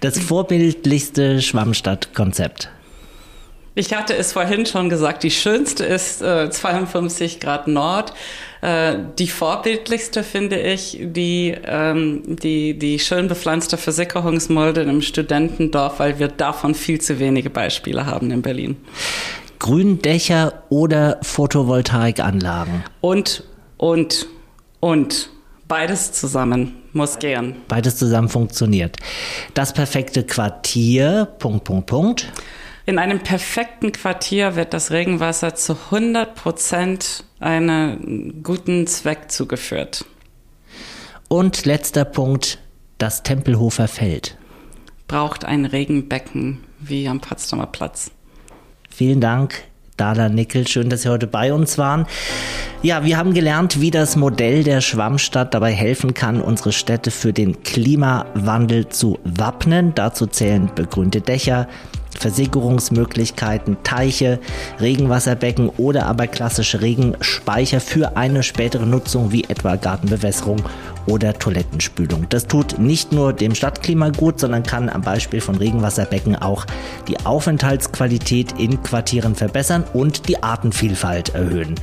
Das 0.00 0.18
vorbildlichste 0.18 1.40
Schwammstadtkonzept. 1.40 2.68
Ich 3.78 3.92
hatte 3.92 4.16
es 4.16 4.32
vorhin 4.32 4.64
schon 4.64 4.88
gesagt, 4.88 5.22
die 5.22 5.30
schönste 5.30 5.84
ist 5.84 6.22
äh, 6.22 6.48
52 6.48 7.40
Grad 7.40 7.68
Nord. 7.68 8.14
Äh, 8.62 8.96
die 9.18 9.28
vorbildlichste 9.28 10.24
finde 10.24 10.58
ich 10.58 10.98
die, 10.98 11.54
ähm, 11.62 12.22
die, 12.24 12.78
die 12.78 12.98
schön 12.98 13.28
bepflanzte 13.28 13.76
Versickerungsmulde 13.76 14.80
im 14.80 15.02
Studentendorf, 15.02 15.98
weil 15.98 16.18
wir 16.18 16.28
davon 16.28 16.74
viel 16.74 17.02
zu 17.02 17.18
wenige 17.18 17.50
Beispiele 17.50 18.06
haben 18.06 18.30
in 18.30 18.40
Berlin. 18.40 18.78
Gründächer 19.58 20.62
oder 20.70 21.18
Photovoltaikanlagen? 21.20 22.82
Und, 23.02 23.44
und, 23.76 24.26
und. 24.80 25.28
Beides 25.68 26.12
zusammen 26.12 26.76
muss 26.94 27.18
gern. 27.18 27.56
Beides 27.68 27.96
zusammen 27.96 28.30
funktioniert. 28.30 28.96
Das 29.52 29.74
perfekte 29.74 30.24
Quartier, 30.24 31.28
Punkt, 31.38 31.64
Punkt, 31.64 31.86
Punkt. 31.86 32.32
In 32.88 33.00
einem 33.00 33.18
perfekten 33.18 33.90
Quartier 33.90 34.54
wird 34.54 34.72
das 34.72 34.92
Regenwasser 34.92 35.56
zu 35.56 35.76
100 35.90 36.36
Prozent 36.36 37.24
einem 37.40 38.44
guten 38.44 38.86
Zweck 38.86 39.28
zugeführt. 39.32 40.04
Und 41.26 41.66
letzter 41.66 42.04
Punkt, 42.04 42.60
das 42.98 43.24
Tempelhofer 43.24 43.88
Feld. 43.88 44.38
Braucht 45.08 45.44
ein 45.44 45.64
Regenbecken 45.64 46.60
wie 46.78 47.08
am 47.08 47.20
Potsdamer 47.20 47.66
Platz. 47.66 48.12
Vielen 48.88 49.20
Dank, 49.20 49.64
Dala 49.96 50.28
Nickel. 50.28 50.68
Schön, 50.68 50.88
dass 50.88 51.02
Sie 51.02 51.08
heute 51.08 51.26
bei 51.26 51.52
uns 51.52 51.78
waren. 51.78 52.06
Ja, 52.82 53.04
wir 53.04 53.16
haben 53.16 53.34
gelernt, 53.34 53.80
wie 53.80 53.90
das 53.90 54.14
Modell 54.14 54.62
der 54.62 54.80
Schwammstadt 54.80 55.54
dabei 55.54 55.72
helfen 55.72 56.14
kann, 56.14 56.40
unsere 56.40 56.70
Städte 56.70 57.10
für 57.10 57.32
den 57.32 57.64
Klimawandel 57.64 58.90
zu 58.90 59.18
wappnen. 59.24 59.92
Dazu 59.96 60.26
zählen 60.26 60.70
begrünte 60.72 61.20
Dächer, 61.20 61.66
Versickerungsmöglichkeiten, 62.18 63.76
Teiche, 63.82 64.38
Regenwasserbecken 64.80 65.70
oder 65.76 66.06
aber 66.06 66.26
klassische 66.26 66.80
Regenspeicher 66.80 67.80
für 67.80 68.16
eine 68.16 68.42
spätere 68.42 68.86
Nutzung 68.86 69.32
wie 69.32 69.44
etwa 69.44 69.76
Gartenbewässerung 69.76 70.62
oder 71.06 71.38
Toilettenspülung. 71.38 72.26
Das 72.28 72.46
tut 72.46 72.78
nicht 72.78 73.12
nur 73.12 73.32
dem 73.32 73.54
Stadtklima 73.54 74.10
gut, 74.10 74.40
sondern 74.40 74.62
kann 74.62 74.88
am 74.88 75.02
Beispiel 75.02 75.40
von 75.40 75.56
Regenwasserbecken 75.56 76.36
auch 76.36 76.66
die 77.08 77.24
Aufenthaltsqualität 77.24 78.58
in 78.58 78.82
Quartieren 78.82 79.34
verbessern 79.34 79.84
und 79.92 80.28
die 80.28 80.42
Artenvielfalt 80.42 81.34
erhöhen. 81.34 81.76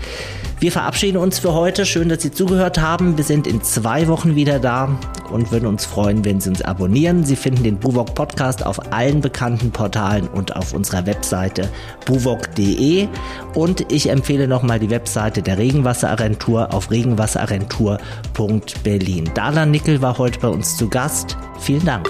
Wir 0.63 0.71
verabschieden 0.71 1.17
uns 1.17 1.37
für 1.39 1.53
heute. 1.53 1.85
Schön, 1.85 2.07
dass 2.07 2.21
Sie 2.21 2.31
zugehört 2.31 2.79
haben. 2.79 3.17
Wir 3.17 3.25
sind 3.25 3.47
in 3.47 3.61
zwei 3.63 4.07
Wochen 4.07 4.37
wieder 4.37 4.59
da 4.59 4.97
und 5.29 5.51
würden 5.51 5.65
uns 5.65 5.83
freuen, 5.83 6.23
wenn 6.23 6.39
Sie 6.39 6.47
uns 6.47 6.61
abonnieren. 6.61 7.25
Sie 7.25 7.35
finden 7.35 7.63
den 7.63 7.79
Buwok 7.79 8.15
Podcast 8.15 8.65
auf 8.65 8.93
allen 8.93 9.19
bekannten 9.19 9.71
Portalen 9.71 10.29
und 10.29 10.55
auf 10.55 10.73
unserer 10.73 11.05
Webseite 11.05 11.67
buwok.de. 12.05 13.09
Und 13.55 13.91
ich 13.91 14.09
empfehle 14.09 14.47
nochmal 14.47 14.79
die 14.79 14.89
Webseite 14.89 15.41
der 15.41 15.57
Regenwasseragentur 15.57 16.73
auf 16.73 16.91
regenwasseragentur.berlin. 16.91 19.31
Dala 19.35 19.65
Nickel 19.65 20.01
war 20.01 20.17
heute 20.17 20.39
bei 20.39 20.47
uns 20.47 20.77
zu 20.77 20.87
Gast. 20.87 21.35
Vielen 21.59 21.83
Dank. 21.83 22.09